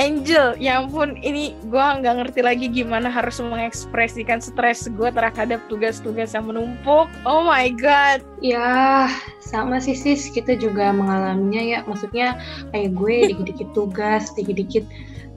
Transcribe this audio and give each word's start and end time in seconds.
Angel, 0.00 0.56
ya 0.56 0.80
ampun, 0.80 1.20
ini 1.20 1.52
gue 1.68 1.76
nggak 1.76 2.24
ngerti 2.24 2.40
lagi 2.40 2.72
gimana 2.72 3.12
harus 3.12 3.36
mengekspresikan 3.36 4.40
stres 4.40 4.88
gue 4.88 5.12
terhadap 5.12 5.60
tugas-tugas 5.68 6.32
yang 6.32 6.48
menumpuk. 6.48 7.04
Oh 7.28 7.44
my 7.44 7.68
god. 7.76 8.24
Ya, 8.40 9.12
sama 9.44 9.76
sih 9.76 9.92
sis, 9.92 10.32
kita 10.32 10.56
juga 10.56 10.88
mengalaminya 10.96 11.60
ya. 11.60 11.78
Maksudnya 11.84 12.40
kayak 12.72 12.96
gue 12.96 13.14
dikit-dikit 13.28 13.68
tugas, 13.76 14.32
dikit-dikit 14.32 14.88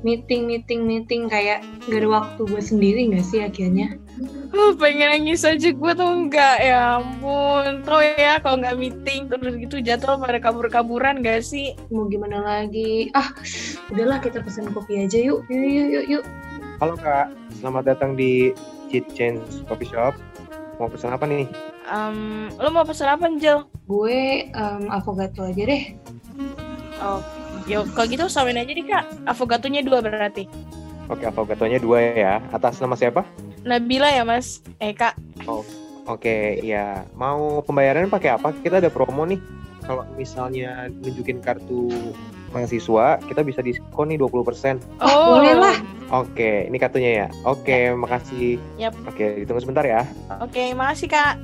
meeting, 0.03 0.45
meeting, 0.45 0.83
meeting 0.83 1.31
kayak 1.31 1.63
gak 1.87 2.03
ada 2.03 2.09
waktu 2.11 2.41
gue 2.43 2.61
sendiri 2.61 3.01
gak 3.15 3.25
sih 3.25 3.39
akhirnya? 3.41 3.95
Oh, 4.53 4.75
pengen 4.77 5.09
nangis 5.09 5.41
aja 5.41 5.73
gue 5.73 5.91
tuh 5.97 6.09
enggak 6.13 6.61
ya 6.61 7.01
ampun. 7.01 7.81
Tau 7.81 8.03
ya 8.03 8.37
kalau 8.43 8.61
nggak 8.61 8.77
meeting 8.77 9.25
terus 9.31 9.57
gitu 9.57 9.81
jadwal 9.81 10.21
pada 10.21 10.37
kabur-kaburan 10.37 11.25
gak 11.25 11.41
sih? 11.41 11.73
Mau 11.89 12.05
gimana 12.05 12.43
lagi? 12.43 13.09
Ah 13.17 13.33
udahlah 13.89 14.21
kita 14.21 14.43
pesen 14.45 14.69
kopi 14.69 15.01
aja 15.01 15.17
yuk. 15.17 15.47
Yuk 15.49 15.63
yuk 15.65 15.87
yuk, 15.89 16.05
yuk. 16.19 16.23
halo 16.77 16.93
kak. 16.99 17.31
Selamat 17.57 17.95
datang 17.95 18.13
di 18.13 18.51
Cheat 18.91 19.07
Change 19.15 19.41
Coffee 19.65 19.89
Shop. 19.89 20.13
Mau 20.77 20.91
pesen 20.91 21.15
apa 21.15 21.25
nih? 21.25 21.47
Um, 21.89 22.51
lo 22.59 22.69
mau 22.69 22.85
pesen 22.85 23.09
apa 23.09 23.25
Angel 23.25 23.65
gue 23.87 24.47
um, 24.53 24.83
avocado 24.91 25.49
aja 25.49 25.63
deh. 25.63 25.83
Oh 27.01 27.42
yuk 27.69 27.87
kalau 27.95 28.07
gitu 28.07 28.23
samain 28.27 28.59
aja 28.59 28.71
deh 28.71 28.85
kak 28.85 29.03
avokadonya 29.27 29.81
dua 29.83 29.99
berarti 30.03 30.45
Oke, 31.11 31.27
avokadonya 31.27 31.83
dua 31.83 31.99
ya. 31.99 32.33
Atas 32.55 32.79
nama 32.79 32.95
siapa? 32.95 33.27
Nabila 33.67 34.07
ya 34.07 34.23
mas. 34.23 34.63
Eh 34.79 34.95
kak. 34.95 35.19
Oh, 35.43 35.59
Oke, 36.07 36.59
ya. 36.63 37.07
Mau 37.15 37.63
pembayaran 37.63 38.11
pakai 38.11 38.35
apa? 38.35 38.51
Kita 38.51 38.79
ada 38.79 38.91
promo 38.91 39.23
nih. 39.23 39.39
Kalau 39.83 40.07
misalnya 40.15 40.87
nunjukin 41.03 41.43
kartu 41.43 41.91
mahasiswa, 42.55 43.19
kita 43.23 43.43
bisa 43.43 43.59
diskon 43.59 44.15
nih 44.15 44.19
20%. 44.19 44.79
Oh, 45.03 45.39
boleh 45.39 45.55
lah. 45.59 45.77
Oke, 46.11 46.67
ini 46.67 46.77
kartunya 46.79 47.11
ya. 47.25 47.27
Oke, 47.43 47.91
makasih. 47.91 48.59
Yap. 48.79 48.95
Oke, 49.07 49.43
ditunggu 49.43 49.59
sebentar 49.59 49.83
ya. 49.83 50.07
Oke, 50.39 50.71
makasih 50.71 51.11
kak. 51.11 51.35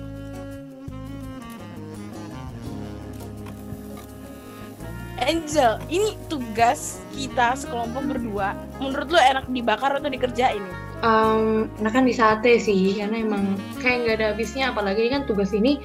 Angel, 5.21 5.79
ini 5.87 6.15
tugas 6.27 7.03
kita 7.11 7.55
sekelompok 7.55 8.03
berdua. 8.07 8.55
Menurut 8.79 9.09
lu 9.09 9.19
enak 9.19 9.45
dibakar 9.49 9.95
atau 9.95 10.07
dikerjain? 10.07 10.63
Um, 10.99 11.71
nah 11.79 11.87
kan 11.87 12.03
di 12.03 12.11
sate 12.11 12.59
sih, 12.59 12.95
karena 12.95 13.23
emang 13.23 13.55
kayak 13.79 13.97
nggak 14.03 14.15
ada 14.19 14.25
habisnya. 14.35 14.71
Apalagi 14.71 15.07
kan 15.11 15.23
tugas 15.23 15.51
ini 15.51 15.79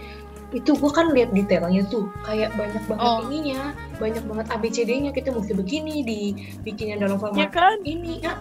itu 0.55 0.71
gue 0.71 0.91
kan 0.95 1.11
lihat 1.11 1.35
detailnya 1.35 1.83
tuh 1.91 2.07
kayak 2.23 2.55
banyak 2.55 2.79
banget 2.87 3.03
Oh. 3.03 3.27
ininya 3.27 3.75
banyak 3.99 4.23
banget 4.23 4.47
ABCD-nya 4.55 5.11
kita 5.11 5.35
mesti 5.35 5.51
begini 5.51 6.07
dibikinnya 6.07 7.03
dalam 7.03 7.19
Ya 7.19 7.23
format 7.27 7.51
kan? 7.51 7.83
ini 7.83 8.23
ya 8.23 8.39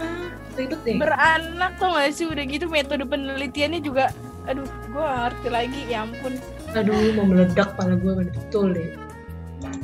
ribet 0.53 0.78
deh 0.85 1.02
Beranak 1.02 1.73
tuh 1.81 1.89
gak 1.89 2.13
sih 2.13 2.30
udah 2.30 2.45
gitu 2.45 2.69
metode 2.69 3.02
penelitiannya 3.09 3.81
juga 3.81 4.13
aduh 4.45 4.61
gue 4.94 5.02
ngerti 5.02 5.47
lagi 5.50 5.81
ya 5.89 6.05
ampun 6.05 6.38
aduh 6.78 6.94
mau 7.17 7.25
meledak 7.25 7.73
pala 7.73 7.97
gue 7.97 8.13
betul 8.30 8.78
deh 8.78 8.94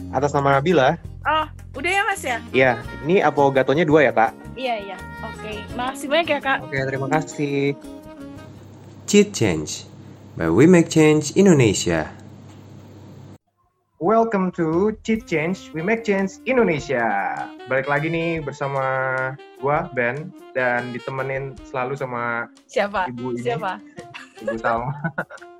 Atas 0.09 0.33
nama 0.33 0.57
Nabila. 0.57 0.97
oh 1.21 1.45
udah 1.77 1.91
ya 1.91 2.01
mas 2.03 2.23
ya 2.25 2.37
Iya, 2.49 2.71
ini 3.05 3.21
avokatonya 3.21 3.85
dua 3.85 4.01
ya, 4.03 4.11
Kak? 4.11 4.31
iya 4.57 4.75
iya 4.81 4.97
oke 5.21 5.51
makasih 5.77 6.07
banyak 6.09 6.27
ya 6.35 6.39
kak 6.41 6.57
Oke, 6.65 6.77
terima 6.83 7.07
kasih. 7.07 7.77
Cheat 9.05 9.31
Change 9.31 9.85
by 10.35 10.49
We 10.49 10.65
Make 10.65 10.89
Change 10.89 11.33
Indonesia. 11.33 12.09
Welcome 13.99 14.55
to 14.55 14.95
Cheat 15.03 15.27
Change, 15.27 15.75
We 15.75 15.83
Make 15.83 16.03
Change 16.03 16.39
Indonesia. 16.43 17.03
Balik 17.67 17.85
lagi 17.85 18.07
nih 18.07 18.39
bersama 18.39 18.83
gua 19.59 19.91
Ben 19.91 20.31
dan 20.51 20.91
ditemenin 20.91 21.55
selalu 21.67 21.99
sama 21.99 22.47
siapa 22.65 23.11
ibu 23.11 23.35
ini, 23.35 23.43
siapa 23.43 23.75
Ibu 24.39 24.55
Salma. 24.55 24.91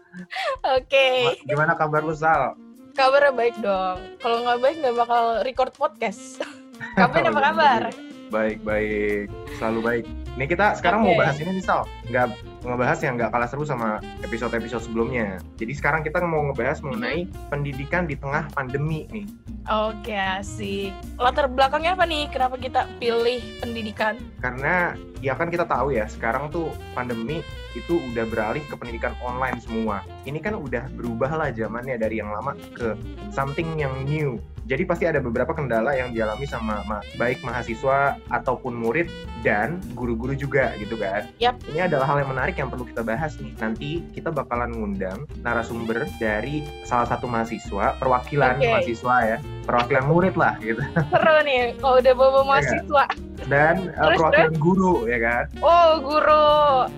oke 0.79 1.07
Gimana 1.45 1.75
kabar 1.75 1.99
lu 1.99 2.15
Sal? 2.15 2.55
Kabarnya 2.99 3.31
baik 3.31 3.55
dong 3.63 3.97
kalau 4.19 4.43
nggak 4.43 4.59
baik 4.59 4.75
nggak 4.83 4.95
bakal 4.99 5.23
record 5.47 5.71
podcast 5.79 6.43
kapan 6.99 7.31
apa 7.31 7.39
kabar 7.39 7.83
Baik, 8.29 8.61
baik. 8.61 9.25
Selalu 9.57 9.79
baik. 9.81 10.05
Nih 10.37 10.45
kita 10.45 10.77
sekarang 10.77 11.01
mau 11.01 11.17
Oke. 11.17 11.21
bahas 11.25 11.37
ini 11.41 11.57
nih 11.57 11.65
Sal. 11.65 11.89
Nggak 12.13 12.37
ngebahas 12.63 12.99
yang 13.03 13.15
nggak 13.15 13.31
kalah 13.31 13.49
seru 13.49 13.63
sama 13.63 14.03
episode-episode 14.23 14.83
sebelumnya. 14.83 15.39
Jadi 15.55 15.73
sekarang 15.75 16.01
kita 16.03 16.19
mau 16.23 16.43
ngebahas 16.51 16.83
mengenai 16.83 17.29
pendidikan 17.47 18.03
di 18.03 18.19
tengah 18.19 18.47
pandemi 18.51 19.07
nih. 19.11 19.25
Oke, 19.69 20.15
asik. 20.15 20.91
Latar 21.21 21.47
belakangnya 21.47 21.93
apa 21.93 22.03
nih? 22.09 22.27
Kenapa 22.33 22.57
kita 22.57 22.89
pilih 22.97 23.39
pendidikan? 23.61 24.17
Karena 24.41 24.97
ya 25.19 25.35
kan 25.35 25.51
kita 25.51 25.67
tahu 25.67 25.95
ya 25.95 26.07
sekarang 26.07 26.49
tuh 26.49 26.71
pandemi 26.95 27.43
itu 27.77 28.01
udah 28.11 28.25
beralih 28.25 28.63
ke 28.65 28.75
pendidikan 28.75 29.13
online 29.21 29.61
semua. 29.61 30.01
Ini 30.25 30.41
kan 30.41 30.57
udah 30.57 30.89
berubah 30.97 31.29
lah 31.37 31.49
zamannya 31.53 32.01
dari 32.01 32.17
yang 32.17 32.33
lama 32.33 32.57
ke 32.73 32.97
something 33.29 33.77
yang 33.77 33.93
new. 34.09 34.41
Jadi 34.69 34.85
pasti 34.85 35.09
ada 35.09 35.17
beberapa 35.17 35.49
kendala 35.49 35.97
yang 35.97 36.13
dialami 36.13 36.45
sama 36.45 36.85
ma- 36.85 37.01
baik 37.17 37.41
mahasiswa 37.41 38.21
ataupun 38.29 38.77
murid 38.77 39.09
dan 39.41 39.81
guru-guru 39.97 40.37
juga 40.37 40.77
gitu 40.77 40.93
kan. 40.93 41.25
Yap. 41.41 41.57
Ini 41.65 41.89
adalah 41.89 42.05
hal 42.05 42.21
yang 42.21 42.29
menarik 42.29 42.53
yang 42.53 42.69
perlu 42.69 42.85
kita 42.85 43.01
bahas 43.01 43.33
nih. 43.41 43.49
Nanti 43.57 44.05
kita 44.13 44.29
bakalan 44.29 44.69
ngundang 44.69 45.25
narasumber 45.41 46.05
dari 46.21 46.61
salah 46.85 47.09
satu 47.09 47.25
mahasiswa, 47.25 47.97
perwakilan 47.97 48.61
Oke. 48.61 48.69
mahasiswa 48.69 49.15
ya, 49.25 49.37
perwakilan 49.65 50.05
murid 50.05 50.37
lah 50.37 50.53
gitu. 50.61 50.85
Seru 50.85 51.35
nih, 51.41 51.73
kalau 51.81 51.97
udah 51.97 52.13
bawa 52.13 52.29
Iya. 52.29 52.45
mahasiswa. 52.45 53.03
Dan 53.47 53.93
uh, 53.95 54.11
Terus, 54.11 54.17
perwakilan 54.19 54.53
guru 54.59 55.07
ya 55.07 55.17
kan. 55.21 55.43
Oh, 55.63 55.89
guru. 56.03 56.49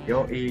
Yoi, 0.10 0.48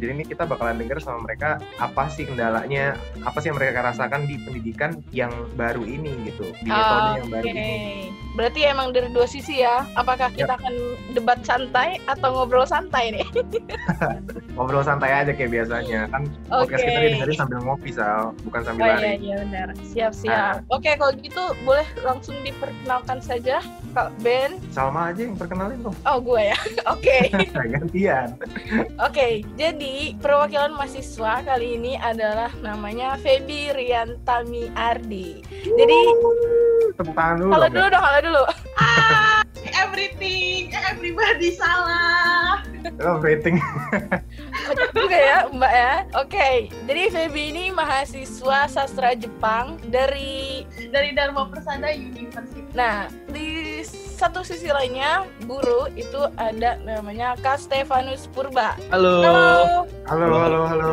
jadi 0.00 0.12
ini 0.16 0.24
kita 0.24 0.48
bakalan 0.48 0.80
denger 0.80 1.02
sama 1.02 1.26
mereka 1.28 1.60
apa 1.76 2.08
sih 2.08 2.24
kendalanya, 2.24 2.96
apa 3.26 3.36
sih 3.42 3.52
yang 3.52 3.58
mereka 3.60 3.84
rasakan 3.84 4.24
di 4.24 4.40
pendidikan 4.40 5.02
yang 5.12 5.30
baru 5.58 5.84
ini 5.84 6.14
gitu, 6.30 6.48
di 6.64 6.70
metode 6.70 7.08
yang 7.20 7.28
baru 7.28 7.44
Oke. 7.44 7.52
ini. 7.52 7.74
Berarti 8.38 8.60
emang 8.62 8.94
dari 8.94 9.10
dua 9.10 9.26
sisi 9.26 9.60
ya. 9.60 9.84
Apakah 9.98 10.30
kita 10.32 10.54
akan 10.56 10.74
debat 11.12 11.42
santai 11.42 11.98
atau 12.06 12.30
ngobrol 12.30 12.64
santai 12.64 13.10
nih? 13.18 13.26
Ngobrol 14.56 14.84
santai 14.84 15.10
aja 15.14 15.32
kayak 15.32 15.50
biasanya, 15.50 16.06
kan 16.10 16.26
Oke. 16.52 16.68
podcast 16.68 16.82
kita 16.84 16.98
didengerin 17.00 17.36
sambil 17.38 17.58
ngopi 17.64 17.90
Sal, 17.90 18.36
bukan 18.44 18.60
sambil 18.62 18.82
Oh 18.82 18.86
iya, 18.86 18.96
lari. 18.98 19.10
iya 19.18 19.34
benar. 19.46 19.68
Siap, 19.82 20.12
siap. 20.14 20.54
Oke, 20.68 20.90
kalau 21.00 21.12
gitu 21.16 21.42
boleh 21.64 21.86
langsung 22.04 22.36
diperkenalkan 22.44 23.18
saja 23.24 23.58
Kak 23.96 24.10
Ben. 24.22 24.60
Salma 24.70 25.09
aja 25.10 25.20
yang 25.26 25.36
perkenalin 25.36 25.78
tuh, 25.82 25.94
Oh, 26.06 26.18
gue 26.22 26.40
ya. 26.54 26.58
Oke. 26.94 27.18
gantian. 27.74 28.28
Oke, 29.02 29.42
jadi 29.58 30.14
perwakilan 30.18 30.72
mahasiswa 30.74 31.42
kali 31.42 31.76
ini 31.76 31.98
adalah 31.98 32.50
namanya 32.62 33.18
Feby 33.18 33.74
Riantami 33.74 34.70
Ardi. 34.78 35.42
Jadi, 35.66 36.00
Tepuk 36.94 37.14
tangan 37.16 37.36
dulu 37.42 37.50
halo 37.54 37.66
dong. 37.66 37.74
dulu 37.74 37.86
dong, 37.90 38.04
halo 38.04 38.18
dulu. 38.22 38.44
everything, 39.82 40.70
everybody 40.88 41.50
salah. 41.54 42.62
Oh, 43.04 43.20
rating. 43.20 43.60
Kocak 44.68 44.90
juga 44.96 45.18
ya, 45.18 45.38
Mbak 45.52 45.72
ya. 45.72 45.94
Oke, 46.16 46.48
jadi 46.88 47.02
Feby 47.12 47.42
ini 47.52 47.64
mahasiswa 47.72 48.68
sastra 48.68 49.12
Jepang 49.16 49.76
dari 49.90 50.64
Dari 50.88 51.12
Dharma 51.12 51.48
Persada 51.48 51.92
University. 51.92 52.64
Nah, 52.72 53.10
di 53.34 53.49
satu 54.20 54.44
sisi 54.44 54.68
lainnya, 54.68 55.24
guru 55.48 55.88
itu 55.96 56.20
ada 56.36 56.76
namanya 56.84 57.32
Kak 57.40 57.56
Stefanus 57.56 58.28
Purba. 58.28 58.76
Halo. 58.92 59.24
Halo, 59.24 59.88
Halo, 60.04 60.36
halo, 60.36 60.60
halo. 60.68 60.92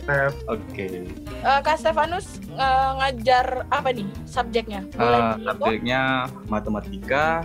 Steph. 0.00 0.36
Oke. 0.48 1.04
eh, 1.44 1.60
Kak 1.60 1.76
Stefanus 1.76 2.40
eh, 2.48 2.90
ngajar 2.96 3.68
apa 3.68 3.92
nih 3.92 4.08
subjeknya? 4.24 4.88
Boleh 4.96 5.20
di- 5.36 5.44
subjeknya 5.44 6.00
matematika, 6.48 7.44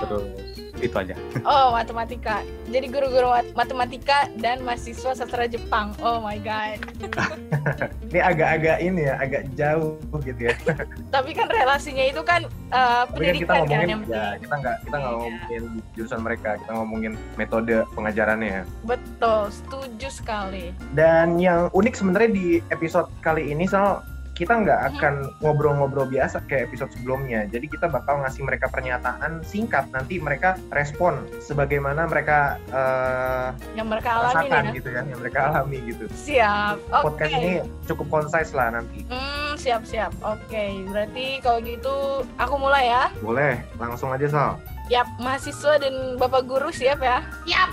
terus 0.00 0.51
itu 0.82 0.96
aja. 0.96 1.14
Oh, 1.42 1.74
matematika. 1.74 2.40
Jadi 2.66 2.86
guru-guru 2.86 3.28
mat- 3.28 3.52
matematika 3.56 4.30
dan 4.36 4.62
mahasiswa 4.62 5.12
sastra 5.12 5.44
Jepang. 5.44 5.90
Oh 5.98 6.18
my 6.18 6.38
god. 6.38 6.78
Ini 8.08 8.20
agak-agak 8.20 8.78
ini 8.78 9.02
ya, 9.02 9.14
agak 9.18 9.42
jauh 9.54 9.96
gitu 10.20 10.48
ya. 10.48 10.54
Tapi 11.14 11.30
kan 11.32 11.48
relasinya 11.48 12.04
itu 12.04 12.20
kan 12.20 12.44
eh, 12.68 13.02
Tapi 13.04 13.24
kan 13.24 13.34
kita 13.34 13.48
pendidikan 13.48 13.48
kan 13.48 13.58
ngomongin, 13.64 13.88
yang 13.88 14.02
ya, 14.04 14.26
kita 14.36 14.54
nggak 14.54 14.76
kita 14.78 14.94
nggak 14.94 15.02
Iya. 15.02 15.18
ngomongin 15.18 15.62
jurusan 15.92 16.20
mereka, 16.20 16.48
kita 16.58 16.72
ngomongin 16.72 17.12
metode 17.34 17.74
pengajarannya 17.92 18.48
ya. 18.52 18.62
Betul, 18.82 19.40
setuju 19.50 20.08
sekali. 20.08 20.64
Dan 20.92 21.36
yang 21.36 21.72
unik 21.72 21.94
sebenarnya 21.94 22.30
di 22.30 22.46
episode 22.68 23.08
kali 23.20 23.48
ini 23.48 23.64
Sal, 23.64 24.04
kita 24.32 24.64
nggak 24.64 24.80
akan 24.96 25.28
ngobrol-ngobrol 25.44 26.08
biasa 26.08 26.40
kayak 26.48 26.72
episode 26.72 26.88
sebelumnya. 26.96 27.44
Jadi 27.52 27.68
kita 27.68 27.86
bakal 27.92 28.24
ngasih 28.24 28.42
mereka 28.48 28.72
pernyataan 28.72 29.44
singkat, 29.44 29.84
nanti 29.92 30.16
mereka 30.16 30.56
respon 30.72 31.28
sebagaimana 31.44 32.08
mereka 32.08 32.56
eh, 32.72 33.48
Yang 33.76 33.88
mereka 33.92 34.08
alami 34.16 34.24
rasakan 34.24 34.48
nih. 34.48 34.70
ya. 34.72 34.76
gitu 34.80 34.88
ya, 34.88 35.02
yang 35.04 35.20
mereka 35.20 35.38
alami 35.52 35.78
gitu. 35.84 36.04
Siap. 36.08 36.76
Oke. 36.88 37.04
Podcast 37.12 37.32
ini 37.36 37.52
cukup 37.84 38.06
concise 38.08 38.52
lah 38.56 38.72
nanti. 38.72 39.04
Hmm, 39.12 39.52
siap-siap. 39.60 40.12
Oke, 40.24 40.64
berarti 40.88 41.26
kalau 41.44 41.60
gitu 41.60 41.94
aku 42.40 42.54
mulai 42.56 42.88
ya. 42.88 43.04
Boleh, 43.20 43.60
langsung 43.76 44.08
aja 44.16 44.26
Sal. 44.32 44.52
Yap, 44.90 45.06
mahasiswa 45.20 45.78
dan 45.78 46.16
bapak 46.16 46.48
guru 46.48 46.72
siap 46.72 47.00
ya. 47.04 47.20
Siap. 47.44 47.70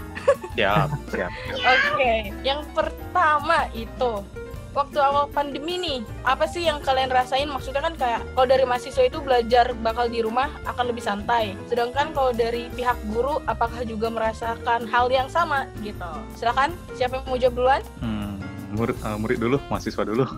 Siap, 0.59 0.87
siap. 1.09 1.31
Oke, 1.55 2.35
yang 2.43 2.61
pertama 2.75 3.65
itu 3.71 4.21
waktu 4.77 4.97
awal 5.01 5.25
pandemi 5.31 5.81
nih, 5.81 5.99
apa 6.25 6.45
sih 6.45 6.65
yang 6.65 6.81
kalian 6.81 7.09
rasain? 7.09 7.49
Maksudnya 7.49 7.81
kan 7.81 7.93
kayak 7.97 8.21
kalau 8.33 8.47
dari 8.47 8.65
mahasiswa 8.65 9.03
itu 9.05 9.19
belajar 9.21 9.73
bakal 9.81 10.05
di 10.09 10.21
rumah 10.21 10.49
akan 10.69 10.93
lebih 10.93 11.03
santai. 11.03 11.57
Sedangkan 11.67 12.13
kalau 12.13 12.31
dari 12.33 12.69
pihak 12.73 12.97
guru, 13.09 13.41
apakah 13.49 13.81
juga 13.85 14.13
merasakan 14.13 14.85
hal 14.85 15.09
yang 15.09 15.29
sama 15.29 15.65
gitu? 15.81 16.09
Silakan, 16.37 16.73
siapa 16.93 17.21
yang 17.21 17.25
mau 17.27 17.39
jawab 17.39 17.55
duluan? 17.57 17.81
Hmm, 18.03 18.37
murid, 18.73 18.97
eh, 19.01 19.17
murid 19.17 19.39
dulu, 19.41 19.57
mahasiswa 19.67 20.03
dulu. 20.05 20.25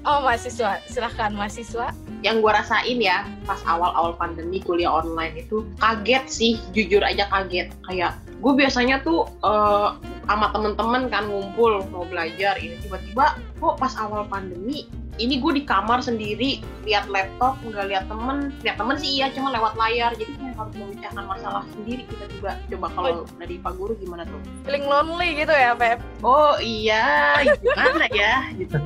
Oh, 0.00 0.24
mahasiswa. 0.24 0.80
Silahkan, 0.88 1.28
mahasiswa. 1.36 1.92
Yang 2.24 2.40
gue 2.40 2.52
rasain 2.56 2.98
ya 3.04 3.28
pas 3.44 3.60
awal-awal 3.68 4.16
pandemi 4.16 4.56
kuliah 4.64 4.88
online 4.88 5.44
itu 5.44 5.68
kaget 5.76 6.24
sih, 6.24 6.52
jujur 6.72 7.04
aja 7.04 7.28
kaget. 7.28 7.68
Kayak 7.84 8.16
gue 8.40 8.52
biasanya 8.56 9.04
tuh 9.04 9.28
eh, 9.44 9.88
sama 10.24 10.48
temen-temen 10.56 11.12
kan 11.12 11.28
ngumpul 11.28 11.84
mau 11.92 12.08
belajar 12.08 12.56
ini 12.56 12.80
tiba-tiba 12.80 13.36
kok 13.60 13.76
pas 13.76 13.92
awal 14.00 14.24
pandemi 14.26 14.88
ini 15.20 15.36
gue 15.36 15.52
di 15.60 15.64
kamar 15.68 16.00
sendiri 16.00 16.64
lihat 16.88 17.04
laptop 17.12 17.60
nggak 17.60 17.92
lihat 17.92 18.04
temen. 18.08 18.56
Lihat 18.64 18.76
temen 18.80 18.96
sih 18.96 19.20
iya 19.20 19.28
cuma 19.36 19.52
lewat 19.52 19.76
layar. 19.76 20.16
Jadi 20.16 20.32
kayak 20.40 20.56
harus 20.56 20.74
memecahkan 20.80 21.24
masalah 21.28 21.62
sendiri 21.76 22.08
tiba-tiba 22.08 22.52
coba 22.56 22.86
kalau 22.96 23.12
dari 23.36 23.60
pak 23.60 23.72
guru 23.76 23.92
gimana 24.00 24.24
tuh? 24.24 24.40
Feeling 24.64 24.88
lonely 24.88 25.44
gitu 25.44 25.52
ya, 25.52 25.76
Pep? 25.76 26.00
oh 26.24 26.56
iya. 26.64 27.36
Gimana 27.60 28.08
ya? 28.16 28.48
Gitu. 28.56 28.80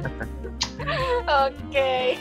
Oke. 1.46 2.18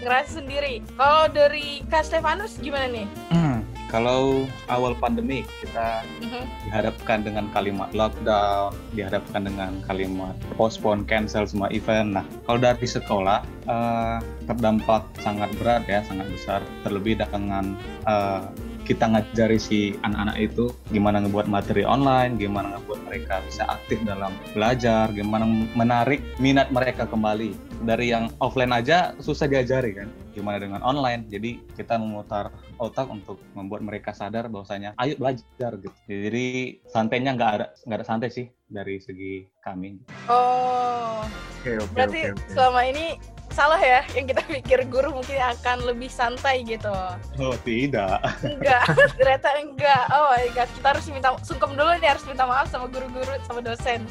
Ngerasa 0.00 0.40
sendiri. 0.40 0.80
Kalau 0.96 1.28
dari 1.28 1.84
Kak 1.92 2.08
Stefanus 2.08 2.56
gimana 2.58 2.88
nih? 2.88 3.06
Hmm, 3.30 3.51
kalau 3.92 4.48
awal 4.72 4.96
pandemi 4.96 5.44
kita 5.60 6.00
Mhm. 6.24 6.42
dihadapkan 6.66 7.20
dengan 7.20 7.52
kalimat 7.52 7.92
lockdown, 7.92 8.72
dihadapkan 8.96 9.44
dengan 9.44 9.84
kalimat 9.84 10.32
postpone, 10.56 11.04
cancel 11.04 11.44
semua 11.44 11.68
event. 11.68 12.16
Nah, 12.16 12.24
kalau 12.48 12.58
dari 12.58 12.88
sekolah 12.88 13.44
eh, 13.62 14.18
terdampak 14.48 15.06
sangat 15.22 15.52
berat 15.60 15.86
ya, 15.86 16.02
sangat 16.02 16.26
besar. 16.32 16.64
Terlebih 16.82 17.20
dengan 17.20 17.78
eh, 18.08 18.42
kita 18.82 19.06
ngajari 19.06 19.58
si 19.62 19.94
anak-anak 20.02 20.36
itu 20.42 20.74
gimana 20.90 21.22
ngebuat 21.22 21.46
materi 21.46 21.86
online, 21.86 22.34
gimana 22.34 22.74
ngebuat 22.74 23.06
mereka 23.06 23.38
bisa 23.46 23.62
aktif 23.70 24.02
dalam 24.02 24.34
belajar, 24.50 25.14
gimana 25.14 25.46
menarik 25.78 26.18
minat 26.42 26.74
mereka 26.74 27.06
kembali. 27.06 27.71
Dari 27.82 28.14
yang 28.14 28.30
offline 28.38 28.70
aja 28.70 29.10
susah 29.18 29.50
diajari 29.50 29.98
kan, 29.98 30.06
gimana 30.30 30.62
dengan 30.62 30.80
online. 30.86 31.26
Jadi 31.26 31.58
kita 31.74 31.98
memutar 31.98 32.54
otak 32.78 33.10
untuk 33.10 33.42
membuat 33.58 33.82
mereka 33.82 34.14
sadar 34.14 34.46
bahwasanya 34.46 34.94
ayo 35.02 35.18
belajar 35.18 35.74
gitu. 35.82 35.98
Jadi 36.06 36.78
santainya 36.86 37.34
nggak 37.34 37.50
ada 37.58 37.66
nggak 37.82 37.98
ada 37.98 38.06
santai 38.06 38.30
sih 38.30 38.46
dari 38.70 39.02
segi 39.02 39.50
kami. 39.66 39.98
Oh, 40.30 41.26
Oke, 41.62 41.78
oke, 41.78 41.94
berarti 41.94 42.20
oke, 42.26 42.38
oke. 42.38 42.50
selama 42.54 42.80
ini 42.86 43.06
salah 43.52 43.78
ya 43.78 44.00
yang 44.16 44.26
kita 44.26 44.42
pikir 44.48 44.78
guru 44.88 45.12
mungkin 45.14 45.38
akan 45.38 45.84
lebih 45.86 46.10
santai 46.10 46.64
gitu. 46.66 46.90
Oh 47.38 47.54
tidak. 47.62 48.18
Enggak, 48.42 48.82
ternyata 49.18 49.48
enggak. 49.60 50.02
Oh 50.10 50.34
my 50.34 50.48
god, 50.56 50.68
kita 50.74 50.86
harus 50.90 51.04
minta 51.12 51.30
sungkem 51.46 51.74
dulu 51.78 51.90
nih 52.02 52.10
harus 52.14 52.24
minta 52.26 52.48
maaf 52.48 52.66
sama 52.66 52.90
guru-guru 52.90 53.30
sama 53.46 53.62
dosen. 53.62 54.02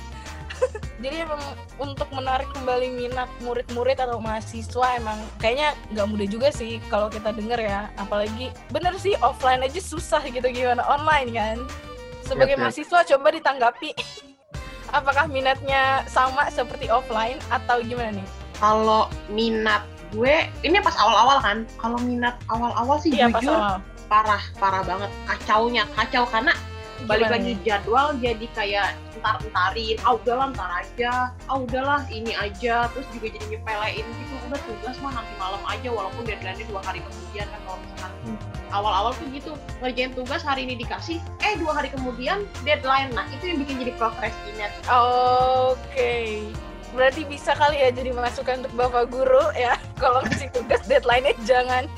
Jadi 1.02 1.18
emang 1.26 1.42
untuk 1.82 2.06
menarik 2.14 2.46
kembali 2.54 2.94
minat 2.94 3.30
murid-murid 3.42 3.98
atau 3.98 4.22
mahasiswa 4.22 5.02
emang 5.02 5.18
kayaknya 5.42 5.74
nggak 5.96 6.08
mudah 6.08 6.28
juga 6.30 6.50
sih 6.54 6.78
kalau 6.94 7.10
kita 7.10 7.34
denger 7.34 7.58
ya. 7.58 7.90
Apalagi 7.98 8.54
bener 8.70 8.94
sih 9.02 9.18
offline 9.26 9.66
aja 9.66 9.82
susah 9.82 10.22
gitu 10.30 10.46
gimana 10.54 10.86
online 10.86 11.30
kan. 11.34 11.58
Sebagai 12.22 12.56
Yap, 12.56 12.60
yap. 12.62 12.64
mahasiswa 12.70 13.00
coba 13.18 13.28
ditanggapi. 13.34 13.92
Apakah 14.92 15.26
minatnya 15.26 16.04
sama 16.06 16.52
seperti 16.54 16.92
offline 16.92 17.40
atau 17.50 17.82
gimana 17.82 18.14
nih? 18.16 18.28
kalau 18.62 19.10
minat 19.34 19.82
gue 20.14 20.46
ini 20.62 20.78
pas 20.86 20.94
awal-awal 21.02 21.42
kan 21.42 21.58
kalau 21.82 21.98
minat 21.98 22.38
awal-awal 22.54 23.02
sih 23.02 23.18
Iya 23.18 23.34
pas 23.34 23.42
jujur 23.42 23.58
awal. 23.58 23.82
parah 24.06 24.44
parah 24.62 24.84
banget 24.86 25.12
kacaunya 25.26 25.84
kacau 25.98 26.24
karena 26.30 26.54
balik 27.04 27.26
Gimana 27.26 27.36
lagi 27.36 27.52
nih? 27.52 27.58
jadwal 27.62 28.08
jadi 28.18 28.46
kayak 28.52 28.88
entar 29.14 29.36
entarin 29.40 29.98
ah 30.02 30.14
udahlah 30.14 30.48
entar 30.48 30.70
aja 30.76 31.12
ah 31.46 31.58
udahlah 31.58 32.02
ini 32.08 32.32
aja 32.34 32.86
terus 32.90 33.08
juga 33.12 33.28
jadi 33.32 33.46
nyepelein 33.50 34.06
gitu 34.06 34.34
udah 34.44 34.60
tugas 34.64 34.96
mah 34.98 35.14
nanti 35.14 35.34
malam 35.36 35.62
aja 35.64 35.90
walaupun 35.90 36.24
deadline-nya 36.24 36.66
dua 36.66 36.82
hari 36.82 37.00
kemudian 37.02 37.46
kan 37.46 37.60
kalau 37.62 37.80
misalkan 37.80 38.10
Hmm. 38.22 38.38
awal-awal 38.70 39.12
tuh 39.12 39.26
gitu 39.30 39.52
ngerjain 39.80 40.14
tugas 40.14 40.42
hari 40.42 40.62
ini 40.62 40.78
dikasih 40.78 41.18
eh 41.42 41.58
dua 41.58 41.74
hari 41.74 41.90
kemudian 41.90 42.46
deadline 42.62 43.10
nah 43.10 43.26
itu 43.30 43.50
yang 43.50 43.58
bikin 43.58 43.82
jadi 43.82 43.94
procrastinate 43.98 44.78
Oke. 44.86 46.46
Berarti 46.92 47.24
bisa 47.24 47.56
kali 47.56 47.80
ya 47.80 47.90
jadi 47.90 48.12
masukan 48.12 48.62
untuk 48.62 48.74
Bapak 48.76 49.10
guru 49.10 49.42
ya. 49.56 49.74
Kalau 50.02 50.22
ngasih 50.22 50.52
tugas 50.52 50.86
deadline-nya 50.86 51.34
jangan 51.42 51.90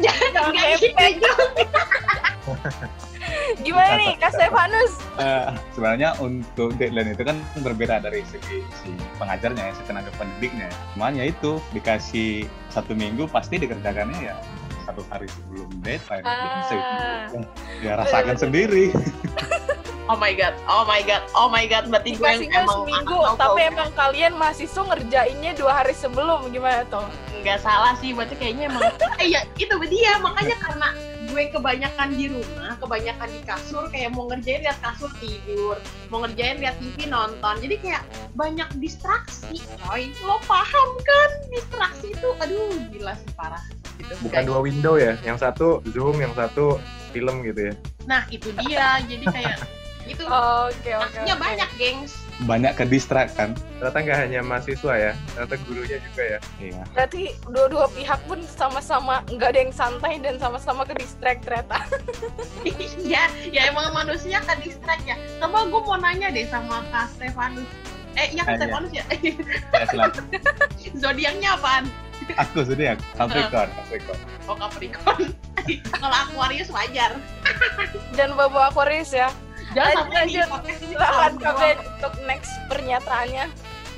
jangan 0.00 0.50
Nggak 0.50 0.68
mepet. 0.76 1.16
gitu 1.16 1.32
Gimana 3.66 3.96
nih 3.96 4.16
Kak 4.16 4.32
Stefanus? 4.32 4.92
Eh, 5.16 5.48
sebenarnya 5.70 6.16
untuk 6.18 6.74
deadline 6.76 7.12
itu 7.12 7.22
kan 7.22 7.36
berbeda 7.60 8.00
dari 8.00 8.24
segi 8.24 8.64
si 8.80 8.90
pengajarnya 9.20 9.62
ya, 9.62 9.72
si 9.74 9.82
tenaga 9.84 10.10
pendidiknya. 10.16 10.68
Cuman 10.94 11.14
ya 11.14 11.28
itu 11.28 11.60
dikasih 11.70 12.44
satu 12.68 12.92
minggu 12.92 13.28
pasti 13.28 13.58
dikerjakannya 13.58 14.20
ya 14.22 14.36
satu 14.84 15.04
hari 15.06 15.28
sebelum 15.28 15.68
deadline. 15.80 16.24
Jadi 16.24 16.48
Ah. 16.48 17.24
se- 17.28 17.50
ya 17.80 17.92
rasakan 17.96 18.36
sendiri. 18.36 18.90
oh 20.10 20.18
my 20.18 20.34
god 20.34 20.50
oh 20.66 20.82
my 20.82 20.98
god 21.00 21.22
oh 21.38 21.46
my 21.46 21.62
god 21.64 21.86
berarti 21.86 22.18
gue 22.18 22.26
yang 22.26 22.66
emang 22.66 22.82
seminggu, 22.82 23.14
anak 23.14 23.38
tapi 23.38 23.60
emang 23.62 23.90
kalian 23.94 24.34
mahasiswa 24.34 24.82
ngerjainnya 24.82 25.54
dua 25.54 25.72
hari 25.72 25.94
sebelum 25.94 26.50
gimana 26.50 26.82
tuh? 26.90 27.06
nggak 27.40 27.62
salah 27.62 27.94
sih 27.96 28.10
berarti 28.10 28.34
kayaknya 28.34 28.68
emang 28.68 28.90
eh 29.16 29.26
ya 29.38 29.46
itu 29.54 29.70
dia 29.86 30.18
makanya 30.18 30.58
karena 30.58 30.88
gue 31.30 31.44
kebanyakan 31.54 32.08
di 32.18 32.26
rumah 32.26 32.74
kebanyakan 32.82 33.28
di 33.30 33.40
kasur 33.46 33.86
kayak 33.94 34.10
mau 34.12 34.26
ngerjain 34.26 34.66
lihat 34.66 34.78
kasur 34.82 35.10
tidur 35.22 35.78
mau 36.10 36.26
ngerjain 36.26 36.58
lihat 36.58 36.76
TV 36.82 37.06
nonton. 37.06 37.54
Jadi 37.62 37.76
kayak 37.78 38.02
banyak 38.34 38.66
distraksi 38.82 39.62
coy. 39.86 40.10
Lo 40.26 40.42
paham 40.44 40.88
kan? 41.06 41.30
Distraksi 41.54 42.12
itu 42.12 42.28
aduh 42.42 42.74
gila 42.90 43.14
sih 43.14 43.30
parah. 43.38 43.62
Gitu 43.96 44.12
Bukan 44.26 44.42
dua 44.44 44.58
window 44.60 44.94
ya, 44.98 45.14
yang 45.22 45.38
satu 45.38 45.80
Zoom, 45.94 46.18
yang 46.18 46.34
satu 46.34 46.82
film 47.14 47.46
gitu 47.46 47.70
ya. 47.70 47.74
nah 48.08 48.26
itu 48.32 48.50
dia. 48.58 48.98
Jadi 49.06 49.24
kayak 49.30 49.58
itu 50.04 50.22
Oke 50.22 50.90
oke. 50.92 51.18
oke. 51.18 51.34
banyak 51.36 51.70
gengs 51.76 52.12
Banyak 52.40 52.72
ke 52.72 52.88
distract 52.88 53.36
kan. 53.36 53.52
Ternyata 53.76 53.98
nggak 54.00 54.18
hanya 54.18 54.40
mahasiswa 54.40 54.94
ya, 54.96 55.12
ternyata 55.28 55.60
gurunya 55.60 56.00
juga 56.00 56.22
ya. 56.24 56.38
Iya. 56.56 56.82
Berarti 56.90 57.22
dua-dua 57.46 57.84
pihak 57.92 58.16
pun 58.24 58.40
sama-sama 58.40 59.20
nggak 59.28 59.48
ada 59.50 59.60
yang 59.60 59.74
santai 59.74 60.16
dan 60.16 60.40
sama-sama 60.40 60.88
ke 60.88 60.96
distract 60.96 61.44
ternyata. 61.44 61.84
ya 63.04 63.28
ya 63.44 63.68
emang 63.68 63.92
manusia 63.92 64.40
kan 64.40 64.56
distract 64.58 65.04
ya 65.04 65.20
coba 65.36 65.68
gue 65.68 65.80
mau 65.82 65.96
nanya 65.96 66.28
deh 66.28 66.46
sama 66.46 66.80
kak 66.88 67.08
Stefanus 67.10 67.68
eh 68.14 68.26
iya 68.30 68.42
kak 68.42 68.48
Ah, 68.48 68.52
iya. 68.52 68.58
Stefanus 68.58 68.92
ya 68.92 69.04
Ya, 69.72 69.84
silakan. 69.86 70.24
zodiaknya 71.02 71.48
apaan 71.54 71.84
Aku 72.38 72.62
sudah 72.62 72.84
ya, 72.84 72.96
Capricorn, 73.16 73.68
Capricorn. 73.74 74.18
oh 74.46 74.54
Capricorn 74.54 75.24
kalau 76.00 76.16
Aquarius 76.22 76.68
wajar 76.70 77.16
Dan 78.12 78.32
Bapak 78.32 78.70
Aquarius 78.70 79.10
ya. 79.10 79.28
Jangan 79.76 80.06
Lanjut, 80.10 80.46
sampai 80.48 80.74
di 80.76 80.96
lanjut. 80.96 81.40
doang. 81.40 81.56
Ben 81.58 81.78
untuk 81.78 82.14
next 82.26 82.52
pernyataannya. 82.66 83.46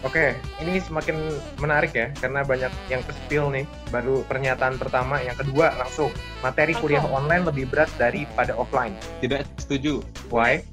Oke, 0.03 0.35
ini 0.59 0.83
semakin 0.83 1.15
menarik 1.63 1.95
ya, 1.95 2.11
karena 2.19 2.43
banyak 2.43 2.75
yang 2.91 3.07
ke-spill 3.07 3.55
nih. 3.55 3.63
Baru 3.95 4.27
pernyataan 4.27 4.75
pertama, 4.75 5.23
yang 5.23 5.39
kedua 5.39 5.79
langsung. 5.79 6.11
Materi 6.43 6.75
kuliah 6.75 7.07
online 7.07 7.47
lebih 7.47 7.71
berat 7.71 7.87
daripada 8.03 8.51
offline. 8.59 8.99
Tidak 9.23 9.47
setuju. 9.63 10.03
Why? 10.27 10.67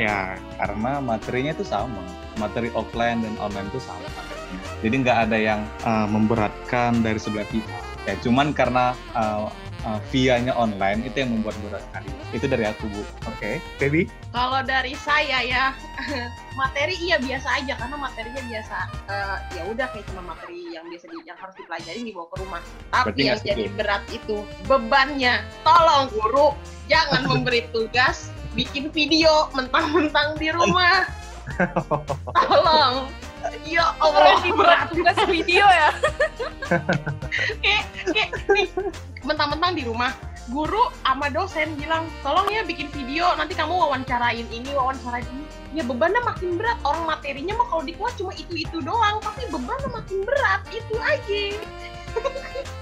Ya, 0.00 0.40
karena 0.56 0.96
materinya 0.96 1.52
itu 1.52 1.60
sama. 1.68 2.00
Materi 2.40 2.72
offline 2.72 3.20
dan 3.20 3.36
online 3.36 3.68
itu 3.68 3.84
sama. 3.84 4.08
Jadi 4.80 4.94
nggak 5.04 5.18
ada 5.28 5.36
yang 5.36 5.60
uh, 5.84 6.08
memberatkan 6.08 7.04
dari 7.04 7.20
sebelah 7.20 7.44
pihak. 7.52 7.84
Ya, 8.08 8.16
cuman 8.24 8.56
karena 8.56 8.96
uh, 9.12 9.52
uh, 9.84 10.00
via-nya 10.12 10.52
online 10.56 11.06
itu 11.06 11.24
yang 11.24 11.30
membuat 11.32 11.56
berat 11.64 11.82
sekali. 11.90 12.10
Itu 12.34 12.46
dari 12.46 12.64
aku, 12.68 12.84
Bu. 12.90 13.02
Oke, 13.28 13.60
baby. 13.80 14.08
kalau 14.30 14.62
dari 14.62 14.94
saya 14.94 15.42
ya 15.42 15.64
materi 16.60 16.94
iya 17.02 17.18
biasa 17.18 17.48
aja 17.62 17.74
karena 17.74 17.96
materinya 17.98 18.42
biasa 18.46 18.76
eh, 19.10 19.36
ya 19.58 19.62
udah 19.66 19.86
kayak 19.90 20.06
cuma 20.10 20.22
materi 20.34 20.70
yang 20.70 20.86
biasa 20.86 21.04
di, 21.10 21.18
yang 21.26 21.38
harus 21.38 21.54
dipelajari 21.58 22.00
dibawa 22.06 22.26
ke 22.30 22.36
rumah 22.38 22.62
tapi 22.94 23.06
Berarti 23.10 23.22
yang 23.26 23.40
jadi 23.42 23.64
berat 23.74 24.04
itu 24.14 24.36
bebannya 24.70 25.42
tolong 25.66 26.06
guru 26.14 26.54
jangan 26.86 27.26
memberi 27.30 27.66
tugas 27.74 28.30
bikin 28.54 28.90
video 28.90 29.50
mentang-mentang 29.54 30.38
di 30.38 30.54
rumah 30.54 31.06
tolong 32.46 33.10
ya 33.66 33.96
Allah 33.98 34.38
berat 34.44 34.92
tugas 34.92 35.16
video 35.26 35.64
ya. 35.64 35.90
kayak 37.64 37.84
kayak 38.12 38.30
nih 38.52 38.68
mentang-mentang 39.24 39.76
di 39.76 39.84
rumah 39.84 40.12
guru 40.50 40.90
sama 41.06 41.30
dosen 41.30 41.76
bilang 41.78 42.08
tolong 42.24 42.48
ya 42.50 42.64
bikin 42.66 42.90
video 42.90 43.30
nanti 43.36 43.54
kamu 43.54 43.70
wawancarain 43.76 44.48
ini 44.50 44.70
wawancarain 44.74 45.22
ini 45.22 45.44
ya 45.76 45.86
bebannya 45.86 46.18
makin 46.26 46.58
berat 46.58 46.80
orang 46.82 47.06
materinya 47.06 47.54
mah 47.54 47.66
kalau 47.70 47.82
di 47.86 47.94
kelas 47.94 48.14
cuma 48.18 48.32
itu 48.34 48.66
itu 48.66 48.76
doang 48.82 49.22
tapi 49.22 49.46
bebannya 49.52 49.88
makin 49.92 50.18
berat 50.26 50.62
itu 50.74 50.94
aja 50.98 51.44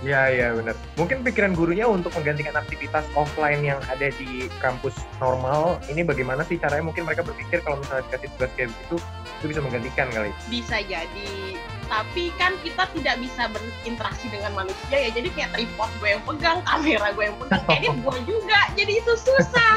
Iya 0.01 0.23
iya 0.33 0.49
benar. 0.57 0.73
Mungkin 0.97 1.21
pikiran 1.21 1.53
gurunya 1.53 1.85
untuk 1.85 2.15
menggantikan 2.17 2.57
aktivitas 2.57 3.05
offline 3.13 3.61
yang 3.61 3.77
ada 3.91 4.09
di 4.15 4.49
kampus 4.63 4.97
normal, 5.21 5.77
ini 5.93 6.01
bagaimana 6.01 6.47
sih 6.49 6.57
caranya? 6.57 6.87
Mungkin 6.87 7.05
mereka 7.05 7.27
berpikir 7.27 7.61
kalau 7.61 7.83
misalnya 7.83 8.09
dikasih 8.09 8.29
tugas 8.39 8.51
kayak 8.57 8.71
gitu, 8.73 8.97
itu 9.43 9.45
bisa 9.53 9.61
menggantikan 9.61 10.09
kali. 10.15 10.31
bisa 10.49 10.81
jadi 10.87 11.61
tapi 11.89 12.31
kan 12.37 12.53
kita 12.61 12.85
tidak 12.93 13.17
bisa 13.19 13.49
berinteraksi 13.49 14.27
dengan 14.29 14.53
manusia 14.55 14.97
ya 14.97 15.11
jadi 15.13 15.29
kayak 15.33 15.51
tripod 15.57 15.91
gue 15.99 16.09
yang 16.13 16.23
pegang 16.29 16.59
kamera 16.69 17.07
gue 17.17 17.25
yang 17.33 17.37
pegang 17.41 17.65
edit 17.73 17.95
gue 18.05 18.19
juga 18.31 18.61
jadi 18.77 18.93
itu 19.01 19.13
susah 19.17 19.75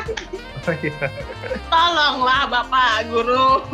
Oh, 0.61 0.77
iya. 0.77 1.09
tolonglah 1.73 2.45
bapak 2.45 3.09
guru 3.09 3.65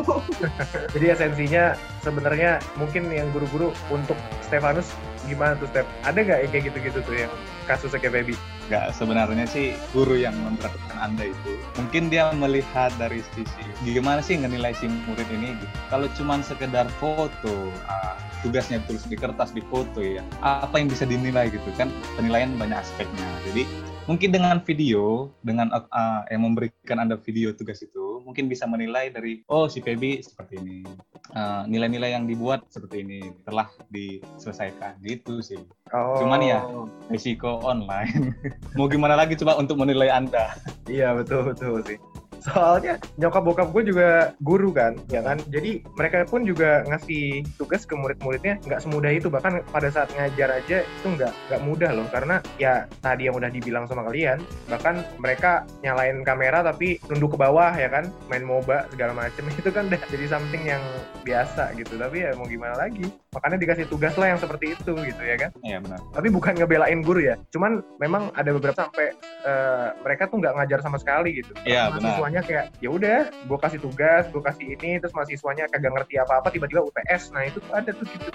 Jadi 0.95 1.05
esensinya 1.11 1.75
sebenarnya 1.99 2.63
mungkin 2.79 3.11
yang 3.11 3.27
guru-guru 3.35 3.75
untuk 3.91 4.15
Stefanus 4.39 4.95
gimana 5.27 5.59
tuh 5.59 5.67
Step? 5.67 5.83
Ada 6.07 6.23
nggak 6.23 6.39
yang 6.47 6.51
kayak 6.55 6.63
gitu-gitu 6.71 6.99
tuh 7.03 7.15
yang 7.27 7.31
kasusnya 7.67 7.99
kayak 7.99 8.23
baby? 8.23 8.39
Nggak, 8.67 8.99
sebenarnya 8.99 9.45
sih 9.47 9.71
guru 9.95 10.19
yang 10.19 10.35
memperhatikan 10.43 10.99
Anda 10.99 11.31
itu 11.31 11.51
mungkin 11.79 12.11
dia 12.11 12.35
melihat 12.35 12.91
dari 12.99 13.23
sisi 13.31 13.63
gimana 13.87 14.19
sih 14.19 14.35
ngenilai 14.35 14.75
si 14.75 14.91
murid 15.07 15.27
ini 15.31 15.55
gitu. 15.55 15.75
Kalau 15.87 16.07
cuma 16.19 16.43
sekedar 16.43 16.87
foto, 16.99 17.71
ah, 17.87 18.19
tugasnya 18.43 18.83
tulis 18.83 19.07
di 19.07 19.15
kertas 19.15 19.55
di 19.55 19.63
foto 19.71 20.03
ya, 20.03 20.19
apa 20.43 20.83
yang 20.83 20.91
bisa 20.91 21.07
dinilai 21.07 21.47
gitu 21.47 21.69
kan? 21.79 21.87
Penilaian 22.19 22.51
banyak 22.59 22.75
aspeknya. 22.75 23.27
Jadi 23.47 23.63
mungkin 24.07 24.29
dengan 24.35 24.59
video, 24.63 25.31
dengan 25.43 25.71
ah, 25.71 26.27
yang 26.27 26.43
memberikan 26.43 26.99
Anda 26.99 27.15
video 27.15 27.55
tugas 27.55 27.79
itu, 27.79 28.06
mungkin 28.27 28.51
bisa 28.51 28.67
menilai 28.67 29.07
dari 29.07 29.39
oh 29.47 29.71
si 29.71 29.79
Feby 29.79 30.19
seperti 30.19 30.59
ini. 30.59 30.83
Ah, 31.31 31.63
nilai-nilai 31.63 32.11
yang 32.11 32.27
dibuat 32.27 32.67
seperti 32.67 33.03
ini 33.03 33.19
telah 33.47 33.67
diselesaikan 33.91 34.99
gitu 35.03 35.39
sih 35.39 35.59
Oh. 35.95 36.19
Cuman 36.19 36.43
ya, 36.43 36.59
risiko 37.07 37.63
online. 37.63 38.35
Mau 38.77 38.91
gimana 38.91 39.15
lagi 39.15 39.39
coba 39.39 39.55
untuk 39.55 39.79
menilai 39.79 40.11
Anda? 40.11 40.51
Iya 40.83 41.15
betul 41.15 41.47
betul 41.47 41.79
sih. 41.87 41.95
Soalnya 42.41 43.01
nyokap 43.17 43.43
bokap 43.43 43.67
gue 43.73 43.93
juga 43.93 44.33
guru 44.41 44.71
kan, 44.73 44.97
ya 45.09 45.21
kan. 45.23 45.37
Jadi 45.49 45.83
mereka 45.97 46.25
pun 46.27 46.43
juga 46.43 46.83
ngasih 46.87 47.43
tugas 47.57 47.83
ke 47.83 47.93
murid-muridnya 47.93 48.59
nggak 48.63 48.81
semudah 48.83 49.11
itu. 49.13 49.27
Bahkan 49.27 49.67
pada 49.69 49.89
saat 49.89 50.09
ngajar 50.15 50.61
aja 50.61 50.77
itu 50.83 51.07
nggak 51.07 51.33
nggak 51.51 51.61
mudah 51.63 51.91
loh. 51.93 52.07
Karena 52.09 52.41
ya 52.61 52.85
tadi 53.01 53.29
yang 53.29 53.35
udah 53.37 53.49
dibilang 53.51 53.85
sama 53.89 54.05
kalian, 54.07 54.41
bahkan 54.71 55.01
mereka 55.21 55.65
nyalain 55.81 56.21
kamera 56.21 56.61
tapi 56.63 56.97
nunduk 57.11 57.35
ke 57.35 57.37
bawah 57.39 57.71
ya 57.73 57.89
kan, 57.89 58.09
main 58.31 58.45
moba 58.45 58.87
segala 58.93 59.13
macem 59.13 59.45
itu 59.59 59.69
kan 59.69 59.89
udah 59.89 60.01
jadi 60.09 60.25
something 60.29 60.63
yang 60.65 60.83
biasa 61.25 61.75
gitu. 61.75 61.97
Tapi 61.99 62.25
ya 62.25 62.31
mau 62.37 62.47
gimana 62.47 62.77
lagi? 62.77 63.07
Makanya 63.37 63.57
dikasih 63.59 63.85
tugas 63.85 64.17
lah 64.17 64.27
yang 64.27 64.39
seperti 64.39 64.73
itu 64.73 64.91
gitu 64.97 65.21
ya 65.21 65.37
kan. 65.37 65.51
Iya 65.61 65.77
benar. 65.79 65.99
tapi 66.09 66.27
bukan 66.27 66.53
ngebelain 66.55 66.99
guru 66.99 67.21
ya 67.21 67.37
cuman 67.47 67.71
memang 67.97 68.33
ada 68.33 68.49
beberapa 68.49 68.73
sampai 68.79 69.13
eh, 69.43 69.87
mereka 70.01 70.25
tuh 70.25 70.37
nggak 70.37 70.53
ngajar 70.55 70.79
sama 70.81 70.97
sekali 70.97 71.37
gitu 71.37 71.53
Iya, 71.61 71.87
benar. 71.87 72.17
mahasiswanya 72.17 72.41
kayak 72.41 72.65
ya 72.77 72.89
udah 72.89 73.19
gue 73.29 73.57
kasih 73.59 73.77
tugas 73.77 74.25
gue 74.27 74.41
kasih 74.41 74.65
ini 74.73 74.97
terus 74.97 75.13
mahasiswanya 75.13 75.69
kagak 75.69 75.93
ngerti 75.93 76.17
apa 76.17 76.41
apa 76.41 76.49
tiba-tiba 76.49 76.81
UTS 76.83 77.29
nah 77.29 77.43
itu 77.43 77.57
tuh 77.59 77.71
ada 77.71 77.91
tuh 77.91 78.05
gitu 78.07 78.29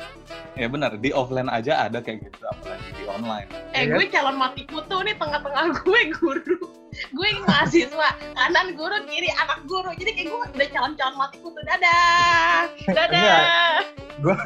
Ya 0.52 0.68
benar. 0.68 0.94
Di 0.94 1.10
offline 1.10 1.48
aja 1.48 1.82
ada 1.82 1.98
kayak 1.98 2.22
gitu, 2.22 2.44
apalagi 2.44 2.92
di 2.92 3.04
online. 3.06 3.48
eh 3.72 3.82
Iya. 3.82 3.96
gue 3.96 4.04
calon 4.08 4.36
mati 4.36 4.62
kutu 4.64 4.96
nih 5.00 5.16
tengah-tengah 5.16 5.64
gue 5.80 6.00
guru 6.14 6.58
gue 6.92 7.28
mahasiswa 7.42 8.08
kanan 8.30 8.76
guru 8.76 8.92
kiri 9.02 9.32
anak 9.34 9.64
guru 9.64 9.90
jadi 9.92 10.12
kayak 10.12 10.28
gue 10.28 10.40
udah 10.52 10.68
calon-calon 10.70 11.16
mati 11.16 11.36
kutu 11.40 11.56
dadah 11.64 12.68
dadah 12.86 13.80
gue 14.20 14.36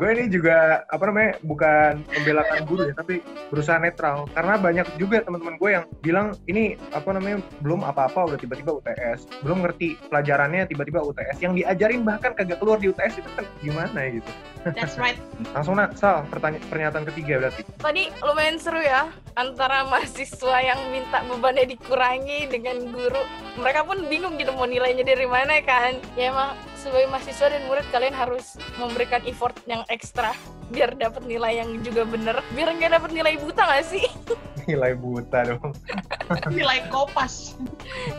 gue 0.00 0.08
ini 0.16 0.24
juga 0.32 0.88
apa 0.88 1.04
namanya 1.12 1.36
bukan 1.44 2.00
membelakan 2.08 2.60
guru 2.64 2.88
ya 2.88 2.94
tapi 2.96 3.20
berusaha 3.52 3.76
netral. 3.76 4.24
Karena 4.32 4.56
banyak 4.56 4.86
juga 4.96 5.20
teman-teman 5.20 5.60
gue 5.60 5.70
yang 5.76 5.84
bilang 6.00 6.26
ini 6.48 6.80
apa 6.96 7.12
namanya 7.12 7.44
belum 7.60 7.84
apa-apa 7.84 8.32
udah 8.32 8.38
tiba-tiba 8.40 8.80
UTS 8.80 9.28
belum 9.44 9.60
ngerti 9.60 10.00
pelajarannya 10.08 10.64
tiba-tiba 10.72 11.04
UTS 11.04 11.44
yang 11.44 11.52
diajarin 11.52 12.00
bahkan 12.00 12.32
kagak 12.32 12.56
keluar 12.56 12.80
di 12.80 12.88
UTS 12.88 13.20
itu 13.20 13.28
kan 13.36 13.44
gimana 13.60 13.98
ya 14.00 14.10
gitu. 14.24 14.30
That's 14.64 14.96
right. 14.96 15.20
Langsung 15.56 15.76
nak 15.76 16.00
sal 16.00 16.24
pertanyaan 16.32 16.64
pernyataan 16.72 17.04
ketiga 17.12 17.44
berarti. 17.44 17.62
Tadi 17.76 18.08
lumayan 18.24 18.56
seru 18.56 18.80
ya 18.80 19.12
antara 19.36 19.84
mahasiswa 19.88 20.58
yang 20.64 20.80
minta 20.92 21.20
bebannya 21.28 21.68
dikurangi 21.68 22.48
dengan 22.48 22.88
guru. 22.92 23.20
Mereka 23.60 23.84
pun 23.84 24.04
bingung 24.08 24.40
gitu 24.40 24.52
mau 24.56 24.64
nilainya 24.64 25.04
dari 25.04 25.28
mana 25.28 25.60
kan. 25.64 25.96
Ya 26.16 26.32
emang 26.32 26.56
sebagai 26.80 27.12
mahasiswa 27.12 27.52
dan 27.52 27.62
murid 27.68 27.84
kalian 27.92 28.16
harus 28.16 28.56
memberikan 28.80 29.20
effort 29.28 29.52
yang 29.68 29.84
ekstra 29.92 30.32
biar 30.72 30.96
dapat 30.96 31.20
nilai 31.28 31.60
yang 31.60 31.76
juga 31.84 32.08
bener. 32.08 32.40
Biar 32.56 32.72
nggak 32.72 32.96
dapat 32.96 33.10
nilai 33.12 33.36
buta 33.36 33.62
nggak 33.68 33.84
sih? 33.84 34.08
nilai 34.70 34.92
buta 34.94 35.38
dong 35.50 35.72
nilai 36.54 36.84
kopas 36.92 37.58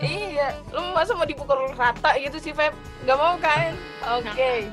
iya, 0.04 0.58
lu 0.76 0.92
masa 0.92 1.16
mau 1.16 1.24
dipukul 1.24 1.72
rata 1.80 2.18
gitu 2.20 2.38
sih 2.42 2.52
Feb? 2.52 2.76
Gak 3.08 3.18
mau 3.18 3.40
kan? 3.40 3.72
Oke. 4.20 4.68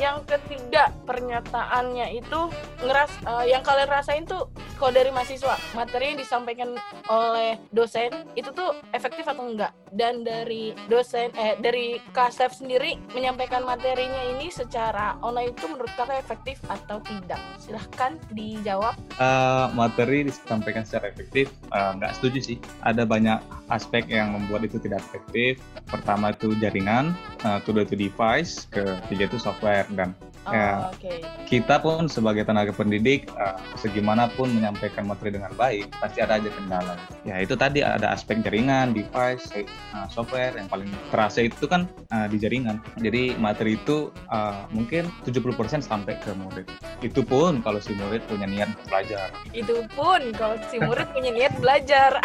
Yang 0.00 0.24
ketiga 0.24 0.88
pernyataannya 1.04 2.16
itu 2.16 2.40
ngeras 2.80 3.12
eh, 3.28 3.52
yang 3.52 3.60
kalian 3.60 3.90
rasain 3.92 4.24
tuh 4.24 4.48
kalau 4.80 4.96
dari 4.96 5.12
mahasiswa 5.12 5.60
materi 5.76 6.16
yang 6.16 6.18
disampaikan 6.24 6.72
oleh 7.12 7.60
dosen 7.68 8.24
itu 8.32 8.48
tuh 8.56 8.80
efektif 8.96 9.28
atau 9.28 9.44
enggak 9.44 9.76
dan 9.92 10.24
dari 10.24 10.72
dosen 10.88 11.28
eh 11.36 11.60
dari 11.60 12.00
Kasef 12.16 12.56
sendiri 12.56 12.96
menyampaikan 13.12 13.60
materinya 13.60 14.24
ini 14.32 14.48
secara 14.48 15.20
online 15.20 15.52
itu 15.52 15.68
menurut 15.68 15.92
kakak 16.00 16.24
efektif 16.24 16.56
atau 16.72 16.96
tidak 17.04 17.40
silahkan 17.60 18.16
dijawab 18.32 18.96
Eh, 19.20 19.66
materi 19.76 20.24
disampaikan 20.24 20.80
secara 20.80 21.12
efektif, 21.12 21.52
nggak 21.68 22.16
setuju 22.16 22.40
sih. 22.40 22.56
Ada 22.80 23.04
banyak 23.04 23.36
aspek 23.68 24.08
yang 24.08 24.32
membuat 24.32 24.64
itu 24.64 24.80
tidak 24.80 25.04
efektif. 25.04 25.60
Pertama 25.84 26.32
itu 26.32 26.56
jaringan, 26.56 27.12
eh, 27.44 27.60
kedua 27.60 27.84
itu 27.84 28.00
device, 28.00 28.64
ketiga 28.72 29.28
itu 29.28 29.36
software 29.36 29.84
dan 29.94 30.14
Oh, 30.48 30.56
Ya. 30.56 30.88
oke. 30.88 31.12
Kita 31.44 31.84
pun 31.84 32.08
sebagai 32.08 32.48
tenaga 32.48 32.72
pendidik 32.72 33.28
eh, 33.36 33.56
segimanapun 33.76 34.48
menyampaikan 34.56 35.04
materi 35.04 35.36
dengan 35.36 35.52
baik 35.52 35.92
pasti 36.00 36.24
ada 36.24 36.40
aja 36.40 36.48
kendala. 36.48 36.96
Ya 37.28 37.44
itu 37.44 37.52
tadi 37.60 37.84
ada 37.84 38.08
aspek 38.08 38.40
jaringan 38.40 38.96
device 38.96 39.52
eh, 39.52 39.68
software 40.08 40.56
yang 40.56 40.64
paling 40.72 40.88
terasa 41.12 41.44
itu 41.44 41.68
kan 41.68 41.84
eh, 42.08 42.24
di 42.32 42.40
jaringan. 42.40 42.80
Jadi 43.04 43.36
materi 43.36 43.76
itu 43.76 44.08
eh, 44.32 44.64
mungkin 44.72 45.12
70% 45.28 45.84
sampai 45.84 46.16
ke 46.24 46.32
murid. 46.32 46.64
Itu 47.04 47.20
pun 47.20 47.60
kalau 47.60 47.76
si 47.76 47.92
murid 47.92 48.24
punya 48.24 48.48
niat 48.48 48.72
belajar. 48.88 49.28
Itu 49.52 49.84
pun 49.92 50.32
kalau 50.40 50.56
si 50.72 50.80
murid 50.80 51.12
punya 51.12 51.36
niat 51.36 51.52
belajar. 51.60 52.16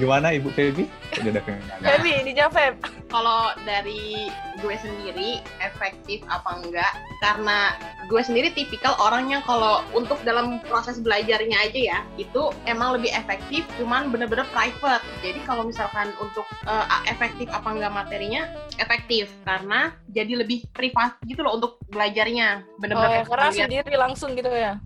Gimana 0.00 0.32
ibu 0.32 0.48
Feby? 0.48 0.88
Udah 1.20 1.36
ada 1.36 1.40
Feby 1.84 2.24
dijawab 2.24 2.52
Feb 2.56 2.74
kalau 3.12 3.52
dari 3.68 4.32
gue 4.62 4.74
sendiri 4.78 5.42
efektif 5.58 6.22
apa 6.30 6.62
enggak. 6.62 6.92
Karena 7.20 7.74
gue 8.06 8.22
sendiri 8.22 8.54
tipikal 8.54 8.94
orang 9.02 9.30
yang 9.30 9.42
kalau 9.42 9.82
untuk 9.92 10.18
dalam 10.22 10.62
proses 10.66 10.98
belajarnya 11.02 11.58
aja 11.58 11.80
ya 11.80 11.98
itu 12.18 12.50
emang 12.66 12.98
lebih 12.98 13.10
efektif 13.14 13.66
cuman 13.76 14.08
bener-bener 14.14 14.46
private. 14.54 15.02
Jadi 15.20 15.42
kalau 15.44 15.66
misalkan 15.66 16.14
untuk 16.22 16.46
eh, 16.66 16.86
efektif 17.10 17.50
apa 17.50 17.68
enggak 17.74 17.92
materinya 17.92 18.46
efektif. 18.78 19.28
Karena 19.42 19.92
jadi 20.08 20.44
lebih 20.44 20.70
privat 20.70 21.18
gitu 21.26 21.42
loh 21.42 21.58
untuk 21.58 21.82
belajarnya. 21.90 22.62
Oh, 22.62 22.78
bener-bener 22.80 23.26
karena 23.26 23.50
lihat 23.50 23.68
sendiri 23.68 23.92
langsung 23.98 24.30
gitu 24.38 24.48
ya? 24.48 24.78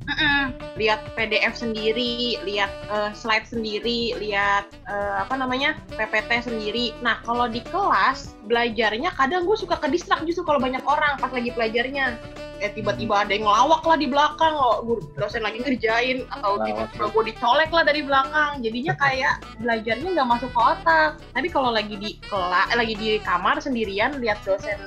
Lihat 0.80 1.00
PDF 1.14 1.54
sendiri, 1.56 2.40
lihat 2.44 2.72
eh, 2.88 3.10
slide 3.12 3.46
sendiri, 3.48 4.16
lihat 4.16 4.66
eh, 4.88 5.14
apa 5.20 5.34
namanya 5.36 5.76
PPT 5.94 6.48
sendiri. 6.48 6.96
Nah 7.04 7.20
kalau 7.24 7.46
di 7.50 7.60
kelas 7.62 8.36
belajarnya 8.46 9.10
kadang 9.18 9.44
gue 9.44 9.58
suka 9.66 9.82
ke 9.82 9.90
distrak 9.90 10.22
justru 10.22 10.46
kalau 10.46 10.62
banyak 10.62 10.80
orang 10.86 11.18
pas 11.18 11.34
lagi 11.34 11.50
pelajarnya. 11.50 12.14
Eh 12.56 12.72
tiba-tiba 12.72 13.20
ada 13.20 13.36
yang 13.36 13.44
ngelawak 13.44 13.84
lah 13.84 13.98
di 14.00 14.08
belakang, 14.08 14.54
loh 14.56 14.80
guru 14.80 15.02
dosen 15.18 15.44
lagi 15.44 15.60
ngerjain 15.60 16.24
atau 16.32 16.56
tiba-tiba 16.64 17.04
gue 17.12 17.22
dicolek 17.34 17.68
lah 17.74 17.84
dari 17.84 18.00
belakang. 18.06 18.62
Jadinya 18.62 18.94
kayak 19.02 19.34
belajarnya 19.60 20.08
nggak 20.14 20.28
masuk 20.30 20.48
ke 20.54 20.60
otak. 20.62 21.10
Tapi 21.34 21.48
kalau 21.50 21.74
lagi 21.74 21.98
di 21.98 22.16
kelas, 22.30 22.72
lagi 22.78 22.94
di 22.94 23.18
kamar 23.20 23.58
sendirian 23.58 24.22
lihat 24.22 24.38
dosen 24.46 24.78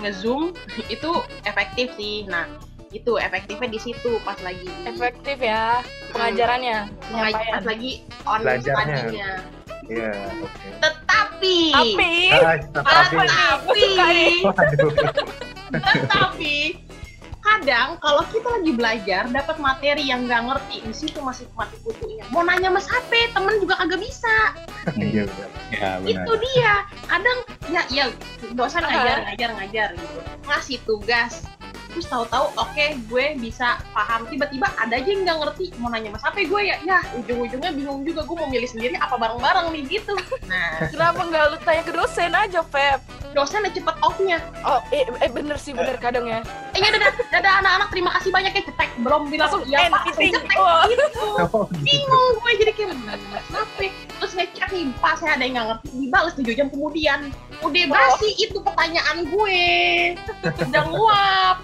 ngezoom 0.00 0.56
itu 0.94 1.10
efektif 1.44 1.92
sih. 1.94 2.24
Nah 2.26 2.48
itu 2.92 3.16
efektifnya 3.16 3.68
di 3.72 3.80
situ 3.80 4.20
pas 4.20 4.36
lagi 4.44 4.68
efektif 4.84 5.40
ya 5.40 5.80
pengajarannya 6.12 6.92
penyampaian 7.08 7.52
pas 7.56 7.64
lagi 7.64 7.92
online 8.28 8.60
Belajarnya. 8.60 9.30
Iya 9.90 10.12
oke. 10.42 10.68
Tetapi, 10.78 11.56
tapi. 11.74 12.12
Ah, 12.30 12.58
tapi 12.74 13.80
nih 13.88 14.36
waduh. 14.46 14.92
Tetapi, 15.72 16.56
kadang 17.42 17.98
kalau 17.98 18.22
kita 18.30 18.48
lagi 18.48 18.72
belajar 18.72 19.22
dapat 19.30 19.56
materi 19.58 20.06
yang 20.06 20.30
nggak 20.30 20.42
ngerti 20.46 20.76
di 20.86 20.94
situ 20.94 21.18
masih 21.18 21.50
mati 21.58 21.74
kutunya. 21.82 22.22
Mau 22.30 22.46
nanya 22.46 22.70
mas 22.70 22.86
HP 22.86 23.34
temen 23.34 23.58
juga 23.58 23.78
kagak 23.82 23.98
bisa. 23.98 24.54
Iya. 24.94 25.26
Ya 25.74 25.98
benar. 25.98 26.10
itu 26.10 26.32
dia. 26.50 26.74
Kadang 27.10 27.38
ya 27.70 27.82
ya 27.90 28.04
dosen 28.54 28.82
ngajar 28.86 29.26
ngajar 29.26 29.50
ngajar 29.58 29.88
gitu. 29.98 30.18
Ngasih 30.46 30.78
tugas 30.86 31.42
terus 31.92 32.08
tahu-tahu 32.08 32.50
oke 32.56 32.84
gue 33.06 33.24
bisa 33.38 33.78
paham. 33.92 34.24
Tiba-tiba 34.26 34.66
ada 34.74 34.96
aja 34.96 35.06
yang 35.06 35.22
nggak 35.22 35.38
ngerti. 35.44 35.64
Mau 35.78 35.88
nanya 35.88 36.10
mas 36.10 36.24
apa 36.24 36.40
gue 36.40 36.60
ya? 36.64 36.76
Ya 36.82 36.98
ujung-ujungnya 37.14 37.70
bingung 37.72 38.02
juga 38.02 38.24
gue 38.24 38.36
mau 38.36 38.48
milih 38.48 38.68
sendiri 38.68 38.96
apa 38.96 39.14
bareng-bareng 39.14 39.70
nih 39.76 40.00
gitu. 40.00 40.16
Nah. 40.48 40.82
Kenapa 40.92 41.20
nggak 41.22 41.42
lu 41.52 41.56
tanya 41.62 41.82
ke 41.84 41.92
dosen 41.92 42.32
aja, 42.32 42.60
Feb? 42.64 43.00
dosen 43.32 43.64
cepet 43.64 43.96
off-nya. 44.04 44.38
Oh, 44.60 44.76
eh, 44.92 45.08
eh 45.08 45.30
bener 45.32 45.56
sih, 45.56 45.72
bener 45.72 45.96
kadang 45.96 46.28
ya. 46.28 46.44
eh 46.76 46.80
ya 46.80 46.92
dadah. 46.92 47.12
Dadah 47.32 47.52
anak-anak. 47.64 47.88
Terima 47.88 48.10
kasih 48.20 48.28
banyak 48.28 48.52
ya 48.52 48.62
cetek. 48.68 48.90
Belum 49.00 49.22
bilang 49.32 49.48
Langsung 49.48 49.64
ya 49.64 49.88
end 49.88 49.92
pak 49.92 50.02
cetek 50.12 50.36
Oh. 50.60 50.84
gitu. 50.84 51.04
Bingung 51.80 52.32
gue 52.44 52.52
jadi 52.60 52.72
kayak 52.76 52.92
kenapa 52.92 53.84
terus 54.20 54.32
ngecek 54.38 54.68
nih 54.70 54.84
pas 55.00 55.16
saya 55.18 55.34
ada 55.40 55.42
yang 55.42 55.54
nggak 55.56 55.68
ngerti. 55.72 55.88
Dibalas 55.96 56.32
7 56.36 56.58
jam 56.60 56.68
kemudian. 56.68 57.20
Udah 57.64 57.84
basi 57.88 58.28
itu 58.36 58.58
pertanyaan 58.60 59.16
gue. 59.26 59.60
Udah 60.68 60.82
nguap 60.92 61.56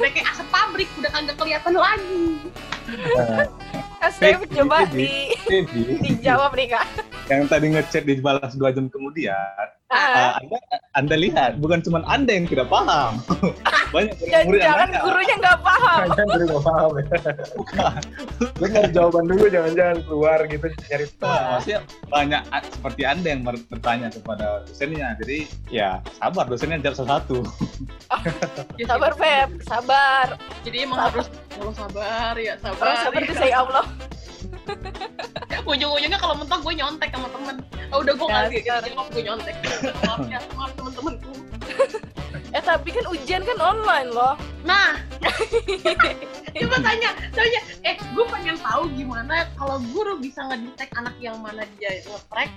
udah 0.00 0.10
kayak 0.10 0.28
asap 0.32 0.46
pabrik 0.48 0.88
udah 0.96 1.10
kagak 1.12 1.36
kelihatan 1.36 1.74
lagi 1.76 2.24
Step 4.10 4.40
Feb, 4.40 4.50
coba 4.56 4.88
di 4.88 5.36
dijawab 6.02 6.56
nih 6.56 6.72
kak. 6.72 6.88
yang 7.28 7.44
tadi 7.46 7.68
ngechat 7.68 8.02
dibalas 8.02 8.56
dua 8.56 8.72
jam 8.72 8.88
kemudian, 8.88 9.36
Ah, 9.86 10.34
uh, 10.34 10.40
anda, 10.40 10.58
anda 10.96 11.14
lihat 11.14 11.60
bukan 11.60 11.78
cuma 11.78 12.00
anda 12.08 12.32
yang 12.32 12.48
tidak 12.48 12.66
paham, 12.66 13.20
banyak 13.94 14.16
murid 14.16 14.58
yang 14.58 14.72
jangan 14.72 14.88
nanya. 14.88 15.00
gurunya 15.04 15.34
nggak 15.36 15.58
paham. 15.60 15.98
Jangan 16.08 16.26
dulu 16.26 16.44
nggak 16.48 16.64
paham 16.64 16.90
ya. 16.90 17.04
Lu 18.56 18.66
nyari 18.66 18.88
jawaban 18.90 19.24
dulu, 19.28 19.44
jangan-jangan 19.46 19.96
keluar 20.02 20.38
gitu 20.46 20.66
nyari 20.66 21.06
Nah, 21.20 21.42
maksudnya 21.52 21.80
banyak 22.08 22.42
seperti 22.72 23.02
anda 23.04 23.28
yang 23.28 23.42
ber- 23.44 23.66
bertanya 23.68 24.08
kepada 24.08 24.46
dosennya, 24.64 25.08
jadi 25.20 25.38
ya 25.68 25.90
sabar 26.16 26.48
dosennya 26.48 26.80
jawab 26.80 26.96
satu-satu. 26.96 27.38
Sabar 28.86 29.12
Feb, 29.16 29.50
sabar. 29.64 30.26
jadi 30.66 30.84
emang 30.84 31.00
harus 31.08 31.26
kalau 31.52 31.72
sabar 31.72 32.34
ya 32.36 32.54
sabar. 32.60 32.84
Orang 32.84 32.98
seperti 33.06 33.32
saya 33.36 33.54
Allah. 33.64 33.86
ujung-ujungnya 35.70 36.18
kalau 36.18 36.34
mentok 36.38 36.60
gue 36.64 36.74
nyontek 36.76 37.10
sama 37.12 37.28
temen. 37.30 37.56
Oh, 37.90 38.00
udah 38.02 38.14
gue 38.14 38.26
nggak 38.26 38.44
Dasar. 38.50 38.82
jawab 38.86 39.06
gue 39.12 39.22
nyontek. 39.22 39.56
Maaf 40.06 40.20
ya 40.26 40.38
maaf 40.56 40.70
temen-temenku. 40.76 41.32
Eh 42.50 42.58
tapi 42.58 42.90
kan 42.90 43.06
ujian 43.06 43.46
kan 43.46 43.58
online 43.62 44.10
loh. 44.10 44.34
nah. 44.66 44.98
Coba 46.58 46.76
tanya 46.82 47.14
tanya. 47.30 47.60
Eh 47.86 47.94
gue 47.94 48.24
pengen 48.26 48.58
tahu 48.58 48.90
gimana 48.98 49.46
kalau 49.54 49.78
guru 49.94 50.18
bisa 50.18 50.42
ngedetek 50.50 50.90
anak 50.98 51.14
yang 51.22 51.38
mana 51.38 51.62
dia 51.78 52.02
ngetrack 52.02 52.50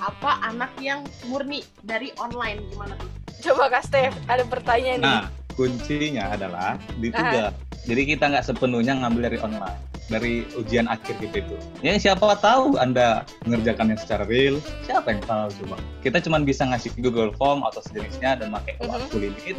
apa 0.00 0.40
anak 0.48 0.72
yang 0.80 1.04
murni 1.28 1.60
dari 1.84 2.08
online? 2.16 2.64
Gimana 2.72 2.96
tuh 2.96 3.23
Coba 3.44 3.68
Kak 3.68 3.84
Steph, 3.84 4.16
ada 4.24 4.40
pertanyaan 4.48 5.00
nih. 5.04 5.16
Nah, 5.20 5.24
kuncinya 5.52 6.32
adalah 6.32 6.80
di 6.96 7.12
tugas. 7.12 7.52
Jadi 7.84 8.02
kita 8.16 8.32
nggak 8.32 8.44
sepenuhnya 8.48 8.96
ngambil 8.96 9.28
dari 9.28 9.38
online, 9.44 9.76
dari 10.08 10.48
ujian 10.56 10.88
akhir 10.88 11.20
kita 11.20 11.44
itu. 11.44 11.56
Ya 11.84 12.00
siapa 12.00 12.40
tahu 12.40 12.80
Anda 12.80 13.28
mengerjakannya 13.44 14.00
secara 14.00 14.24
real, 14.24 14.64
siapa 14.88 15.12
yang 15.12 15.20
tahu 15.28 15.52
coba. 15.60 15.76
Kita 16.00 16.24
cuma 16.24 16.40
bisa 16.40 16.64
ngasih 16.64 16.96
Google 17.04 17.36
Form 17.36 17.60
atau 17.68 17.84
sejenisnya 17.84 18.40
dan 18.40 18.48
pakai 18.48 18.80
Mhm. 18.80 18.88
waktu 18.88 19.14
limit, 19.28 19.56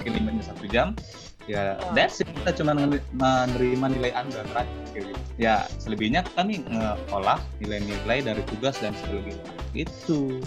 mungkin 0.00 0.10
limitnya 0.16 0.44
satu 0.48 0.64
jam. 0.72 0.96
Ya, 1.46 1.78
Oh. 1.78 1.94
that's 1.94 2.18
it. 2.24 2.26
Kita 2.42 2.56
cuma 2.58 2.74
mener- 2.74 3.04
menerima 3.14 3.86
nilai 3.92 4.10
Anda 4.16 4.42
terakhir. 4.50 5.14
Ya, 5.38 5.68
selebihnya 5.78 6.24
kami 6.34 6.64
ngolah 7.12 7.38
nilai-nilai 7.60 8.24
dari 8.24 8.42
tugas 8.50 8.80
dan 8.82 8.96
sebagainya. 9.04 9.46
Itu. 9.76 10.40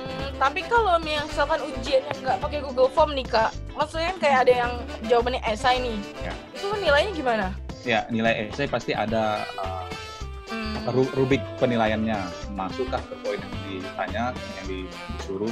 Hmm, 0.00 0.28
tapi 0.40 0.60
kalau 0.64 0.96
misalkan 1.00 1.60
ujiannya 1.60 2.14
nggak 2.24 2.38
pakai 2.40 2.58
Google 2.64 2.88
Form 2.88 3.12
nih 3.12 3.26
kak, 3.28 3.52
maksudnya 3.76 4.16
kan 4.16 4.18
kayak 4.18 4.38
ada 4.48 4.52
yang 4.66 4.72
jawabannya 5.06 5.40
esai 5.44 5.76
nih. 5.78 5.98
Ya. 6.24 6.32
Itu 6.56 6.72
nilainya 6.80 7.12
gimana? 7.12 7.46
Ya, 7.84 8.04
nilai 8.08 8.48
essay 8.48 8.64
pasti 8.64 8.92
ada 8.92 9.44
uh, 9.60 9.84
Hmm, 10.50 10.82
Ru- 10.90 11.14
rubik 11.14 11.38
penilaiannya 11.62 12.18
masukkah 12.58 12.98
ke 13.06 13.14
poin 13.22 13.38
yang 13.38 13.54
ditanya 13.70 14.24
yang 14.34 14.66
di- 14.66 14.90
disuruh 15.14 15.46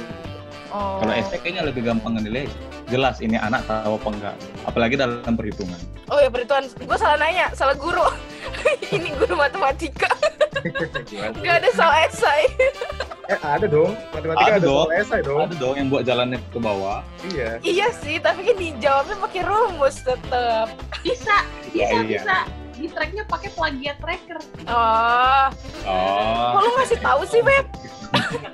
oh. 0.75 0.99
kalau 0.99 1.15
essay 1.15 1.39
kayaknya 1.39 1.71
lebih 1.71 1.87
gampang 1.87 2.19
nilai 2.19 2.51
jelas 2.91 3.23
ini 3.23 3.39
anak 3.39 3.63
tahu 3.63 3.95
apa 3.95 4.09
enggak 4.11 4.35
apalagi 4.67 4.99
dalam 4.99 5.33
perhitungan 5.39 5.79
Oh 6.09 6.17
ya 6.17 6.25
perhitungan, 6.27 6.65
gue 6.73 6.97
salah 6.97 7.21
nanya, 7.21 7.53
salah 7.53 7.77
guru. 7.77 8.01
Ini 8.97 9.13
guru 9.13 9.37
matematika, 9.37 10.09
nggak 11.37 11.55
ada 11.61 11.69
soal 11.77 11.93
esai. 12.09 12.49
Eh 13.29 13.37
ada 13.39 13.65
dong, 13.65 13.93
matematika 14.09 14.41
Ada 14.43 14.55
ada, 14.55 14.65
dong. 14.65 14.77
soal 14.83 14.97
esai 14.97 15.21
dong. 15.21 15.39
ada 15.39 15.55
dong 15.55 15.75
yang 15.77 15.87
buat 15.87 16.01
jalannya 16.01 16.41
ke 16.43 16.57
bawah 16.57 17.05
Iya. 17.29 17.61
iya 17.61 17.87
sih, 17.93 18.17
tapi 18.17 18.41
kan 18.41 18.57
dijawabnya 18.57 19.15
pakai 19.21 19.41
rumus 19.45 20.01
tetap. 20.01 20.73
bisa 20.99 21.45
Ya, 21.69 21.85
bisa 21.85 21.95
iya. 21.95 22.01
bisa 22.09 22.35
di 22.73 22.87
tracknya 22.87 23.23
pakai 23.23 23.49
plagiat 23.53 23.99
tracker 23.99 24.39
Oh, 24.65 25.45
oh 25.83 26.47
kok 26.49 26.61
lu 26.61 26.71
ngasih 26.75 26.99
tahu 26.99 27.21
sih 27.23 27.39
Beb? 27.39 27.65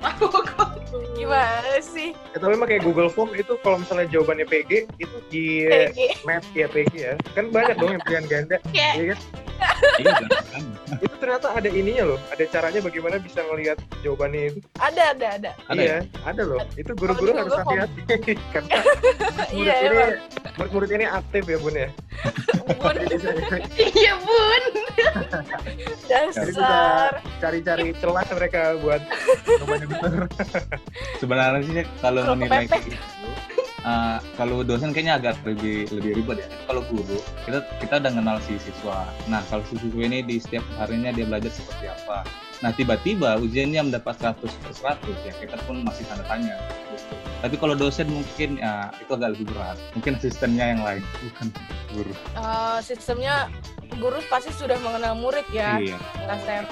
tahu 0.04 0.28
kok 0.44 0.70
Gimana 1.16 1.80
sih? 1.80 2.12
Ya, 2.32 2.38
tapi 2.38 2.56
pakai 2.58 2.78
Google 2.80 3.08
Form 3.08 3.32
itu 3.32 3.56
kalau 3.62 3.80
misalnya 3.80 4.08
jawabannya 4.10 4.44
PG 4.44 4.72
itu 4.98 5.18
di 5.30 5.64
PG. 5.64 6.00
match 6.24 6.48
ya 6.52 6.68
PG 6.68 6.92
ya. 6.94 7.14
Kan 7.32 7.48
banyak 7.50 7.76
dong 7.76 7.92
yang 7.92 8.04
pilihan 8.04 8.26
ganda. 8.26 8.56
kayak 8.66 8.76
Iya 8.76 8.84
kan? 8.86 8.96
iya 8.98 9.06
kan 9.08 9.20
Itu 11.02 11.16
ternyata 11.20 11.48
ada 11.56 11.70
ininya 11.70 12.16
loh. 12.16 12.20
Ada 12.32 12.44
caranya 12.52 12.80
bagaimana 12.84 13.16
bisa 13.20 13.40
ngelihat 13.46 13.78
jawabannya 14.04 14.42
itu. 14.54 14.60
Ada, 14.80 15.04
ada, 15.16 15.28
ada. 15.40 15.52
Ada 15.72 15.82
iya, 15.82 15.98
ada 16.24 16.42
loh. 16.46 16.60
Itu 16.78 16.92
guru-guru 16.96 17.32
harus 17.36 17.54
hati-hati. 17.54 18.34
Karena 18.54 18.78
Iya, 19.56 19.76
murid 19.76 19.82
ini 19.82 19.88
emang. 19.92 20.12
murid-murid 20.58 20.92
ini 20.96 21.06
aktif 21.06 21.44
ya 21.48 21.58
bun 21.60 21.76
ya. 21.76 21.90
Bun, 22.66 22.96
iya 24.00 24.14
bun 24.24 24.64
dasar. 26.10 27.12
cari-cari 27.42 27.94
celah 27.98 28.26
mereka 28.34 28.62
buat 28.82 29.02
jawabannya 29.46 29.88
benar. 29.90 30.24
sebenarnya 31.20 31.60
sih 31.66 31.86
kalau 32.02 32.22
menilai 32.38 32.66
kepepet. 32.70 32.98
Uh, 33.86 34.18
kalau 34.36 34.66
dosen 34.66 34.92
kayaknya 34.92 35.22
agak 35.22 35.36
lebih 35.46 35.88
lebih 35.94 36.12
ribet 36.20 36.38
ya. 36.44 36.48
Kalau 36.68 36.82
guru 36.90 37.22
kita 37.46 37.62
kita 37.80 37.94
udah 38.02 38.12
kenal 38.12 38.38
si 38.44 38.58
siswa. 38.58 39.06
Nah 39.30 39.46
kalau 39.48 39.64
si 39.70 39.78
siswa 39.78 40.02
ini 40.04 40.26
di 40.26 40.42
setiap 40.42 40.66
harinya 40.82 41.14
dia 41.14 41.30
belajar 41.30 41.54
seperti 41.54 41.88
apa? 41.88 42.26
Nah 42.66 42.72
tiba-tiba 42.74 43.38
ujiannya 43.40 43.94
mendapat 43.94 44.16
100 44.18 44.42
per 44.42 44.74
100 44.74 45.28
ya. 45.30 45.34
Kita 45.38 45.56
pun 45.70 45.86
masih 45.86 46.04
tanda 46.10 46.26
tanya. 46.26 46.58
Tapi 47.46 47.56
kalau 47.62 47.78
dosen 47.78 48.10
mungkin 48.10 48.58
ya 48.58 48.90
itu 48.98 49.12
agak 49.14 49.38
lebih 49.38 49.54
berat. 49.54 49.78
Mungkin 49.94 50.18
asistennya 50.18 50.66
yang 50.74 50.82
lain. 50.82 51.04
Bukan 51.22 51.48
guru. 51.94 52.14
Eh, 52.34 52.80
sistemnya 52.82 53.52
guru 54.02 54.20
pasti 54.28 54.52
sudah 54.52 54.76
mengenal 54.82 55.16
murid 55.16 55.46
ya, 55.54 55.80
iya. 55.80 55.96
Steph. 56.42 56.68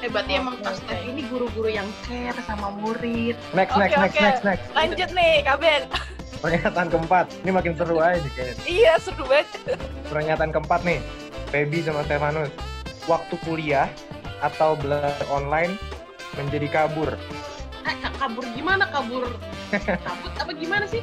eh 0.00 0.08
berarti 0.08 0.32
emang 0.40 0.56
Kak 0.64 0.72
oke. 0.72 0.80
Steph 0.80 1.04
ini 1.12 1.22
guru-guru 1.28 1.68
yang 1.68 1.84
care 2.08 2.40
sama 2.48 2.72
murid. 2.72 3.36
Next, 3.52 3.76
Oke, 3.76 3.84
next, 3.84 4.00
next, 4.00 4.16
oke. 4.16 4.24
next, 4.24 4.42
next. 4.48 4.64
Lanjut 4.72 5.10
nih, 5.12 5.32
Kak 5.44 5.60
Pernyataan 6.40 6.88
keempat. 6.88 7.26
Ini 7.44 7.50
makin 7.52 7.72
seru 7.76 8.00
aja 8.00 8.24
kayaknya. 8.32 8.64
Iya, 8.64 8.92
seru 8.96 9.28
banget. 9.28 9.48
Pernyataan 10.08 10.50
keempat 10.50 10.80
nih. 10.82 11.00
Feby 11.52 11.84
sama 11.84 12.00
Stefanus. 12.08 12.48
Waktu 13.04 13.34
kuliah 13.44 13.88
atau 14.40 14.72
belajar 14.76 15.20
online 15.28 15.76
menjadi 16.38 16.66
kabur. 16.70 17.12
eh 17.80 17.96
ka- 17.96 18.12
kabur 18.20 18.44
gimana 18.52 18.84
kabur 18.92 19.24
kabut 20.04 20.32
apa 20.36 20.52
gimana 20.52 20.84
sih 20.84 21.00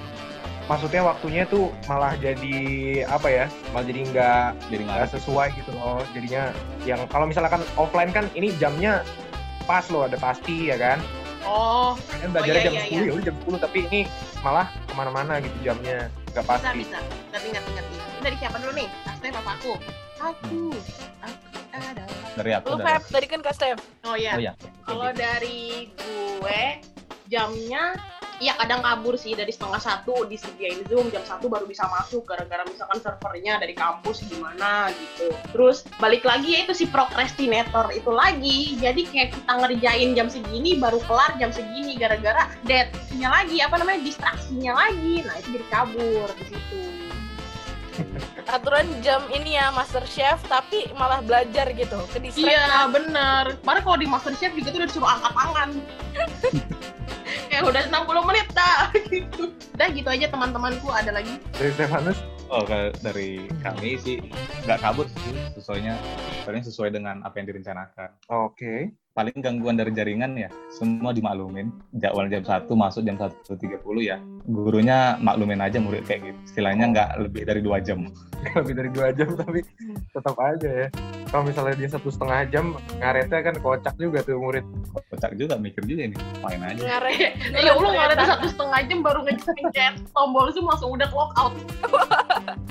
Maksudnya 0.69 1.01
waktunya 1.01 1.41
tuh 1.49 1.73
malah 1.89 2.13
jadi 2.19 2.59
apa 3.07 3.25
ya? 3.31 3.45
Malah 3.71 3.85
jadi 3.87 3.99
nggak 4.13 4.45
jadi 4.67 4.81
nggak 4.83 5.09
sesuai 5.15 5.47
gitu 5.57 5.71
loh. 5.73 6.03
Jadinya 6.11 6.51
yang 6.83 7.01
kalau 7.07 7.23
misalkan 7.23 7.63
offline 7.79 8.11
kan 8.11 8.27
ini 8.35 8.51
jamnya 8.59 8.99
pas 9.63 9.87
loh, 9.87 10.05
ada 10.05 10.19
pasti 10.19 10.67
ya 10.67 10.75
kan? 10.75 10.99
Oh. 11.47 11.91
Kan 12.19 12.29
belajarnya 12.35 12.59
iya, 12.59 12.67
jam 12.67 12.73
iya, 12.75 12.83
10 13.01 13.07
ya 13.07 13.13
udah 13.15 13.25
jam 13.25 13.35
10 13.47 13.63
tapi 13.63 13.77
ini 13.87 14.01
malah 14.43 14.67
ke 14.85 14.93
mana-mana 14.93 15.39
gitu 15.39 15.57
jamnya 15.63 16.11
nggak 16.35 16.43
bisa 16.43 16.59
pasti. 16.61 16.77
bisa. 16.83 16.97
Ngerti 17.31 17.47
ngerti 17.55 17.69
ngerti 17.73 17.93
Ini 17.97 18.19
dari 18.21 18.35
siapa 18.37 18.57
dulu 18.59 18.71
nih? 18.75 18.87
Kak 19.07 19.15
Steph 19.17 19.37
apa 19.39 19.51
aku? 19.55 19.73
Aku 20.17 20.61
aku 21.21 21.57
adalah 21.71 22.17
dari 22.35 22.51
aku 22.53 22.65
Lu 22.69 22.75
dari 22.81 22.85
Feb, 22.89 23.03
tadi 23.09 23.27
kan 23.29 23.39
Kak 23.41 23.53
Steph. 23.55 23.81
oh 24.05 24.17
ya 24.17 24.33
oh 24.35 24.41
ya 24.41 24.53
Kalau 24.85 25.09
dari 25.13 25.89
gue 25.95 26.61
jamnya 27.27 27.95
Iya 28.37 28.53
kadang 28.53 28.85
kabur 28.85 29.17
sih 29.17 29.33
dari 29.33 29.49
setengah 29.49 29.81
satu 29.81 30.29
disediain 30.29 30.85
zoom 30.85 31.09
jam 31.09 31.25
satu 31.25 31.49
baru 31.49 31.65
bisa 31.65 31.89
masuk 31.89 32.21
gara-gara 32.21 32.61
misalkan 32.69 33.01
servernya 33.01 33.57
dari 33.57 33.73
kampus 33.73 34.21
gimana 34.29 34.93
gitu. 34.93 35.33
Terus 35.57 35.81
balik 35.97 36.21
lagi 36.21 36.53
ya 36.53 36.69
itu 36.69 36.77
si 36.77 36.85
procrastinator 36.85 37.89
itu 37.89 38.13
lagi. 38.13 38.77
Jadi 38.77 39.09
kayak 39.09 39.33
kita 39.33 39.53
ngerjain 39.57 40.09
jam 40.13 40.29
segini 40.29 40.77
baru 40.77 41.01
kelar 41.09 41.33
jam 41.41 41.49
segini 41.49 41.97
gara-gara 41.97 42.45
deadnya 42.69 43.27
lagi 43.33 43.57
apa 43.57 43.81
namanya 43.81 44.05
distraksinya 44.05 44.73
lagi. 44.85 45.25
Nah 45.25 45.33
itu 45.41 45.57
jadi 45.57 45.65
kabur 45.73 46.29
di 46.37 46.45
situ. 46.53 46.81
aturan 48.47 48.87
jam 49.03 49.25
ini 49.33 49.57
ya 49.57 49.73
Master 49.73 50.05
Chef 50.05 50.39
tapi 50.45 50.87
malah 50.95 51.19
belajar 51.25 51.67
gitu 51.73 51.97
ke 52.13 52.21
Iya 52.37 52.85
bener. 52.87 53.57
Kemarin 53.65 53.81
kalau 53.81 53.97
di 53.97 54.07
MasterChef 54.07 54.53
juga 54.53 54.69
tuh 54.69 54.79
udah 54.79 54.89
disuruh 54.93 55.09
angkat 55.09 55.33
tangan. 55.33 55.69
ya 57.57 57.65
udah 57.65 57.83
60 57.89 58.29
menit 58.29 58.47
dah 58.53 58.93
gitu. 59.09 59.49
Udah 59.73 59.87
gitu 59.89 60.05
aja 60.05 60.25
teman-temanku 60.29 60.93
ada 60.93 61.09
lagi. 61.09 61.41
Dari 61.57 61.73
Stefanus, 61.73 62.21
Oh, 62.47 62.63
kalau 62.63 62.95
dari 63.03 63.43
kami 63.59 63.99
sih 63.99 64.23
nggak 64.63 64.79
kabut 64.79 65.11
sih, 65.11 65.35
sesuainya, 65.59 65.99
sebenarnya 66.39 66.71
sesuai 66.71 66.95
dengan 66.95 67.19
apa 67.27 67.43
yang 67.43 67.51
direncanakan. 67.51 68.07
oke. 68.31 68.87
Paling 69.17 69.41
gangguan 69.41 69.73
dari 69.73 69.89
jaringan 69.97 70.37
ya, 70.37 70.45
semua 70.69 71.09
dimaklumin. 71.09 71.73
Jadwal 71.97 72.29
jam 72.29 72.45
1 72.45 72.69
masuk 72.69 73.01
jam 73.01 73.17
1.30 73.17 73.81
ya. 74.05 74.21
Gurunya 74.45 75.17
maklumin 75.17 75.57
aja 75.57 75.81
murid 75.81 76.05
kayak 76.05 76.21
gitu. 76.21 76.39
Istilahnya 76.45 76.85
nggak 76.93 77.09
lebih 77.25 77.41
dari 77.49 77.65
dua 77.65 77.81
jam. 77.81 78.13
Lebih 78.53 78.73
dari 78.77 78.89
dua 78.93 79.09
jam 79.17 79.33
tapi 79.33 79.65
tetap 80.13 80.37
aja 80.37 80.69
ya. 80.69 80.87
Kalau 81.33 81.49
misalnya 81.49 81.75
dia 81.81 81.89
satu 81.89 82.13
setengah 82.13 82.45
jam, 82.53 82.77
ngaretnya 83.01 83.41
kan 83.41 83.55
kocak 83.57 83.97
juga 83.97 84.21
tuh 84.21 84.37
murid. 84.37 84.61
Kocak 85.09 85.33
juga, 85.33 85.57
mikir 85.57 85.81
juga 85.89 86.13
ini. 86.13 86.17
Main 86.45 86.61
aja. 86.61 86.77
ngaret 86.77 87.33
Ya 87.57 87.73
nggak 87.73 88.07
ada 88.13 88.37
satu 88.37 88.47
setengah 88.53 88.79
jam 88.85 89.01
baru 89.01 89.25
ngencet 89.25 89.97
tombol 90.13 90.45
itu 90.53 90.61
langsung 90.61 90.93
udah 90.93 91.09
clock 91.09 91.33
out. 91.41 91.57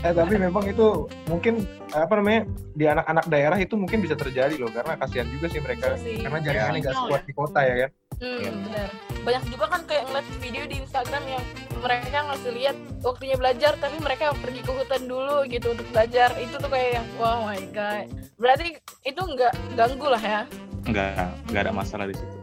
Eh, 0.06 0.14
tapi 0.14 0.38
memang 0.38 0.62
itu 0.70 1.10
mungkin 1.26 1.66
apa 1.90 2.14
namanya 2.20 2.46
di 2.78 2.84
anak-anak 2.86 3.26
daerah 3.26 3.58
itu 3.58 3.74
mungkin 3.74 3.98
bisa 4.04 4.14
terjadi 4.14 4.54
loh 4.60 4.70
karena 4.70 4.94
kasihan 5.00 5.26
juga 5.34 5.50
sih 5.50 5.58
mereka 5.58 5.98
sih. 5.98 6.22
Karena 6.36 6.46
jaringannya 6.46 6.80
nggak 6.80 6.92
Iya. 6.92 7.02
sekuat 7.02 7.22
di 7.24 7.32
kota 7.32 7.60
ya 7.60 7.74
kan. 7.76 7.90
Hmm, 8.16 8.38
Iya. 8.38 8.50
benar. 8.52 8.88
Banyak 9.26 9.44
juga 9.50 9.64
kan 9.66 9.80
kayak 9.84 10.02
ngeliat 10.06 10.26
video 10.38 10.64
di 10.64 10.76
Instagram 10.78 11.24
yang 11.26 11.44
mereka 11.76 12.18
ngasih 12.22 12.52
lihat 12.52 12.76
waktunya 13.00 13.36
belajar 13.36 13.72
tapi 13.76 13.96
mereka 13.98 14.24
pergi 14.34 14.60
ke 14.62 14.72
hutan 14.72 15.02
dulu 15.04 15.36
gitu 15.46 15.66
untuk 15.70 15.86
belajar. 15.90 16.28
Itu 16.36 16.54
tuh 16.56 16.70
kayak 16.70 16.90
yang 16.94 17.06
wow 17.16 17.38
my 17.44 17.60
god. 17.70 18.06
Berarti 18.36 18.66
itu 19.02 19.20
nggak 19.20 19.52
ganggu 19.74 20.06
lah 20.06 20.22
ya. 20.22 20.40
Nggak, 20.86 21.10
nggak 21.50 21.62
ada 21.62 21.72
masalah 21.74 22.06
di 22.06 22.14
situ. 22.14 22.36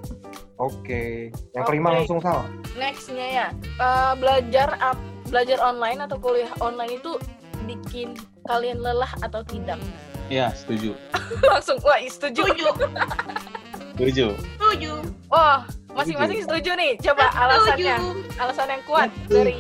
Oke. 0.56 1.32
Yang 1.51 1.63
kelima 1.65 1.88
Oke. 1.89 1.95
langsung 2.03 2.19
salah. 2.19 2.45
Nextnya 2.73 3.27
ya 3.27 3.47
eh, 3.79 4.13
belajar 4.15 4.75
ap- 4.77 5.01
belajar 5.25 5.58
online 5.62 6.03
atau 6.03 6.17
kuliah 6.19 6.51
online 6.60 6.99
itu 6.99 7.15
bikin 7.63 8.13
kalian 8.43 8.84
lelah 8.84 9.10
atau 9.23 9.39
tidak? 9.41 9.79
Iya, 10.27 10.51
setuju. 10.51 10.95
Langsung 11.51 11.79
wah 11.79 11.99
setuju. 11.99 12.43
Setuju, 12.43 12.67
Setuju. 13.93 14.27
setuju. 14.38 14.93
Oh 15.29 15.58
masing-masing 15.93 16.39
setuju 16.43 16.71
nih. 16.73 16.91
Coba 16.99 17.29
alasannya. 17.34 17.95
Setuju. 17.97 18.39
Alasan 18.41 18.67
yang 18.69 18.84
kuat 18.89 19.10
dari 19.29 19.58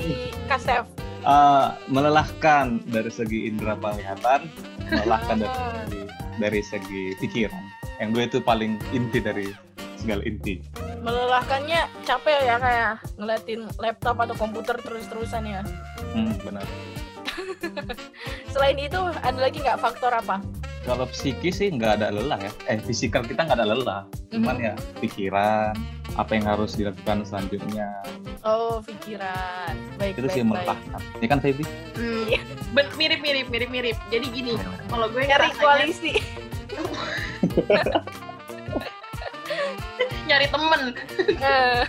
Kasef. 0.49 0.83
Eh, 1.23 1.67
melelahkan 1.87 2.83
dari 2.83 3.07
segi 3.07 3.47
indera 3.47 3.79
penglihatan, 3.79 4.43
melelahkan 4.91 5.39
dari 5.39 5.55
segi, 5.55 6.01
dari 6.35 6.61
segi 6.61 7.03
pikiran. 7.23 7.63
Yang 8.03 8.09
gue 8.11 8.23
itu 8.27 8.39
paling 8.43 8.71
inti 8.91 9.19
dari 9.23 9.47
segala 9.95 10.19
inti. 10.27 10.59
melelahkannya 11.03 11.83
capek 12.07 12.47
ya 12.47 12.55
kayak 12.59 12.95
ngeliatin 13.19 13.67
laptop 13.75 14.23
atau 14.23 14.35
komputer 14.39 14.79
terus-terusan 14.79 15.43
ya. 15.47 15.61
Hmm, 16.15 16.31
benar. 16.43 16.63
Selain 18.55 18.79
itu 18.79 18.99
ada 18.99 19.39
lagi 19.39 19.59
nggak 19.59 19.83
faktor 19.83 20.15
apa? 20.15 20.39
Kalau 20.83 21.07
psikis 21.07 21.57
sih 21.57 21.71
nggak 21.71 21.97
ada 21.97 22.11
lelah 22.11 22.35
ya. 22.37 22.51
Eh, 22.67 22.75
fisikal 22.77 23.23
kita 23.23 23.41
nggak 23.41 23.55
ada 23.55 23.65
lelah. 23.65 24.01
Cuman 24.29 24.55
Mhm. 24.55 24.65
ya 24.65 24.73
pikiran, 24.99 25.71
apa 26.13 26.31
yang 26.33 26.45
harus 26.45 26.75
dilakukan 26.75 27.23
selanjutnya. 27.23 27.87
Oh 28.43 28.83
pikiran. 28.83 29.71
Baik 29.95 30.19
Itu 30.19 30.27
baik 30.27 30.35
sih 30.35 30.43
melelahkan. 30.43 30.99
Ya 31.17 31.27
kan, 31.27 31.39
Feby? 31.39 31.63
Hmm, 31.95 32.27
Iya. 32.27 32.39
ben- 32.71 32.91
mirip-mirip, 32.93 33.47
mirip-mirip. 33.47 33.95
Jadi 34.09 34.27
gini, 34.27 34.59
kalau 34.85 35.07
gue 35.07 35.23
Nyari 35.23 35.31
ngerasanya- 35.49 35.63
koalisi. 35.63 36.13
nyari 40.25 40.47
temen. 40.47 40.81
Eh, 41.33 41.83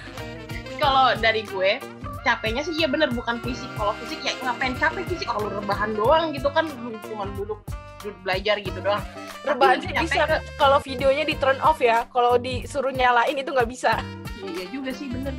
Kalau 0.74 1.14
dari 1.16 1.42
gue, 1.44 1.78
capeknya 2.20 2.60
sih 2.60 2.74
iya 2.74 2.84
bener 2.84 3.08
bukan 3.08 3.38
fisik. 3.40 3.70
Kalau 3.72 3.94
fisik 3.96 4.20
ya 4.20 4.34
ngapain 4.40 4.74
capek 4.74 5.06
fisik? 5.06 5.24
Kalau 5.24 5.48
rebahan 5.48 5.94
doang 5.94 6.30
gitu 6.30 6.50
kan, 6.50 6.66
cuma 7.04 7.24
duduk 7.32 7.62
duduk 8.04 8.18
belajar 8.20 8.60
gitu 8.60 8.78
doang. 8.84 9.00
Rebahan 9.48 9.80
Tapi 9.80 9.88
sih 9.88 9.92
bisa 10.04 10.22
kalau 10.60 10.78
videonya 10.84 11.24
di 11.24 11.34
turn 11.40 11.56
off 11.64 11.80
ya. 11.80 12.04
Kalau 12.12 12.36
disuruh 12.36 12.92
nyalain 12.92 13.32
itu 13.32 13.48
nggak 13.48 13.68
bisa. 13.68 13.96
Iya 14.44 14.64
juga 14.68 14.92
sih 14.92 15.08
bener. 15.08 15.32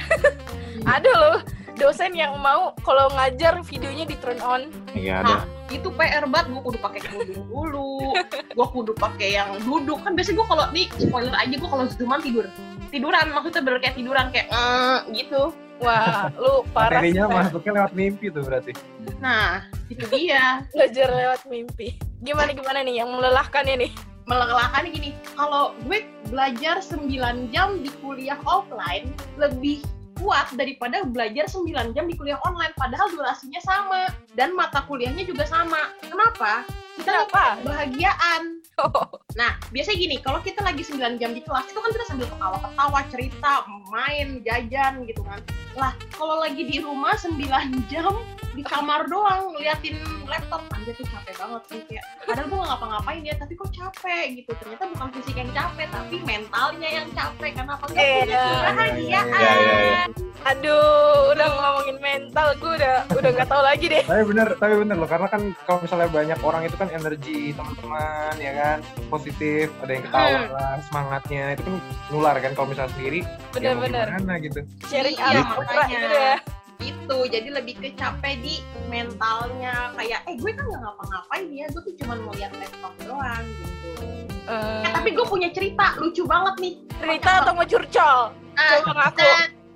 Ada 0.98 1.12
loh 1.14 1.40
dosen 1.78 2.16
yang 2.16 2.40
mau 2.42 2.74
kalau 2.82 3.12
ngajar 3.14 3.62
videonya 3.62 4.06
di 4.10 4.16
turn 4.18 4.40
on. 4.42 4.72
Iya 4.98 5.22
Nah, 5.22 5.44
ada. 5.44 5.74
itu 5.74 5.90
PR 5.94 6.26
banget 6.30 6.56
gue 6.56 6.62
kudu 6.62 6.80
pakai 6.80 7.00
kerudung 7.04 7.42
dulu 7.50 8.16
gue 8.30 8.68
kudu 8.70 8.94
pakai 8.94 9.34
yang 9.34 9.50
duduk 9.66 9.98
kan 10.06 10.14
biasanya 10.14 10.38
gue 10.40 10.48
kalau 10.48 10.66
nih 10.72 10.86
spoiler 10.94 11.36
aja 11.36 11.56
gue 11.58 11.70
kalau 11.70 11.84
zooman 11.90 12.22
tidur 12.22 12.46
tiduran 12.94 13.28
maksudnya 13.34 13.62
bener 13.66 13.80
kayak 13.82 13.96
tiduran 13.98 14.26
kayak 14.30 14.48
eh, 14.54 14.98
gitu 15.18 15.52
Wah, 15.86 16.34
lu 16.34 16.66
parah. 16.74 17.00
Materinya 17.00 17.26
masuknya 17.30 17.72
lewat 17.82 17.94
mimpi 17.94 18.26
tuh 18.34 18.42
berarti. 18.42 18.74
nah 19.22 19.62
itu 19.88 20.02
dia 20.10 20.60
Belajar 20.74 21.08
lewat 21.14 21.42
mimpi. 21.46 21.96
Gimana 22.26 22.52
gimana 22.58 22.82
nih 22.82 23.06
yang 23.06 23.10
melelahkannya 23.14 23.78
nih? 23.86 23.94
melelahkan 24.26 24.90
gini 24.90 25.14
kalau 25.38 25.78
gue 25.86 26.02
belajar 26.34 26.82
9 26.82 27.06
jam 27.54 27.78
di 27.86 27.94
kuliah 28.02 28.42
offline 28.50 29.14
lebih 29.38 29.86
kuat 30.18 30.50
daripada 30.58 31.06
belajar 31.06 31.46
9 31.46 31.94
jam 31.94 32.10
di 32.10 32.18
kuliah 32.18 32.42
online 32.42 32.74
padahal 32.74 33.06
durasinya 33.14 33.62
sama 33.62 34.10
dan 34.34 34.58
mata 34.58 34.82
kuliahnya 34.90 35.30
juga 35.30 35.46
sama 35.46 35.94
kenapa 36.02 36.66
kita 36.98 37.06
Kenapa? 37.06 37.62
kebahagiaan 37.62 38.42
Oh, 38.42 38.55
Nah, 39.36 39.52
biasanya 39.68 40.00
gini, 40.00 40.16
kalau 40.18 40.40
kita 40.40 40.64
lagi 40.64 40.80
9 40.82 40.96
jam 41.20 41.36
di 41.36 41.44
kelas, 41.44 41.68
itu 41.68 41.76
kan 41.76 41.92
kita 41.92 42.06
sambil 42.08 42.24
ketawa-ketawa, 42.26 43.00
cerita, 43.12 43.52
main, 43.86 44.40
jajan 44.42 45.04
gitu 45.04 45.20
kan. 45.22 45.44
Lah, 45.76 45.92
kalau 46.10 46.40
lagi 46.40 46.64
di 46.64 46.80
rumah 46.80 47.12
9 47.14 47.36
jam 47.92 48.16
di 48.56 48.64
kamar 48.64 49.04
doang 49.06 49.52
ngeliatin 49.52 50.00
laptop, 50.24 50.64
anjir 50.72 50.96
tuh 50.96 51.04
capek 51.06 51.36
banget 51.36 51.62
sih 51.68 51.80
kayak. 51.84 52.04
Padahal 52.24 52.48
gue 52.48 52.56
gak 52.56 52.70
ngapa-ngapain 52.70 53.22
ya, 53.22 53.36
tapi 53.36 53.54
kok 53.54 53.68
capek 53.70 54.26
gitu. 54.34 54.52
Ternyata 54.56 54.84
bukan 54.88 55.08
fisik 55.14 55.36
yang 55.36 55.52
capek, 55.52 55.88
tapi 55.92 56.16
mentalnya 56.24 56.90
yang 56.94 57.08
capek. 57.12 57.52
Kenapa 57.52 57.84
nggak 57.86 58.00
Iya. 58.00 58.16
punya 58.16 58.40
kebahagiaan? 58.40 60.08
Aduh, 60.46 61.34
udah 61.34 61.48
ngomongin 61.50 61.98
mental, 62.00 62.48
gue 62.56 62.72
udah 62.78 62.96
udah 63.12 63.30
nggak 63.34 63.50
tahu 63.50 63.62
lagi 63.62 63.86
deh. 63.90 64.04
Tapi 64.06 64.24
bener, 64.24 64.48
tapi 64.56 64.74
bener 64.78 64.96
loh 64.96 65.10
karena 65.10 65.28
kan 65.28 65.42
kalau 65.66 65.80
misalnya 65.82 66.08
banyak 66.08 66.40
orang 66.40 66.62
itu 66.64 66.76
kan 66.78 66.88
energi 66.88 67.52
teman-teman 67.52 68.34
ya 68.38 68.52
kan 68.54 68.64
positif, 69.08 69.70
ada 69.80 69.92
yang 69.92 70.04
ketawa, 70.04 70.40
semangatnya 70.84 71.44
itu 71.52 71.62
kan 71.64 71.76
nular 72.08 72.36
kan 72.38 72.52
kalau 72.52 72.68
misalnya 72.68 72.92
sendiri 72.94 73.20
ya 73.20 73.28
mau 73.28 73.54
Bener-bener. 73.54 74.06
gimana 74.12 74.34
gitu. 74.38 74.60
Sharing 74.86 75.16
Iya, 75.16 75.42
makanya. 75.44 75.88
gitu 75.90 76.08
ya. 76.12 76.36
gitu 76.76 77.18
jadi 77.26 77.50
lebih 77.54 77.76
ke 77.78 77.90
capek 77.94 78.36
di 78.38 78.60
mentalnya 78.86 79.96
kayak 79.96 80.26
eh 80.26 80.36
gue 80.36 80.52
kan 80.52 80.66
nggak 80.66 80.82
ngapa-ngapain 80.82 81.46
ya 81.50 81.66
gue 81.68 81.82
tuh 81.82 81.96
cuma 81.98 82.14
ngeliat 82.18 82.52
laptop 82.54 82.94
doang 83.02 83.46
gitu 83.48 84.04
Eh, 84.46 84.54
Eh, 84.84 84.92
tapi 84.92 85.10
gue 85.10 85.26
punya 85.26 85.50
cerita 85.50 85.96
lucu 85.96 86.22
banget 86.24 86.54
nih 86.60 86.74
cerita 86.96 87.30
atau 87.42 87.54
mau 87.54 87.64
curcol? 87.64 88.20
Ah, 88.54 88.78
Coba 88.78 88.92
ngaku. 89.08 89.26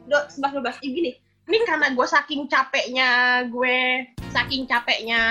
do- 0.06 0.28
sebelas 0.28 0.52
dua 0.52 0.62
belas 0.62 0.78
Ih, 0.80 0.92
gini 0.92 1.12
ini 1.48 1.58
karena 1.64 1.88
gue 1.90 2.06
saking 2.06 2.46
capeknya 2.46 3.10
gue 3.48 3.78
saking 4.30 4.64
capeknya 4.66 5.22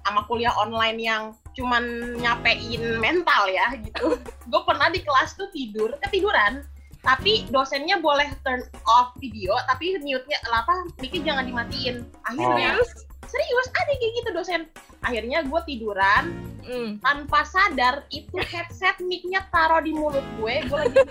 sama 0.00 0.24
kuliah 0.24 0.54
online 0.54 0.98
yang 0.98 1.22
cuman 1.52 1.84
nyapein 2.18 2.98
mental 2.98 3.48
ya 3.48 3.72
gitu. 3.78 4.16
Gue 4.50 4.62
pernah 4.64 4.88
di 4.88 5.00
kelas 5.00 5.36
tuh 5.36 5.48
tidur 5.52 5.94
ketiduran 6.04 6.64
tapi 7.02 7.50
dosennya 7.50 7.98
boleh 7.98 8.30
turn 8.46 8.62
off 8.86 9.10
video 9.18 9.58
tapi 9.66 9.98
mute-nya 9.98 10.38
apa 10.46 10.86
mic-nya 11.02 11.34
jangan 11.34 11.44
dimatiin. 11.50 12.06
Akhirnya 12.30 12.78
Serius? 12.78 12.90
serius? 13.26 13.66
Ada 13.74 13.92
kayak 13.98 14.12
gitu 14.22 14.28
dosen. 14.30 14.62
Akhirnya 15.02 15.38
gue 15.42 15.60
tiduran 15.66 16.24
Hmm. 16.62 16.94
tanpa 17.02 17.42
sadar 17.42 18.06
itu 18.14 18.38
headset 18.38 18.94
mic-nya 19.02 19.42
taruh 19.50 19.82
di 19.82 19.90
mulut 19.90 20.22
gue 20.38 20.62
gue 20.62 20.78
lagi 20.78 20.98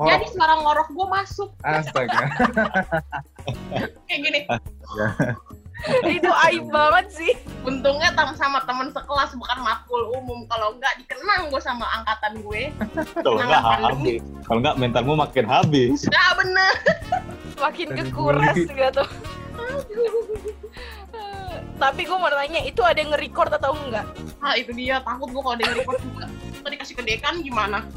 Oh, 0.00 0.08
jadi 0.08 0.24
suara 0.32 0.56
ngorok 0.56 0.88
gue 0.94 1.06
masuk. 1.10 1.50
Astaga. 1.62 2.24
kayak 4.08 4.20
gini 4.24 4.40
itu 6.16 6.30
aib 6.46 6.64
banget 6.68 7.06
sih. 7.10 7.32
untungnya 7.62 8.10
tam 8.12 8.34
sama 8.34 8.62
temen 8.62 8.90
sekelas 8.90 9.34
bukan 9.34 9.58
matkul 9.62 10.02
umum 10.14 10.42
kalau 10.46 10.74
enggak 10.74 10.94
dikenang 10.98 11.46
gue 11.46 11.58
sama 11.58 11.86
angkatan 11.96 12.42
gue 12.42 12.62
Kalau 13.18 13.38
nggak 13.38 13.62
pandemi. 13.62 13.86
habis. 14.18 14.20
Kalau 14.42 14.58
nggak 14.60 14.76
mentalmu 14.78 15.14
makin 15.14 15.46
habis. 15.46 15.98
nah 16.06 16.30
bener 16.34 16.74
Makin 17.58 17.88
kekuras 17.94 18.56
gitu. 18.58 19.04
Tapi 21.78 22.06
gue 22.06 22.14
mau 22.14 22.30
nanya, 22.30 22.62
itu 22.62 22.78
ada 22.82 22.94
yang 22.94 23.10
nge-record 23.10 23.50
atau 23.52 23.74
enggak? 23.74 24.06
ah 24.38 24.54
itu 24.54 24.70
dia 24.70 24.98
takut 25.02 25.30
gue 25.30 25.38
kalau 25.38 25.54
denger 25.54 25.76
report 25.78 25.98
juga 25.98 26.26
Ntar 26.62 26.70
dikasih 26.70 26.94
ke 26.94 27.02
dekan 27.02 27.42
gimana 27.42 27.82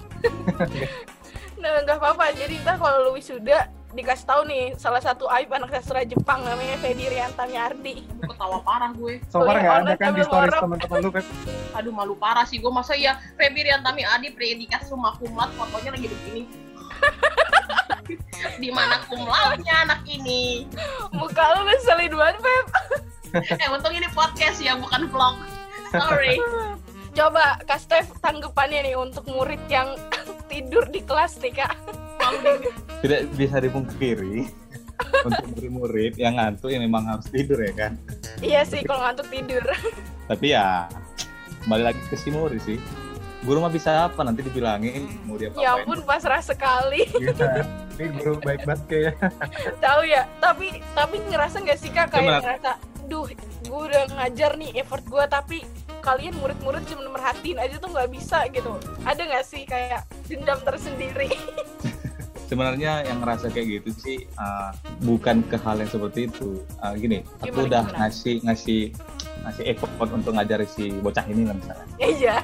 Nah, 1.55 1.81
nggak 1.81 1.97
apa-apa. 1.97 2.29
Jadi 2.35 2.61
ntar 2.61 2.77
kalau 2.77 3.09
lu 3.09 3.17
wisuda, 3.17 3.65
dikasih 3.95 4.27
tahu 4.27 4.41
nih 4.45 4.75
salah 4.75 4.99
satu 4.99 5.25
aib 5.39 5.47
anak 5.55 5.71
sastra 5.71 6.03
Jepang 6.03 6.43
namanya 6.43 6.75
Fedi 6.83 7.07
Riantami 7.07 7.55
Ardi. 7.55 7.95
ketawa 8.19 8.59
parah 8.59 8.91
gue 8.91 9.23
So 9.31 9.47
far 9.47 9.55
Kuliah 9.55 9.63
nggak 9.63 9.77
ada 9.79 9.93
kan 9.95 10.11
di 10.11 10.23
stories 10.27 10.55
teman-teman 10.59 10.97
lu 10.99 11.09
kan? 11.15 11.23
aduh 11.79 11.93
malu 11.95 12.15
parah 12.19 12.43
sih 12.43 12.59
gue 12.59 12.67
masa 12.67 12.93
ya 12.99 13.15
Feby 13.39 13.71
Riantami 13.71 14.03
Adi 14.03 14.35
predikat 14.35 14.83
cum 14.91 14.99
laude 15.07 15.55
fotonya 15.55 15.95
lagi 15.95 16.07
begini 16.11 16.43
di 18.63 18.69
mana 18.69 18.99
cum 19.07 19.23
laude-nya 19.23 19.87
anak 19.87 20.03
ini 20.05 20.67
Muka 21.15 21.55
lu 21.55 21.67
ngeselin 21.67 22.11
banget, 22.11 22.37
Feb. 22.43 22.65
eh 23.63 23.67
untung 23.71 23.95
ini 23.95 24.07
podcast 24.11 24.59
ya 24.59 24.75
bukan 24.75 25.07
vlog 25.07 25.35
sorry 25.95 26.35
Coba 27.15 27.63
Kak 27.63 27.79
Steph 27.79 28.11
tanggapannya 28.19 28.91
nih 28.91 28.95
untuk 28.99 29.23
murid 29.31 29.63
yang 29.71 29.95
tidur 30.51 30.83
di 30.91 30.99
kelas 30.99 31.39
nih, 31.39 31.63
Kak. 31.63 31.71
Tidak 33.03 33.21
bisa 33.37 33.57
dipungkiri 33.61 34.45
untuk 35.27 35.45
murid-murid 35.55 36.13
yang 36.17 36.39
ngantuk 36.39 36.71
ya 36.71 36.79
memang 36.79 37.03
harus 37.05 37.27
tidur 37.29 37.59
ya 37.61 37.73
kan. 37.75 37.93
Iya 38.39 38.61
sih 38.63 38.81
kalau 38.83 39.03
ngantuk 39.05 39.27
tidur. 39.29 39.63
Tapi 40.25 40.45
ya 40.55 40.89
kembali 41.65 41.83
lagi 41.91 42.01
ke 42.07 42.15
si 42.17 42.29
murid 42.31 42.61
sih. 42.63 42.77
Guru 43.45 43.61
mah 43.61 43.69
bisa 43.69 44.09
apa 44.09 44.25
nanti 44.25 44.41
dibilangin 44.41 45.05
mau 45.29 45.37
dia 45.37 45.53
Ya 45.53 45.77
apa 45.77 45.85
ampun 45.85 46.01
pasrah 46.01 46.41
sekali. 46.41 47.05
Iya. 47.21 47.61
Ini 47.95 48.11
guru 48.17 48.41
baik 48.41 48.65
banget 48.65 48.81
kayaknya. 48.89 49.13
Tahu 49.85 50.01
ya, 50.03 50.27
tapi 50.41 50.81
tapi 50.97 51.15
ngerasa 51.29 51.61
nggak 51.61 51.79
sih 51.79 51.91
Kak 51.93 52.09
kayak 52.09 52.41
ngerasa 52.41 52.71
duh 53.05 53.29
gue 53.65 53.81
udah 53.91 54.03
ngajar 54.17 54.57
nih 54.57 54.81
effort 54.81 55.05
gue 55.05 55.23
tapi 55.29 55.57
kalian 56.01 56.37
murid-murid 56.37 56.85
cuma 56.85 57.09
merhatiin 57.09 57.57
aja 57.57 57.81
tuh 57.81 57.89
nggak 57.89 58.09
bisa 58.13 58.45
gitu 58.53 58.77
ada 59.05 59.21
nggak 59.25 59.45
sih 59.45 59.65
kayak 59.65 60.05
dendam 60.29 60.61
tersendiri 60.61 61.33
sebenarnya 62.55 63.03
yang 63.03 63.19
ngerasa 63.19 63.51
kayak 63.51 63.83
gitu 63.83 63.89
sih 63.99 64.17
uh, 64.39 64.71
bukan 65.03 65.43
ke 65.51 65.59
hal 65.59 65.75
yang 65.83 65.91
seperti 65.91 66.31
itu 66.31 66.63
Uh, 66.79 66.93
gini 66.95 67.19
aku 67.41 67.67
udah 67.67 67.83
gimana? 67.87 67.97
ngasih 68.07 68.35
ngasih 68.45 68.81
ngasih 69.45 69.63
effort 69.69 69.89
untuk 70.09 70.33
ngajarin 70.33 70.65
si 70.65 70.89
bocah 70.95 71.25
ini 71.25 71.45
lah 71.45 71.53
misalnya. 71.53 71.85
Iya. 72.15 72.35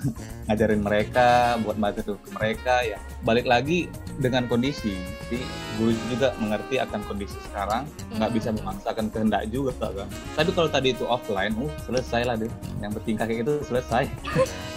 Ngajarin 0.46 0.80
mereka 0.80 1.26
buat 1.60 1.76
materi 1.76 2.04
ke 2.04 2.30
mereka 2.30 2.74
ya. 2.82 2.98
Balik 3.20 3.44
lagi 3.44 3.86
dengan 4.16 4.44
kondisi. 4.44 4.94
Jadi 5.24 5.40
guru 5.76 5.92
juga 6.08 6.34
mengerti 6.36 6.76
akan 6.76 7.00
kondisi 7.04 7.38
sekarang. 7.42 7.86
Nggak 8.12 8.28
Hmm. 8.28 8.36
bisa 8.36 8.48
memaksakan 8.52 9.06
kehendak 9.08 9.42
juga 9.48 9.72
kan. 9.80 10.08
Tapi 10.34 10.50
kalau 10.50 10.68
tadi 10.68 10.88
itu 10.90 11.04
offline 11.04 11.54
uh 11.56 11.70
selesai 11.80 12.22
lah 12.22 12.34
deh. 12.34 12.50
Yang 12.78 12.92
bertingkah 12.96 13.24
kayak 13.24 13.40
gitu 13.40 13.54
selesai. 13.64 14.04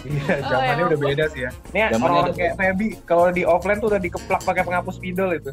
Iya, 0.04 0.19
Oh, 0.36 0.52
zamannya 0.52 0.74
emang. 0.76 0.89
udah 0.91 1.00
beda 1.00 1.26
sih 1.32 1.41
ya. 1.41 1.52
Ini 1.72 1.80
Zamannya 1.89 2.12
orang 2.12 2.26
udah 2.26 2.36
kayak 2.36 2.54
Feby, 2.54 2.88
kalau 3.08 3.32
di 3.32 3.43
offline 3.48 3.80
tuh 3.80 3.88
udah 3.88 4.02
dikeplak 4.04 4.43
pakai 4.43 4.62
penghapus 4.62 5.00
spidol 5.00 5.32
itu. 5.32 5.52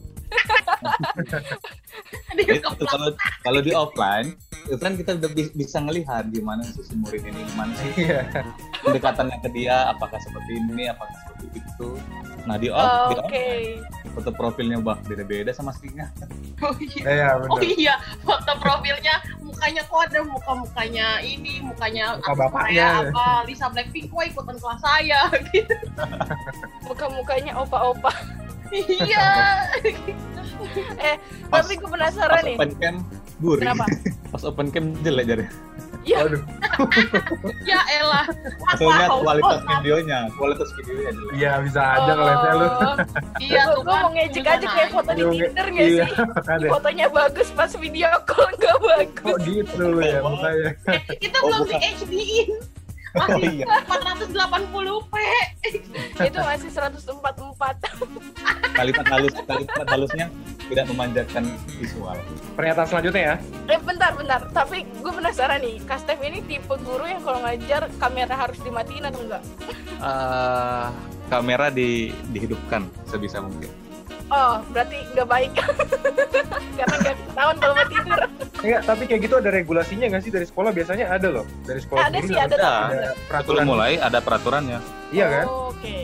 Itu 2.33 2.85
kalau 2.85 3.09
kalau 3.41 3.61
di 3.61 3.73
offline 3.73 4.35
itu 4.63 4.77
kan 4.77 4.93
kita 4.93 5.17
udah 5.17 5.31
bi- 5.31 5.53
bisa 5.53 5.79
ngelihat 5.79 6.29
gimana 6.29 6.61
sih 6.63 6.83
si 6.83 6.95
murid 6.95 7.23
ini 7.23 7.41
gimana 7.45 7.73
sih 7.75 7.91
Iya. 7.99 8.21
pendekatannya 8.79 9.37
ke 9.41 9.49
dia 9.51 9.89
apakah 9.89 10.17
seperti 10.19 10.53
ini 10.59 10.85
apakah 10.87 11.17
seperti 11.19 11.59
itu 11.59 11.89
nah 12.43 12.57
di 12.57 12.69
off 12.69 12.81
Oh, 12.81 13.09
di 13.09 13.15
oke 13.19 13.45
off 14.05 14.13
foto 14.13 14.31
profilnya 14.31 14.77
bah 14.79 15.01
beda-beda 15.01 15.51
sama 15.51 15.71
aslinya 15.71 16.13
oh 16.61 16.77
iya 16.79 17.03
Iya, 17.03 17.29
Oh 17.43 17.57
benar. 17.57 17.63
iya, 17.65 17.95
foto 18.21 18.53
profilnya 18.59 19.15
mukanya 19.41 19.83
kok 19.83 20.01
ada 20.03 20.21
muka-mukanya 20.23 21.07
ini, 21.21 21.61
mukanya 21.61 22.17
Muka 22.17 22.33
bapaknya. 22.35 22.87
Korea 22.97 23.09
apa 23.09 23.27
Lisa 23.45 23.67
Blackpink 23.67 24.09
kok 24.09 24.25
ikutan 24.27 24.57
kelas 24.57 24.81
saya 24.81 25.21
gitu. 25.49 25.75
muka-mukanya 26.87 27.53
opa-opa 27.57 28.13
iya. 28.73 29.27
eh 31.01 31.17
Pas- 31.47 31.63
tapi 31.63 31.75
gue 31.75 31.89
penasaran 31.89 32.31
pas 32.33 32.43
nih 32.43 32.55
open 32.55 32.71
cam 32.77 32.95
gurih 33.39 33.63
kenapa 33.63 33.85
pas 34.33 34.43
open 34.43 34.67
cam 34.69 34.85
jelek 35.01 35.27
jadi 35.27 35.47
Waduh. 36.01 36.41
ya 37.69 37.77
elah. 37.93 38.25
maksudnya 38.63 39.07
kualitas 39.13 39.61
Oh, 39.61 39.69
videonya 39.77 40.19
kualitas 40.33 40.69
videonya 40.75 41.13
jelek 41.13 41.35
Iya, 41.37 41.53
bisa 41.61 41.81
aja 41.85 42.13
ngeliatnya 42.15 42.53
lu. 42.53 42.65
Oh, 42.65 42.97
Iya 43.39 43.61
tuh 43.69 43.81
gue 43.83 43.97
mau 43.99 44.11
ngejek 44.11 44.47
aja 44.49 44.67
kayak 44.67 44.89
foto 44.91 45.11
di 45.11 45.21
Iya, 45.21 45.29
Tinder 45.45 45.67
nggak 45.69 45.85
Iya, 45.87 46.05
sih 46.07 46.25
ada. 46.49 46.67
fotonya 46.73 47.07
bagus 47.07 47.49
pas 47.53 47.73
video 47.75 48.09
call 48.25 48.49
nggak 48.51 48.77
bagus 48.81 49.21
Kok 49.21 49.39
gitu 49.45 49.83
lu 49.83 50.01
ya 50.01 50.19
mukanya? 50.21 50.71
Eh, 50.89 51.01
itu 51.21 51.37
Oh, 51.37 51.47
belum 51.47 51.69
di. 51.69 51.77
HD-in. 51.77 52.49
oh 53.11 53.27
Masih 53.27 53.43
iya 53.53 53.67
480p. 53.85 55.15
itu 56.23 56.39
masih 56.41 56.71
144 56.71 57.11
kalimat 58.81 59.07
halus 59.07 59.35
kalimat 59.45 59.87
halusnya 59.87 60.27
tidak 60.71 60.87
memanjakan 60.87 61.45
visual 61.75 62.17
Pernyataan 62.55 62.87
selanjutnya 62.87 63.23
ya. 63.23 63.37
eh 63.69 63.81
bentar 63.81 64.15
bentar 64.15 64.41
tapi 64.51 64.87
gue 64.87 65.13
penasaran 65.13 65.61
nih 65.61 65.77
Kastef 65.85 66.17
ini 66.21 66.41
tipe 66.43 66.75
guru 66.81 67.05
yang 67.05 67.21
kalau 67.21 67.43
ngajar 67.43 67.91
kamera 67.99 68.35
harus 68.39 68.57
dimatiin 68.61 69.05
atau 69.05 69.21
enggak 69.21 69.43
Eh, 70.01 70.87
kamera 71.29 71.69
di, 71.69 72.09
dihidupkan 72.31 72.89
sebisa 73.05 73.39
mungkin 73.39 73.69
oh 74.31 74.65
berarti 74.71 74.97
nggak 75.13 75.29
baik 75.29 75.53
karena 76.79 76.97
nggak 76.97 77.17
ketahuan 77.21 77.57
kalau 77.59 77.75
mau 77.75 77.87
tidur 77.87 78.21
Enggak, 78.61 78.83
tapi 78.85 79.03
kayak 79.05 79.21
gitu 79.25 79.35
ada 79.37 79.51
regulasinya 79.51 80.07
nggak 80.07 80.21
sih 80.21 80.29
dari 80.29 80.45
sekolah 80.45 80.69
biasanya 80.69 81.09
ada 81.09 81.33
loh. 81.33 81.49
Dari 81.65 81.81
sekolah 81.81 82.13
ada 82.13 82.19
sih 82.21 82.37
ada 82.37 82.53
Ada. 82.53 82.61
ada 82.61 82.77
sebelum 82.93 83.25
peraturan. 83.25 83.65
mulai 83.65 83.93
ada 83.97 84.19
peraturannya 84.21 84.79
Iya 85.11 85.27
kan? 85.27 85.47
Oh, 85.51 85.75
oke. 85.75 85.97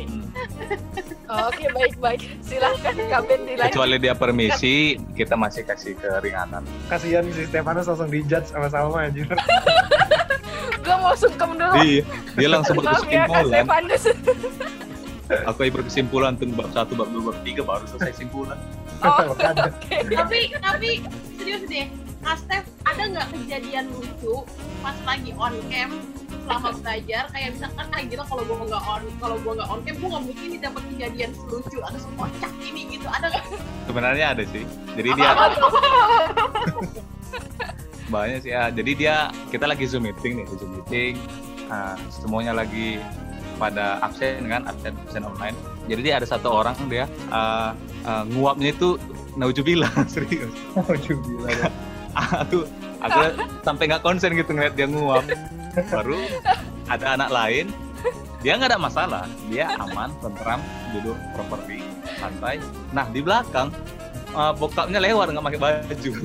Oh, 1.27 1.51
oke 1.51 1.65
baik 1.75 1.95
baik. 1.99 2.21
Silahkan 2.43 2.95
Kaben 3.11 3.41
dilanjut. 3.47 3.71
Kecuali 3.71 3.97
dia 4.03 4.15
permisi 4.15 4.99
kita 5.15 5.35
masih 5.39 5.63
kasih 5.67 5.95
keringanan. 5.99 6.63
Kasihan 6.91 7.27
si 7.31 7.47
Stefanus 7.47 7.87
langsung 7.87 8.11
dijudge 8.11 8.51
sama 8.51 8.67
Salma 8.71 9.07
anjir. 9.07 9.27
gue 10.87 10.97
mau 11.03 11.15
sungkem 11.19 11.59
dulu. 11.59 11.75
Dia 11.83 12.03
dia 12.35 12.49
langsung 12.51 12.79
maaf 12.83 13.07
ya 13.07 13.27
berkesimpulan. 13.27 13.51
Stefanus. 13.51 14.05
Aku 15.51 15.59
yang 15.67 15.75
berkesimpulan 15.75 16.33
tuh 16.39 16.47
bab 16.55 16.71
satu 16.71 16.93
bab 16.95 17.11
dua 17.11 17.35
bab 17.35 17.39
tiga 17.43 17.63
baru 17.67 17.85
selesai 17.91 18.23
simpulan. 18.23 18.59
Oh 19.03 19.35
oke. 19.35 19.97
tapi 20.07 20.55
tapi 20.63 20.91
serius 21.39 21.63
deh. 21.67 21.87
Kak 22.27 22.43
Steph, 22.43 22.67
ada 22.83 23.03
nggak 23.07 23.27
kejadian 23.39 23.87
lucu 23.95 24.43
pas 24.83 24.99
lagi 25.07 25.31
on 25.39 25.55
cam 25.71 25.95
selama 26.27 26.69
belajar 26.79 27.25
kayak 27.31 27.49
misalkan 27.55 27.87
ah 27.91 28.01
gila 28.03 28.25
kalau 28.27 28.43
gua 28.47 28.57
nggak 28.67 28.83
on 28.87 29.03
kalau 29.19 29.37
gua 29.43 29.53
nggak 29.59 29.69
on 29.69 29.79
cam 29.83 29.95
gua 29.99 30.09
nggak 30.15 30.25
mungkin 30.31 30.47
nih 30.51 30.61
dapat 30.63 30.83
kejadian 30.95 31.31
lucu 31.51 31.79
atau 31.83 31.99
sekocak 31.99 32.53
ini 32.63 32.81
gitu. 32.95 33.07
Ada 33.07 33.27
nggak? 33.31 33.45
Sebenarnya 33.87 34.27
ada 34.35 34.43
sih. 34.47 34.65
Jadi 34.95 35.09
Apa- 35.13 35.19
dia 35.19 35.29
apa 35.31 35.45
banyak 38.15 38.39
sih 38.43 38.53
ya. 38.55 38.71
Jadi 38.71 38.91
dia 38.95 39.15
kita 39.51 39.65
lagi 39.67 39.85
zoom 39.91 40.07
meeting 40.07 40.43
nih 40.43 40.47
zoom 40.55 40.71
meeting. 40.79 41.15
Ah, 41.67 41.99
semuanya 42.11 42.55
lagi 42.55 43.03
pada 43.59 43.99
absen 44.05 44.47
kan 44.47 44.63
absen 44.71 44.95
absen 45.07 45.23
online. 45.27 45.57
Jadi 45.91 46.01
dia 46.07 46.15
ada 46.23 46.27
satu 46.29 46.51
orang 46.51 46.77
dia 46.87 47.11
ah, 47.35 47.75
ah, 48.07 48.23
nguapnya 48.23 48.71
itu 48.71 48.95
naujubillah 49.35 49.91
serius. 50.13 50.51
Gila 51.03 51.51
ya. 51.51 51.69
aku 52.47 52.65
aku 53.03 53.21
sampai 53.61 53.93
nggak 53.93 54.01
konsen 54.01 54.33
gitu 54.33 54.57
ngeliat 54.57 54.73
dia 54.73 54.89
nguap 54.89 55.21
baru 55.93 56.21
ada 56.89 57.07
anak 57.19 57.31
lain 57.31 57.67
dia 58.45 58.55
nggak 58.55 58.71
ada 58.71 58.79
masalah. 58.79 59.25
Dia 59.51 59.75
aman 59.75 60.13
tentram 60.23 60.63
duduk 60.95 61.19
properti 61.35 61.83
santai. 62.15 62.63
Nah 62.95 63.09
di 63.11 63.19
belakang 63.19 63.75
uh, 64.37 64.55
bokapnya 64.55 65.03
lewat 65.03 65.35
nggak 65.35 65.47
pakai 65.51 65.61
baju. 65.61 66.13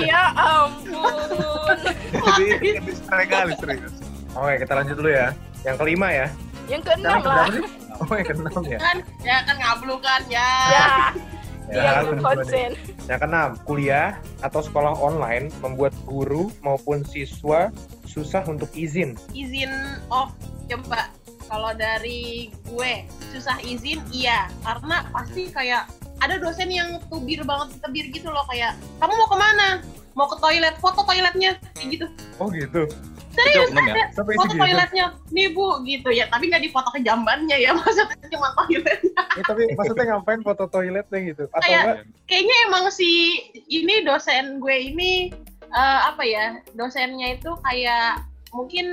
Ya 0.00 0.32
ampun. 0.32 1.76
Jadi 2.10 2.80
sering 3.04 3.28
kali 3.28 3.52
serius. 3.60 3.92
Oke, 4.32 4.64
kita 4.64 4.72
lanjut 4.80 4.96
dulu 4.96 5.10
ya. 5.12 5.28
Yang 5.62 5.76
kelima 5.76 6.08
ya. 6.08 6.26
yang 6.72 6.80
keenam 6.80 7.20
lah? 7.20 7.46
Oh, 8.00 8.14
yang 8.16 8.26
keenam 8.32 8.62
ya. 8.64 8.78
kan 8.80 8.96
ya 9.20 9.36
kan 9.44 9.56
ngablu 9.60 9.94
kan 10.00 10.22
ya. 10.32 10.48
Ya 10.72 10.88
Ya, 11.70 12.02
yang 12.02 12.18
konsen. 12.18 12.74
Yang 13.06 13.18
keenam, 13.22 13.50
kuliah 13.62 14.18
atau 14.42 14.58
sekolah 14.58 14.98
online 14.98 15.54
membuat 15.62 15.94
guru 16.02 16.50
maupun 16.66 17.06
siswa 17.06 17.70
susah 18.10 18.42
untuk 18.50 18.66
izin. 18.74 19.14
izin 19.30 19.70
oh 20.10 20.34
coba. 20.66 21.14
Kalau 21.46 21.74
dari 21.74 22.50
gue 22.66 22.92
susah 23.30 23.58
izin 23.62 24.02
iya. 24.10 24.50
Karena 24.62 25.06
pasti 25.10 25.50
kayak 25.50 25.86
ada 26.22 26.38
dosen 26.38 26.70
yang 26.70 26.98
tubir 27.06 27.42
banget 27.46 27.78
tebir 27.82 28.06
gitu 28.10 28.30
loh. 28.30 28.42
Kayak 28.50 28.74
kamu 28.98 29.14
mau 29.14 29.28
ke 29.30 29.38
mana? 29.38 29.68
Mau 30.18 30.26
ke 30.26 30.36
toilet? 30.42 30.74
Foto 30.78 31.02
toiletnya. 31.06 31.58
Kayak 31.78 31.88
gitu. 31.94 32.06
Oh 32.38 32.50
gitu. 32.50 32.86
itu 33.30 33.62
umum 33.72 33.86
ya? 33.94 34.10
Sampai 34.14 34.34
foto 34.34 34.52
segitu. 34.52 34.62
toiletnya. 34.62 35.06
Nih 35.34 35.46
bu 35.54 35.66
gitu. 35.86 36.10
Ya 36.10 36.26
tapi 36.30 36.50
nggak 36.50 36.62
difoto 36.66 36.90
ke 36.94 37.02
jambannya 37.02 37.56
ya. 37.58 37.74
Maksudnya 37.78 38.26
cuma 38.30 38.48
toiletnya. 38.54 39.22
Ya, 39.38 39.42
tapi 39.46 39.62
maksudnya 39.74 40.04
ngapain 40.10 40.42
foto 40.42 40.64
toiletnya 40.70 41.18
gitu? 41.34 41.44
Atau 41.50 41.62
Kayak- 41.66 41.82
enggak? 41.82 41.98
kayaknya 42.30 42.56
emang 42.70 42.84
si 42.94 43.10
ini 43.66 44.06
dosen 44.06 44.62
gue 44.62 44.76
ini 44.94 45.34
eh, 45.70 46.00
apa 46.04 46.22
ya 46.22 46.44
dosennya 46.72 47.34
itu 47.34 47.50
kayak 47.62 48.22
mungkin 48.50 48.86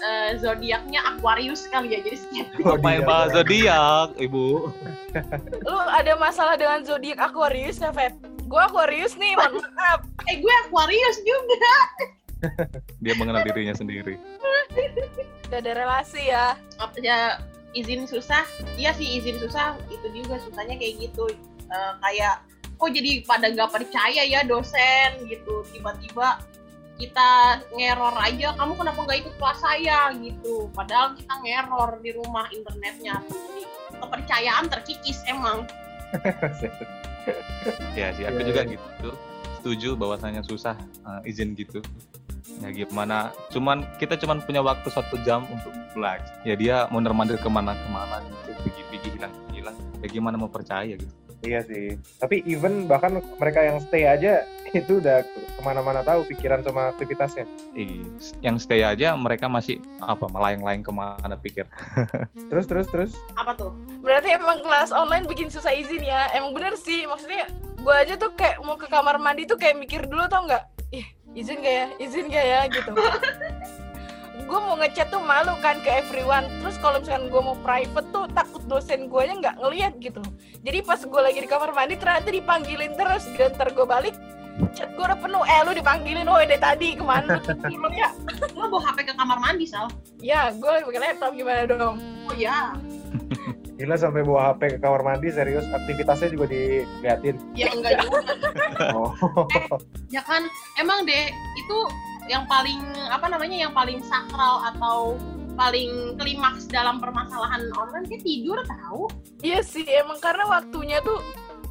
eh, 0.00 0.40
zodiaknya 0.40 1.00
Aquarius 1.06 1.68
kali 1.68 1.92
ya 1.92 2.00
jadi 2.00 2.16
setiap 2.16 2.46
Oh, 2.64 2.76
Main 2.78 3.00
dia. 3.00 3.06
bahas 3.06 3.28
zodiak, 3.30 4.08
Ibu. 4.16 4.72
Lu 5.68 5.76
ada 5.78 6.12
masalah 6.16 6.56
dengan 6.56 6.80
zodiak 6.82 7.20
Aquarius 7.20 7.76
ya, 7.78 7.92
Fet? 7.92 8.16
Gue 8.48 8.60
Aquarius 8.60 9.16
nih, 9.16 9.36
mohon 9.36 9.60
maaf. 9.70 10.00
eh 10.32 10.36
gue 10.36 10.54
Aquarius 10.64 11.18
juga 11.20 11.74
Dia 13.04 13.14
mengenal 13.14 13.44
dirinya 13.44 13.72
sendiri. 13.72 14.16
Gak 15.46 15.60
ada 15.62 15.72
relasi 15.76 16.26
ya. 16.26 16.56
Apa- 16.76 16.98
ya 16.98 17.38
izin 17.72 18.04
susah 18.04 18.44
iya 18.76 18.92
sih 18.92 19.16
izin 19.16 19.40
susah 19.40 19.72
itu 19.88 20.04
juga 20.12 20.36
susahnya 20.40 20.76
kayak 20.76 21.08
gitu 21.08 21.24
Eh, 21.72 21.92
kayak 22.04 22.44
kok 22.82 22.90
jadi 22.90 23.22
pada 23.22 23.46
nggak 23.54 23.70
percaya 23.70 24.26
ya 24.26 24.42
dosen 24.42 25.22
gitu 25.30 25.62
tiba-tiba 25.70 26.42
kita 26.98 27.62
ngeror 27.78 28.14
aja 28.18 28.58
kamu 28.58 28.74
kenapa 28.74 28.98
nggak 29.06 29.18
ikut 29.22 29.34
kelas 29.38 29.58
saya 29.62 30.10
gitu 30.18 30.66
padahal 30.74 31.14
kita 31.14 31.34
ngeror 31.46 32.02
di 32.02 32.10
rumah 32.10 32.50
internetnya 32.50 33.22
jadi 33.30 33.62
kepercayaan 34.02 34.66
terkikis 34.66 35.22
emang 35.30 35.62
Ya 37.94 38.10
sih, 38.18 38.26
aku 38.26 38.42
Iya, 38.42 38.48
juga 38.50 38.62
iya. 38.66 38.72
gitu. 38.74 39.10
Setuju 39.62 39.88
bahwasanya 39.94 40.42
susah 40.42 40.74
uh, 41.06 41.22
izin 41.22 41.54
gitu. 41.54 41.78
Ya 42.58 42.74
gimana? 42.74 43.30
Cuman 43.54 43.86
kita 44.02 44.18
cuman 44.18 44.42
punya 44.42 44.58
waktu 44.58 44.90
satu 44.90 45.22
jam 45.22 45.46
untuk 45.46 45.70
belajar. 45.94 46.26
Ya 46.42 46.58
dia 46.58 46.76
mondar 46.90 47.14
mandir 47.14 47.38
ke 47.38 47.46
mana-kemana 47.46 48.26
gitu, 48.26 48.50
pergi-pergi 48.66 49.08
hilang-hilang. 49.14 49.76
Ya 50.02 50.06
gimana 50.10 50.34
mau 50.34 50.50
percaya 50.50 50.98
gitu? 50.98 51.14
Iya 51.42 51.60
sih. 51.66 51.98
Tapi 52.22 52.46
even 52.46 52.86
bahkan 52.86 53.18
mereka 53.38 53.60
yang 53.66 53.82
stay 53.82 54.06
aja 54.06 54.46
itu 54.72 55.02
udah 55.02 55.26
ke 55.26 55.60
mana-mana 55.60 56.00
tahu 56.00 56.24
pikiran 56.30 56.62
sama 56.64 56.94
aktivitasnya. 56.94 57.44
Eh, 57.76 58.00
yang 58.40 58.56
stay 58.56 58.80
aja 58.86 59.12
mereka 59.18 59.50
masih 59.50 59.82
apa 60.00 60.24
melayang-layang 60.30 60.86
ke 60.86 60.92
mana 60.94 61.36
pikir. 61.36 61.66
Terus 62.50 62.64
terus 62.68 62.86
terus. 62.88 63.12
apa 63.36 63.56
tuh 63.56 63.72
Berarti 64.00 64.32
emang 64.32 64.62
kelas 64.62 64.94
online 64.94 65.26
bikin 65.26 65.50
susah 65.50 65.74
izin 65.74 66.06
ya. 66.06 66.30
Emang 66.32 66.54
bener 66.54 66.78
sih, 66.78 67.04
maksudnya 67.10 67.50
gue 67.82 67.94
aja 67.94 68.14
tuh 68.14 68.30
kayak 68.38 68.62
mau 68.62 68.78
ke 68.78 68.86
kamar 68.86 69.18
mandi 69.18 69.42
tuh 69.44 69.58
kayak 69.58 69.76
mikir 69.76 70.06
dulu 70.06 70.24
tau 70.30 70.46
nggak? 70.46 70.62
Ih, 70.94 71.06
izin 71.34 71.58
gak 71.64 71.74
ya? 71.74 71.86
Izin 71.98 72.26
gak 72.30 72.46
ya? 72.46 72.60
Gitu. 72.70 72.92
gue 74.42 74.58
mau 74.58 74.74
ngechat 74.74 75.08
tuh 75.08 75.20
malu 75.20 75.54
kan 75.58 75.78
ke 75.78 75.90
everyone. 75.92 76.46
Terus 76.58 76.76
kalau 76.76 76.98
misalkan 76.98 77.26
gue 77.26 77.40
mau 77.40 77.56
private 77.56 78.08
tuh 78.08 78.24
takut 78.28 78.62
dosen 78.64 79.06
gue 79.06 79.22
nya 79.22 79.34
nggak 79.38 79.56
ngeliat 79.58 79.92
gitu. 79.98 80.22
Jadi 80.60 80.78
pas 80.80 80.98
gue 80.98 81.20
lagi 81.20 81.38
di 81.38 81.46
kamar 81.46 81.70
mandi 81.70 81.94
ternyata 81.94 82.28
dipanggilin 82.28 82.92
terus. 82.92 83.24
Dan 83.32 83.52
ntar 83.52 83.70
gue 83.70 83.82
balik, 83.82 84.14
chat 84.72 84.90
gue 84.90 85.02
udah 85.02 85.16
penuh. 85.16 85.42
Eh 85.42 85.60
lu 85.62 85.72
dipanggilin, 85.72 86.26
oh 86.26 86.38
dari 86.38 86.56
tadi 86.56 86.88
ke 86.92 87.04
mana? 87.04 87.38
lu 87.64 87.88
ya? 87.90 88.10
lo 88.58 88.66
bawa 88.68 88.82
HP 88.88 88.98
ke 89.04 89.14
kamar 89.14 89.38
mandi 89.38 89.64
sal 89.64 89.86
Ya, 90.18 90.50
gue 90.50 90.68
lagi 90.68 90.84
pakai 90.84 91.00
laptop 91.02 91.32
gimana 91.32 91.62
dong? 91.66 91.96
oh 92.22 92.34
ya 92.34 92.70
Gila 93.78 93.96
sampai 93.96 94.22
bawa 94.22 94.54
HP 94.54 94.60
ke 94.68 94.78
kamar 94.78 95.02
mandi 95.02 95.28
serius 95.28 95.66
aktivitasnya 95.66 96.30
juga 96.30 96.46
diliatin. 96.46 97.34
ya 97.52 97.66
enggak 97.68 97.98
juga 97.98 98.18
Oh. 98.94 99.10
ya 100.08 100.22
kan 100.22 100.42
emang 100.76 101.02
deh 101.02 101.26
itu 101.56 101.76
yang 102.32 102.48
paling 102.48 102.80
apa 103.12 103.28
namanya 103.28 103.68
yang 103.68 103.72
paling 103.76 104.00
sakral 104.08 104.64
atau 104.72 105.20
paling 105.52 106.16
klimaks 106.16 106.64
dalam 106.72 106.96
permasalahan 106.96 107.68
online 107.76 108.08
dia 108.08 108.20
tidur 108.24 108.56
tahu 108.64 109.04
Iya 109.42 109.60
sih, 109.60 109.82
emang 109.90 110.22
karena 110.22 110.46
waktunya 110.46 111.02
tuh 111.02 111.18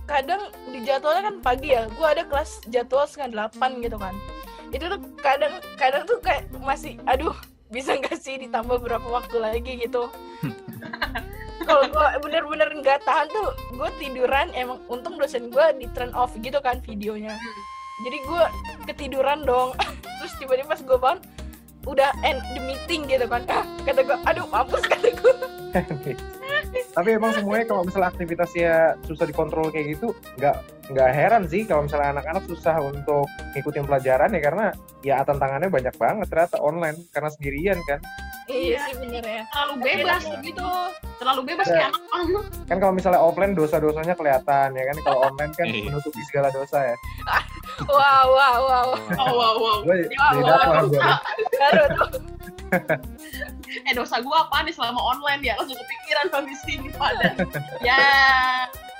kadang 0.03 0.51
di 0.75 0.83
jadwalnya 0.83 1.31
kan 1.31 1.35
pagi 1.39 1.71
ya. 1.71 1.87
Gue 1.95 2.03
ada 2.03 2.27
kelas 2.27 2.67
jadwal 2.67 3.07
setengah 3.07 3.31
delapan 3.31 3.79
gitu 3.79 3.95
kan. 3.95 4.15
Itu 4.75 4.91
tuh 4.91 4.99
kadang 5.23 5.63
kadang 5.79 6.03
tuh 6.03 6.19
kayak 6.19 6.51
masih, 6.59 6.99
aduh 7.07 7.31
bisa 7.71 7.95
nggak 7.95 8.19
sih 8.19 8.35
ditambah 8.43 8.83
berapa 8.83 9.07
waktu 9.07 9.37
lagi 9.39 9.71
gitu. 9.79 10.11
Kalau 11.67 11.87
gue 11.87 12.07
bener-bener 12.27 12.67
nggak 12.83 13.07
tahan 13.07 13.31
tuh, 13.31 13.55
gue 13.71 13.89
tiduran. 14.03 14.51
Emang 14.51 14.83
untung 14.91 15.15
dosen 15.15 15.47
gue 15.47 15.65
di 15.79 15.87
turn 15.95 16.11
off 16.11 16.35
gitu 16.43 16.59
kan 16.59 16.83
videonya. 16.83 17.39
Jadi 18.01 18.17
gue 18.25 18.43
ketiduran 18.89 19.45
dong. 19.45 19.77
Terus 20.21 20.33
tiba-tiba 20.37 20.73
pas 20.73 20.81
gue 20.81 20.97
bangun, 20.97 21.19
udah 21.89 22.09
end 22.21 22.41
the 22.53 22.61
meeting 22.65 23.09
gitu 23.09 23.25
kan. 23.25 23.41
Ah, 23.49 23.65
kata 23.85 24.05
gue, 24.05 24.17
aduh 24.25 24.45
mampus 24.49 24.83
kata 24.91 25.09
gue. 25.13 25.33
Tapi 26.91 27.09
emang 27.15 27.31
semuanya 27.31 27.65
kalau 27.67 27.83
misalnya 27.87 28.11
aktivitasnya 28.11 28.99
susah 29.07 29.25
dikontrol 29.25 29.71
kayak 29.71 29.97
gitu, 29.97 30.13
nggak 30.39 30.61
nggak 30.91 31.09
heran 31.15 31.43
sih 31.47 31.63
kalau 31.63 31.87
misalnya 31.87 32.19
anak-anak 32.19 32.43
susah 32.51 32.75
untuk 32.83 33.23
ngikutin 33.55 33.87
pelajaran 33.87 34.35
ya 34.35 34.41
karena 34.43 34.65
ya 34.99 35.15
tantangannya 35.23 35.71
banyak 35.71 35.95
banget 35.95 36.27
ternyata 36.27 36.59
online 36.59 37.07
karena 37.15 37.29
sendirian 37.31 37.79
kan. 37.87 37.99
Iya 38.51 38.83
sih 38.83 38.95
bener 38.99 39.23
ya. 39.23 39.43
terlalu 39.47 39.75
bebas 39.79 40.23
gitu 40.43 40.67
terlalu 41.21 41.41
bebas 41.47 41.67
Ya. 41.69 41.73
kayak 41.77 41.89
anak-anak 41.95 42.45
Kan 42.65 42.77
kalau 42.79 42.93
misalnya 42.93 43.21
offline 43.21 43.53
dosa-dosanya 43.53 44.17
kelihatan 44.17 44.73
ya 44.73 44.83
kan. 44.83 44.97
Kalau 44.99 45.19
online 45.23 45.53
kan 45.53 45.65
Iya. 45.65 45.85
menutupi 45.87 46.21
segala 46.25 46.49
dosa 46.49 46.77
ya. 46.83 46.95
Wow, 47.81 48.25
wow, 48.29 48.59
wow. 48.61 48.87
wow 49.15 49.31
wow 49.31 49.55
wow 49.55 49.77
Gue 49.81 50.05
Ya, 50.05 50.27
gue. 50.81 51.01
Baru 51.55 51.83
tuh. 51.95 52.09
eh 53.87 53.93
dosa 53.93 54.19
gua 54.19 54.45
apa 54.45 54.63
nih 54.63 54.71
selama 54.71 54.99
online 54.99 55.41
ya 55.43 55.53
langsung 55.55 55.75
kepikiran 55.75 56.27
habis 56.31 56.61
ini 56.67 56.87
pada 56.91 57.35
ya 57.81 57.99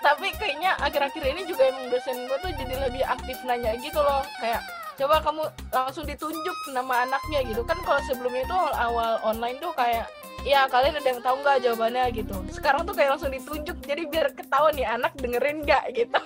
Tapi 0.02 0.28
kayaknya 0.36 0.76
akhir-akhir 0.76 1.24
ini 1.24 1.46
juga 1.46 1.70
emang 1.70 1.88
dosen 1.88 2.26
gue 2.26 2.38
tuh 2.42 2.52
jadi 2.58 2.74
lebih 2.82 3.04
aktif 3.06 3.38
nanya 3.46 3.78
gitu 3.78 4.02
loh. 4.02 4.26
Kayak 4.42 4.66
coba 4.98 5.22
kamu 5.22 5.44
langsung 5.70 6.04
ditunjuk 6.04 6.58
nama 6.74 7.06
anaknya 7.06 7.46
gitu 7.46 7.62
kan 7.62 7.78
kalau 7.82 8.02
sebelumnya 8.04 8.42
itu 8.42 8.58
awal 8.76 9.22
online 9.22 9.58
tuh 9.58 9.70
kayak 9.74 10.10
ya 10.44 10.66
kalian 10.66 10.96
ada 10.96 11.08
yang 11.08 11.22
tahu 11.22 11.36
nggak 11.40 11.58
jawabannya 11.62 12.04
gitu 12.12 12.36
sekarang 12.50 12.82
tuh 12.82 12.92
kayak 12.92 13.14
langsung 13.14 13.30
ditunjuk 13.30 13.78
jadi 13.80 14.04
biar 14.06 14.28
ketahuan 14.32 14.74
nih 14.74 14.88
anak 14.88 15.12
dengerin 15.16 15.62
nggak 15.62 15.86
gitu 15.94 16.20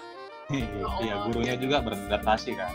Iya, 0.46 1.26
gurunya 1.26 1.58
juga 1.58 1.82
beradaptasi 1.82 2.54
kan. 2.54 2.70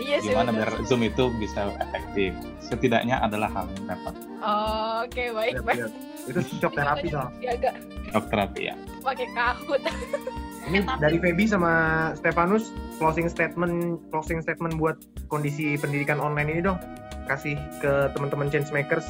iya 0.00 0.16
sih 0.18 0.32
Gimana 0.32 0.50
bener. 0.50 0.72
biar 0.72 0.88
Zoom 0.88 1.04
itu 1.04 1.28
bisa 1.36 1.68
efektif. 1.76 2.32
Setidaknya 2.58 3.20
adalah 3.20 3.52
hal 3.52 3.68
yang 3.70 3.84
dapat 3.86 4.14
Oh, 4.40 5.04
oke 5.04 5.22
baik 5.30 5.52
Siap, 5.54 5.64
baik 5.64 5.80
siap. 5.84 5.92
Itu 6.24 6.40
shock 6.56 6.72
terapi 6.72 7.06
soal. 7.06 7.28
Ya, 7.38 7.52
agak 7.52 7.76
shock 8.08 8.24
terapi 8.26 8.62
ya. 8.66 8.74
pakai 8.98 9.28
kahut 9.30 9.80
Ini 10.64 10.80
dari 10.96 11.20
Feby 11.20 11.44
sama 11.44 11.72
Stefanus 12.16 12.72
closing 12.96 13.28
statement 13.28 14.00
closing 14.08 14.40
statement 14.40 14.80
buat 14.80 14.96
kondisi 15.28 15.76
pendidikan 15.76 16.16
online 16.16 16.48
ini 16.50 16.64
dong. 16.64 16.80
Kasih 17.28 17.52
ke 17.78 18.08
teman-teman 18.10 18.48
change 18.48 18.72
makers. 18.72 19.04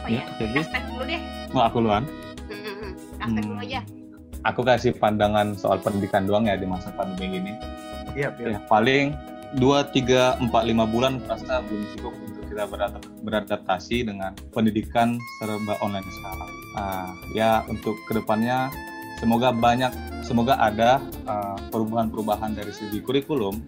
Apa 0.00 0.08
Ya, 0.08 0.24
ya 0.24 0.24
jadi 0.40 0.60
dulu 0.88 1.02
deh 1.04 1.20
mau 1.52 1.62
aku 1.62 1.78
luan. 1.78 2.02
Hmm, 2.48 3.36
dulu 3.36 3.54
Hmm. 3.54 3.64
aja 3.64 3.80
Aku 4.40 4.64
kasih 4.64 4.96
pandangan 4.96 5.52
soal 5.52 5.76
pendidikan 5.78 6.24
doang 6.24 6.48
ya 6.48 6.56
di 6.56 6.64
masa 6.64 6.88
pandemi 6.96 7.36
ini. 7.36 7.52
Iya. 8.16 8.32
Ya, 8.40 8.56
paling 8.64 9.12
2, 9.60 9.84
3, 9.92 10.40
4, 10.40 10.64
5 10.64 10.88
bulan 10.88 11.20
rasa 11.28 11.60
belum 11.60 11.84
cukup 11.92 12.16
untuk 12.24 12.44
kita 12.48 12.64
beradap- 12.64 13.04
beradaptasi 13.20 14.08
dengan 14.08 14.32
pendidikan 14.48 15.20
serba 15.36 15.76
online 15.84 16.08
sekarang. 16.08 16.50
Ah, 16.72 17.12
ya 17.36 17.60
untuk 17.68 18.00
ke 18.08 18.16
depannya 18.16 18.72
semoga 19.20 19.52
banyak, 19.52 19.92
semoga 20.24 20.56
ada 20.56 21.04
ah, 21.28 21.60
perubahan-perubahan 21.68 22.56
dari 22.56 22.72
segi 22.72 23.04
kurikulum 23.04 23.60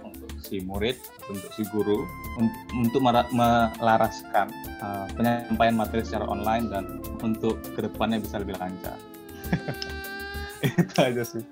si 0.42 0.58
murid, 0.60 0.98
untuk 1.30 1.50
si 1.54 1.62
guru, 1.70 2.04
un- 2.36 2.52
untuk 2.74 3.00
melaraskan 3.02 4.50
ah, 4.82 5.06
penyampaian 5.14 5.78
materi 5.78 6.02
secara 6.02 6.26
online 6.26 6.66
dan 6.68 6.84
untuk 7.22 7.62
ke 7.72 7.86
depannya 7.86 8.18
bisa 8.18 8.42
lebih 8.42 8.58
lancar. 8.58 8.98
Itu 10.82 10.96
aja 10.98 11.22
sih. 11.22 11.42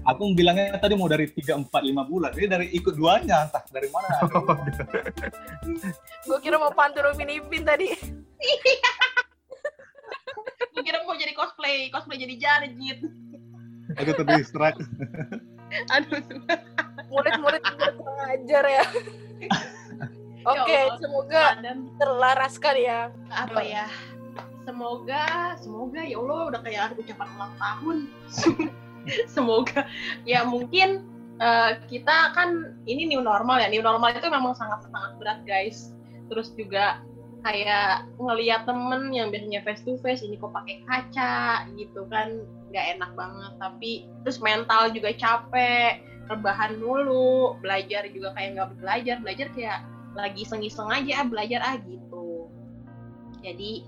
Aku 0.00 0.32
bilangnya 0.32 0.80
tadi 0.80 0.96
mau 0.96 1.12
dari 1.12 1.28
3, 1.28 1.60
4, 1.60 1.68
5 1.68 2.08
bulan. 2.08 2.32
Ini 2.32 2.48
dari 2.48 2.66
ikut 2.72 2.96
duanya, 2.96 3.44
entah 3.46 3.60
dari 3.68 3.84
mana. 3.92 4.08
gue 6.26 6.38
kira 6.40 6.56
mau 6.56 6.72
pantun 6.72 7.04
Upin 7.10 7.28
Ipin 7.28 7.64
tadi 7.64 7.90
gue 10.72 10.82
kira 10.86 11.04
mau 11.04 11.16
jadi 11.16 11.32
cosplay 11.36 11.92
cosplay 11.92 12.16
jadi 12.16 12.34
Janet 12.40 12.72
Aku 13.98 14.10
terdistract. 14.14 14.80
aduh 15.90 16.22
murid-murid 17.10 17.62
udah 17.62 17.92
kurang 17.98 18.18
ajar 18.32 18.64
ya. 18.64 18.84
Oke, 20.40 20.72
Ya 20.72 20.88
Allah. 20.88 20.96
semoga 20.96 21.44
dan 21.60 21.76
terlaraskan 22.00 22.74
ya. 22.80 23.00
apa 23.28 23.60
ya? 23.60 23.86
Semoga 24.64 25.24
semoga 25.60 26.00
ya 26.00 26.16
Allah 26.16 26.40
udah 26.54 26.60
kayak 26.64 26.96
ucapan 26.96 27.28
ulang 27.36 27.54
tahun. 27.60 27.96
Semoga. 29.34 29.88
Ya 30.28 30.44
mungkin 30.44 31.04
eh, 31.40 31.70
kita 31.88 32.32
kan 32.36 32.76
ini 32.84 33.08
new 33.08 33.20
normal 33.24 33.60
ya. 33.60 33.68
New 33.72 33.80
normal 33.84 34.12
itu 34.12 34.28
memang 34.28 34.52
sangat 34.56 34.84
sangat 34.88 35.12
berat 35.20 35.40
guys. 35.48 35.92
Terus 36.28 36.52
juga 36.56 37.00
kayak 37.40 38.04
ngeliat 38.20 38.68
temen 38.68 39.08
yang 39.16 39.32
biasanya 39.32 39.64
face 39.64 39.80
to 39.84 39.96
face 40.04 40.20
ini 40.20 40.36
kok 40.36 40.52
pakai 40.52 40.84
kaca 40.88 41.68
gitu 41.76 42.04
kan. 42.12 42.44
Nggak 42.72 42.86
enak 43.00 43.10
banget. 43.16 43.52
Tapi 43.60 43.90
terus 44.24 44.38
mental 44.40 44.92
juga 44.92 45.10
capek 45.16 46.04
rebahan 46.30 46.78
mulu 46.78 47.58
belajar 47.58 48.06
juga 48.14 48.30
kayak 48.38 48.50
nggak 48.54 48.70
belajar 48.78 49.16
belajar 49.18 49.46
kayak 49.50 49.82
lagi 50.14 50.46
iseng-iseng 50.46 50.86
aja 50.86 51.22
ah, 51.22 51.26
belajar 51.26 51.60
ah 51.66 51.74
gitu. 51.82 52.46
Jadi 53.42 53.82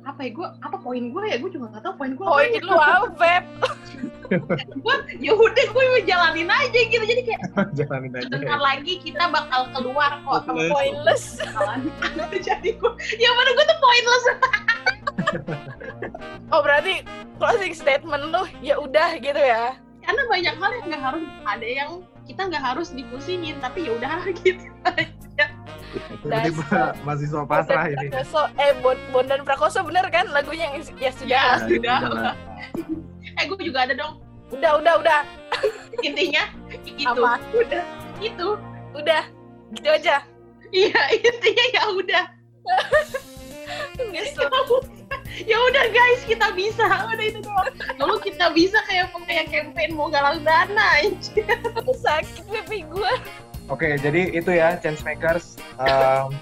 apa 0.00 0.24
ya 0.24 0.30
gue 0.32 0.48
apa 0.60 0.76
poin 0.80 1.04
gue 1.08 1.24
ya? 1.24 1.36
Gue 1.40 1.50
juga 1.52 1.72
nggak 1.72 1.82
tahu 1.88 1.94
poin 1.96 2.12
gue 2.16 2.24
Poin 2.24 2.50
lu 2.60 2.76
apa, 2.76 3.08
Feb? 3.16 3.44
gue 4.30 4.96
ya 5.18 5.32
udah 5.34 5.64
gue 5.72 5.84
jalanin 6.04 6.48
aja 6.52 6.80
gitu. 6.84 7.04
Jadi 7.04 7.22
kayak 7.24 7.40
jalanin 7.80 8.12
aja. 8.12 8.28
sebentar 8.28 8.60
lagi 8.60 9.00
kita 9.00 9.24
bakal 9.32 9.72
keluar 9.72 10.20
kok 10.20 10.44
Pointless. 10.52 11.40
jadi 12.46 12.68
gue 12.76 12.92
ya 13.16 13.28
mana 13.32 13.50
gue 13.56 13.64
tuh 13.64 13.78
pointless 13.80 14.24
Oh, 16.50 16.60
berarti 16.60 17.06
closing 17.38 17.72
statement 17.72 18.34
lu 18.34 18.42
ya 18.60 18.76
udah 18.76 19.16
gitu 19.22 19.38
ya. 19.38 19.79
Karena 20.00 20.22
banyak 20.26 20.54
hal 20.56 20.70
yang 20.74 20.86
nggak 20.88 21.02
harus 21.02 21.24
ada 21.44 21.66
yang 21.66 21.90
kita 22.24 22.42
nggak 22.46 22.64
harus 22.64 22.88
dipusingin 22.94 23.56
tapi 23.58 23.86
ya 23.88 23.92
udah 23.96 24.12
gitu 24.44 24.64
aja 24.84 25.46
tiba-tiba 26.22 26.94
mahasiswa 27.02 27.42
pasrah 27.48 27.84
Bondan 27.90 27.98
ini 27.98 28.08
Prakoso, 28.14 28.42
eh 28.56 28.72
Bon, 28.78 28.98
Bondan 29.10 29.40
Prakoso 29.42 29.78
bener 29.82 30.06
kan 30.08 30.30
lagunya 30.30 30.70
yang 30.70 30.82
ya 31.00 31.10
sudah. 31.10 31.26
Ya, 31.26 31.44
sudah. 31.66 31.98
eh 33.40 33.44
gue 33.48 33.58
juga 33.64 33.88
ada 33.88 33.94
dong 33.98 34.22
Udah, 34.50 34.82
udah, 34.82 34.94
udah. 34.98 35.20
intinya 36.02 36.50
itu 36.82 37.06
Apa? 37.06 37.38
udah 37.54 37.84
itu 38.18 38.48
Udah. 38.90 39.22
Gitu 39.70 39.86
aja. 39.86 40.16
iya 40.70 41.00
intinya 41.18 41.64
ya 41.74 41.82
udah 41.94 42.24
Nyesel. 44.10 44.46
Ya 45.46 45.56
udah 45.56 45.86
guys 45.92 46.20
kita 46.28 46.52
bisa 46.52 46.84
udah 46.84 47.24
itu 47.24 47.40
doang 47.40 47.72
dulu 47.96 48.16
kita 48.20 48.52
bisa 48.52 48.78
kayak 48.88 49.12
kayak 49.30 49.46
campaign 49.52 49.94
mau 49.94 50.10
galang 50.10 50.42
dana 50.42 50.86
anjir. 51.00 51.46
Sakit 52.02 52.44
pipi 52.50 52.82
gue. 52.90 53.12
Oke, 53.70 53.94
jadi 54.02 54.34
itu 54.34 54.50
ya 54.50 54.74
change 54.82 55.06
makers. 55.06 55.54
Um, 55.78 56.34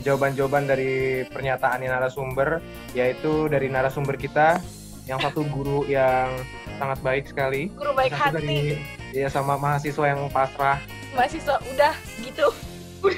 jawaban-jawaban 0.00 0.64
dari 0.64 1.28
pernyataan 1.28 1.84
narasumber, 1.84 2.64
yaitu 2.96 3.52
dari 3.52 3.68
narasumber 3.68 4.16
kita 4.16 4.56
yang 5.04 5.20
satu 5.20 5.44
guru 5.52 5.84
yang 5.84 6.32
sangat 6.80 6.96
baik 7.04 7.28
sekali, 7.28 7.68
Guru 7.76 7.92
baik 7.92 8.16
satu 8.16 8.40
hati. 8.40 8.40
dari 8.40 8.60
ya 9.12 9.28
sama 9.28 9.60
mahasiswa 9.60 10.04
yang 10.08 10.24
pasrah. 10.32 10.80
Mahasiswa 11.12 11.60
udah 11.60 11.94
gitu. 12.24 12.48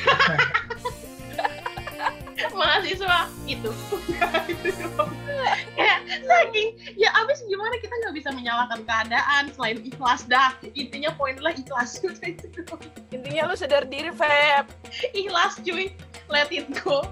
mahasiswa 2.59 3.30
itu 3.47 3.70
menyalahkan 8.43 8.82
keadaan 8.82 9.55
selain 9.55 9.78
ikhlas 9.86 10.26
dah 10.26 10.51
intinya 10.74 11.14
poin 11.14 11.38
lah 11.38 11.55
ikhlas 11.55 12.03
udah 12.03 12.26
itu 12.26 12.51
doang. 12.51 12.82
Intinya 13.14 13.47
lu 13.47 13.55
sadar 13.55 13.86
diri, 13.86 14.11
Feb. 14.11 14.66
ikhlas 15.14 15.62
cuy 15.62 15.95
let 16.26 16.51
it 16.51 16.66
go 16.82 17.07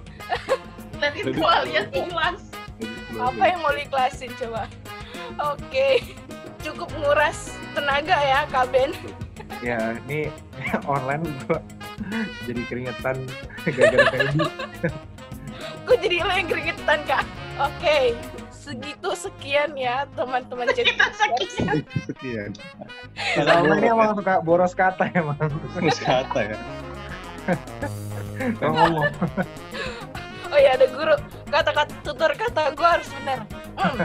let 0.99 1.15
it 1.15 1.31
go 1.39 1.47
alias 1.47 1.87
ikhlas 1.95 2.43
Apa 3.15 3.53
yang 3.53 3.61
mau 3.61 3.77
diklasin 3.77 4.33
coba? 4.41 4.65
Oke. 5.37 6.01
Cukup 6.65 6.89
nguras 6.97 7.53
tenaga 7.77 8.17
ya, 8.17 8.49
Kak 8.49 8.73
Ben. 8.73 8.97
Ya, 9.61 10.01
ini 10.09 10.33
online 10.89 11.29
gua 11.45 11.61
jadi 12.49 12.63
keringetan 12.65 13.21
gara-gara 13.77 14.05
Feby. 14.09 14.41
Gue 15.85 15.97
jadi 16.01 16.17
lo 16.25 16.33
yang 16.33 16.49
keringetan, 16.49 16.99
Kak. 17.05 17.25
Oke. 17.61 18.17
Segitu 18.71 19.11
sekian 19.19 19.75
ya 19.75 20.07
teman-teman 20.15 20.71
jadi 20.71 20.95
sakit 20.95 21.49
Sekian. 22.07 22.55
Salma 23.35 23.75
ini 23.83 23.91
emang 23.91 24.15
suka 24.15 24.39
boros 24.39 24.79
kata 24.79 25.11
emang. 25.11 25.35
Terus 25.75 25.99
kata 25.99 26.55
ya. 26.55 26.59
Kalau 28.63 28.73
ngomong. 28.79 29.11
Oh 30.55 30.59
ya 30.59 30.79
ada 30.79 30.87
guru 30.87 31.15
kata-kata 31.51 31.95
tutur 32.07 32.31
kata 32.39 32.71
gue 32.79 32.89
harus 32.95 33.11
benar. 33.19 33.43
Hmm, 33.75 33.99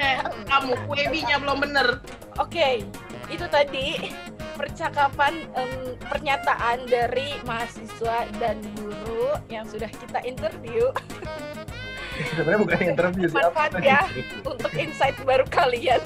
eh 0.00 0.24
kamu 0.48 0.72
webinya 0.88 1.36
belum 1.36 1.60
bener 1.60 2.00
Oke, 2.40 2.88
itu 3.28 3.44
tadi 3.52 4.08
percakapan 4.56 5.44
em, 5.52 6.00
pernyataan 6.08 6.88
dari 6.88 7.36
mahasiswa 7.44 8.24
dan 8.40 8.56
guru 8.72 9.36
yang 9.52 9.68
sudah 9.68 9.88
kita 9.92 10.24
interview. 10.24 10.88
Sebenarnya 12.30 12.60
bukan 12.62 12.80
interview 12.82 13.26
sih. 13.26 13.36
apa 13.36 13.50
Manfaat 13.50 13.72
ya 13.82 14.00
untuk 14.46 14.72
insight 14.78 15.16
baru 15.26 15.44
kalian. 15.50 16.02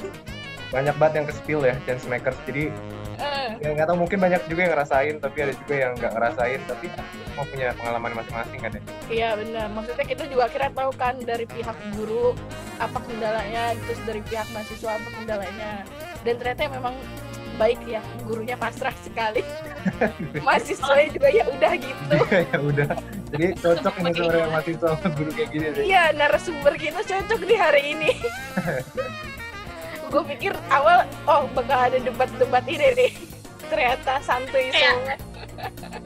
Banyak 0.73 0.95
banget 0.99 1.15
yang 1.23 1.27
ke 1.29 1.35
spill 1.37 1.63
ya 1.63 1.75
change 1.85 2.05
makers. 2.09 2.39
Jadi 2.49 2.73
Eh, 3.17 3.49
ya 3.65 3.73
nggak 3.73 3.89
tahu 3.89 4.05
mungkin 4.05 4.21
banyak 4.21 4.45
juga 4.45 4.61
yang 4.69 4.73
ngerasain 4.77 5.15
tapi 5.25 5.39
ada 5.41 5.57
juga 5.57 5.75
yang 5.75 5.93
nggak 5.97 6.13
ngerasain 6.13 6.61
tapi 6.69 6.87
semua 6.93 7.45
punya 7.49 7.73
pengalaman 7.73 8.13
masing-masing 8.13 8.61
kan 8.61 8.71
ya 8.77 8.83
Iya 9.09 9.29
benar. 9.41 9.67
Maksudnya 9.73 10.05
kita 10.05 10.23
juga 10.29 10.43
akhirnya 10.53 10.73
tahu 10.77 10.91
kan 11.01 11.15
dari 11.25 11.47
pihak 11.49 11.77
guru 11.97 12.37
apa 12.77 12.99
kendalanya, 13.09 13.73
terus 13.89 14.01
dari 14.05 14.21
pihak 14.21 14.45
mahasiswa 14.53 15.01
apa 15.01 15.09
kendalanya. 15.17 15.73
Dan 16.29 16.35
ternyata 16.37 16.69
memang 16.69 16.95
baik 17.57 17.81
ya 17.89 18.05
gurunya 18.29 18.57
pasrah 18.61 18.93
sekali. 19.01 19.41
Mahasiswanya 20.47 21.09
juga 21.09 21.29
ya 21.33 21.45
udah 21.49 21.73
gitu. 21.81 22.17
ya 22.53 22.59
udah 22.61 22.89
jadi 23.37 23.53
cocok 23.55 23.95
ini 23.97 24.11
sebenarnya 24.11 24.49
mahasiswa 24.49 24.89
sama 24.91 25.09
guru 25.13 25.31
kayak 25.31 25.49
gini 25.51 25.67
deh 25.71 25.83
Iya 25.85 26.05
narasumber 26.13 26.75
kita 26.75 27.01
cocok 27.01 27.41
di 27.43 27.55
hari 27.55 27.83
ini. 27.93 28.11
Gue 30.11 30.23
pikir 30.27 30.53
awal 30.69 31.05
oh 31.25 31.45
bakal 31.53 31.79
ada 31.85 31.99
debat-debat 31.99 32.65
ini 32.67 32.87
nih. 32.95 33.11
Ternyata 33.67 34.19
santuy 34.21 34.71
Iya. 34.71 34.93
semua. 34.95 35.17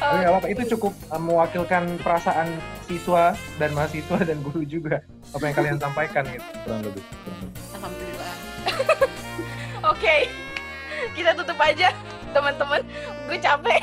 tapi 0.00 0.24
apa-apa 0.24 0.48
itu 0.48 0.62
cukup 0.70 0.96
uh, 1.08 1.20
mewakilkan 1.20 2.00
perasaan 2.00 2.48
siswa 2.82 3.36
dan 3.56 3.70
mahasiswa 3.70 4.16
dan 4.18 4.40
guru 4.40 4.64
juga 4.64 5.04
apa 5.30 5.44
yang 5.44 5.54
kalian 5.54 5.76
sampaikan 5.76 6.24
gitu 6.26 6.40
Kurang 6.64 6.80
lebih. 6.82 7.04
kurang 7.04 7.38
lebih. 7.38 7.60
alhamdulillah 7.70 8.32
Oke, 9.92 10.16
kita 11.12 11.30
tutup 11.34 11.58
aja 11.58 11.92
teman-teman. 12.30 12.80
Gue 13.28 13.38
capek. 13.38 13.82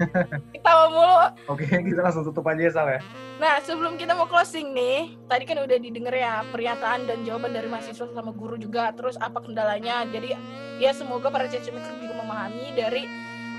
Ketawa 0.54 0.84
mulu. 0.90 1.18
oke 1.52 1.64
kita 1.64 2.00
langsung 2.00 2.24
tutup 2.24 2.46
aja 2.48 2.62
ya 2.62 2.72
Sal 2.72 2.88
ya 2.88 3.00
Nah, 3.40 3.56
sebelum 3.64 3.96
kita 3.96 4.12
mau 4.12 4.28
closing 4.28 4.76
nih, 4.76 5.16
tadi 5.24 5.48
kan 5.48 5.64
udah 5.64 5.80
didengar 5.80 6.12
ya 6.12 6.44
pernyataan 6.52 7.08
dan 7.08 7.24
jawaban 7.24 7.56
dari 7.56 7.72
mahasiswa 7.72 8.04
sama 8.12 8.36
guru 8.36 8.60
juga, 8.60 8.92
terus 8.92 9.16
apa 9.16 9.40
kendalanya. 9.40 10.04
Jadi 10.12 10.36
ya 10.76 10.92
semoga 10.92 11.32
para 11.32 11.48
cecemaker 11.48 12.04
juga 12.04 12.20
memahami 12.20 12.76
dari 12.76 13.08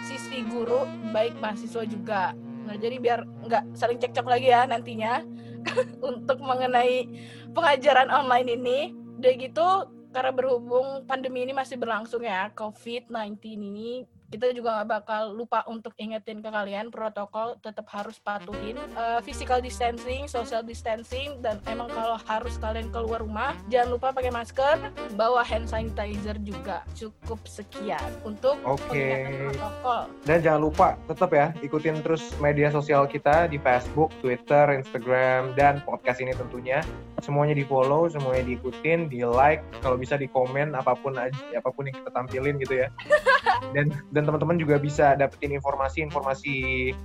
sisi 0.06 0.46
guru 0.54 0.86
baik 1.10 1.34
mahasiswa 1.42 1.82
juga. 1.90 2.38
Nah, 2.70 2.78
jadi 2.78 3.02
biar 3.02 3.26
nggak 3.26 3.74
saling 3.74 3.98
cekcok 3.98 4.30
lagi 4.30 4.54
ya 4.54 4.70
nantinya 4.70 5.26
untuk 6.14 6.38
mengenai 6.46 7.10
pengajaran 7.58 8.14
online 8.14 8.54
ini. 8.54 8.80
Udah 9.18 9.34
gitu, 9.34 9.68
karena 10.14 10.30
berhubung 10.30 11.10
pandemi 11.10 11.42
ini 11.42 11.58
masih 11.58 11.82
berlangsung 11.82 12.22
ya, 12.22 12.54
COVID-19 12.54 13.34
ini, 13.58 14.06
kita 14.32 14.56
juga 14.56 14.80
nggak 14.80 14.90
bakal 14.90 15.36
lupa 15.36 15.68
untuk 15.68 15.92
ingetin 16.00 16.40
ke 16.40 16.48
kalian 16.48 16.88
protokol 16.88 17.60
tetap 17.60 17.86
harus 17.92 18.16
patuhin 18.18 18.80
Eh, 18.92 19.20
physical 19.24 19.60
distancing, 19.60 20.28
social 20.28 20.64
distancing 20.64 21.40
dan 21.44 21.60
emang 21.68 21.92
kalau 21.92 22.16
harus 22.24 22.56
kalian 22.56 22.88
keluar 22.92 23.20
rumah 23.20 23.52
jangan 23.68 23.96
lupa 23.98 24.08
pakai 24.16 24.32
masker, 24.32 24.78
bawa 25.16 25.44
hand 25.44 25.68
sanitizer 25.68 26.40
juga. 26.40 26.84
Cukup 26.96 27.40
sekian 27.44 28.04
untuk 28.24 28.56
Oke. 28.64 28.88
pengingatkan 28.88 29.34
protokol. 29.52 30.02
dan 30.24 30.38
jangan 30.40 30.62
lupa 30.62 30.88
tetap 31.08 31.30
ya 31.36 31.48
ikutin 31.60 32.00
terus 32.00 32.24
media 32.40 32.72
sosial 32.72 33.04
kita 33.08 33.52
di 33.52 33.60
Facebook, 33.60 34.12
Twitter, 34.24 34.72
Instagram 34.72 35.52
dan 35.60 35.84
podcast 35.84 36.24
ini 36.24 36.32
tentunya 36.32 36.80
semuanya 37.22 37.56
di 37.56 37.64
follow, 37.64 38.10
semuanya 38.10 38.44
diikutin, 38.50 39.08
di 39.08 39.24
like, 39.24 39.62
kalau 39.80 39.96
bisa 39.96 40.18
di 40.18 40.28
komen 40.28 40.74
apa 40.74 40.98
pun 40.98 41.16
aja, 41.16 41.38
apa 41.56 41.70
pun 41.70 41.88
yang 41.88 41.96
kita 42.02 42.10
tampilin 42.12 42.56
gitu 42.60 42.86
ya. 42.86 42.88
Dan 43.78 43.94
dan 44.10 44.26
teman-teman 44.26 44.58
juga 44.58 44.82
bisa 44.82 45.14
dapetin 45.14 45.54
informasi-informasi 45.54 46.56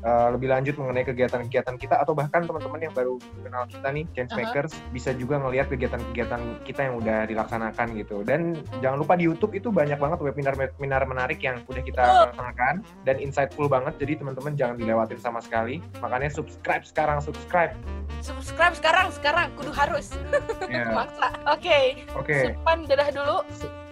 uh, 0.03 0.33
lebih 0.33 0.49
lanjut 0.49 0.75
mengenai 0.81 1.05
kegiatan-kegiatan 1.05 1.77
kita 1.77 2.01
atau 2.01 2.17
bahkan 2.17 2.49
teman-teman 2.49 2.81
yang 2.81 2.95
baru 2.97 3.21
kenal 3.45 3.69
kita 3.69 3.89
nih 3.93 4.05
Changemakers 4.17 4.73
bisa 4.91 5.12
juga 5.12 5.37
ngelihat 5.37 5.69
kegiatan-kegiatan 5.69 6.64
kita 6.64 6.81
yang 6.89 6.95
udah 6.97 7.29
dilaksanakan 7.29 7.87
gitu. 8.01 8.25
Dan 8.25 8.57
jangan 8.81 9.05
lupa 9.05 9.21
di 9.21 9.29
YouTube 9.29 9.53
itu 9.53 9.69
banyak 9.69 10.01
banget 10.01 10.19
webinar-webinar 10.25 11.05
menarik 11.05 11.45
yang 11.45 11.61
udah 11.69 11.83
kita 11.85 12.03
laksanakan 12.33 12.81
dan 13.05 13.17
insightful 13.21 13.69
banget. 13.69 13.93
Jadi 14.01 14.25
teman-teman 14.25 14.57
jangan 14.57 14.77
dilewatin 14.81 15.21
sama 15.21 15.45
sekali. 15.45 15.85
Makanya 16.01 16.33
subscribe 16.33 16.83
sekarang, 16.89 17.21
subscribe. 17.21 17.77
Subscribe 18.25 18.75
sekarang, 18.75 19.12
sekarang 19.12 19.47
kudu 19.61 19.73
harus. 19.77 20.05
Ya, 20.72 20.90
Maksa. 20.90 21.28
Oke, 21.46 22.02
Oke, 22.18 22.52
Supan 22.52 22.84
dadah 22.84 23.09
dulu. 23.14 23.36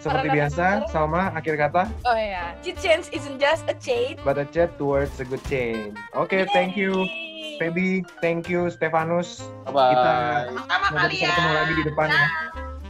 seperti 0.02 0.28
biasa, 0.34 0.84
Salma 0.90 1.30
akhir 1.32 1.54
kata, 1.56 1.86
Oh 2.04 2.18
ya, 2.18 2.52
cheat 2.60 2.76
change 2.76 3.06
isn't 3.14 3.38
just 3.38 3.62
a 3.70 3.74
change. 3.78 4.18
but 4.26 4.36
a 4.36 4.44
chat 4.50 4.74
towards 4.76 5.14
a 5.18 5.24
good 5.24 5.42
change. 5.46 5.94
Oke, 6.12 6.44
thank 6.52 6.74
you. 6.74 7.06
Feby, 7.56 8.02
thank 8.18 8.50
you 8.50 8.66
Stefanus. 8.68 9.46
Bye. 9.64 9.94
Kita 9.94 10.12
sama 10.90 11.06
bisa 11.06 11.24
ketemu 11.30 11.50
lagi 11.54 11.72
di 11.72 11.84
depan 11.86 12.08
ya. 12.10 12.26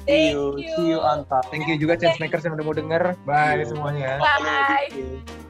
See 0.05 0.25
you. 0.33 0.43
See 0.57 0.89
you 0.89 0.99
on 1.01 1.29
top. 1.29 1.45
Thank 1.53 1.69
you 1.69 1.77
juga 1.77 2.01
changemakers 2.01 2.45
yang 2.49 2.57
udah 2.57 2.65
mau 2.65 2.77
denger. 2.77 3.03
Bye 3.25 3.65
semuanya. 3.69 4.21
Bye. 4.21 4.89
You. 4.93 5.44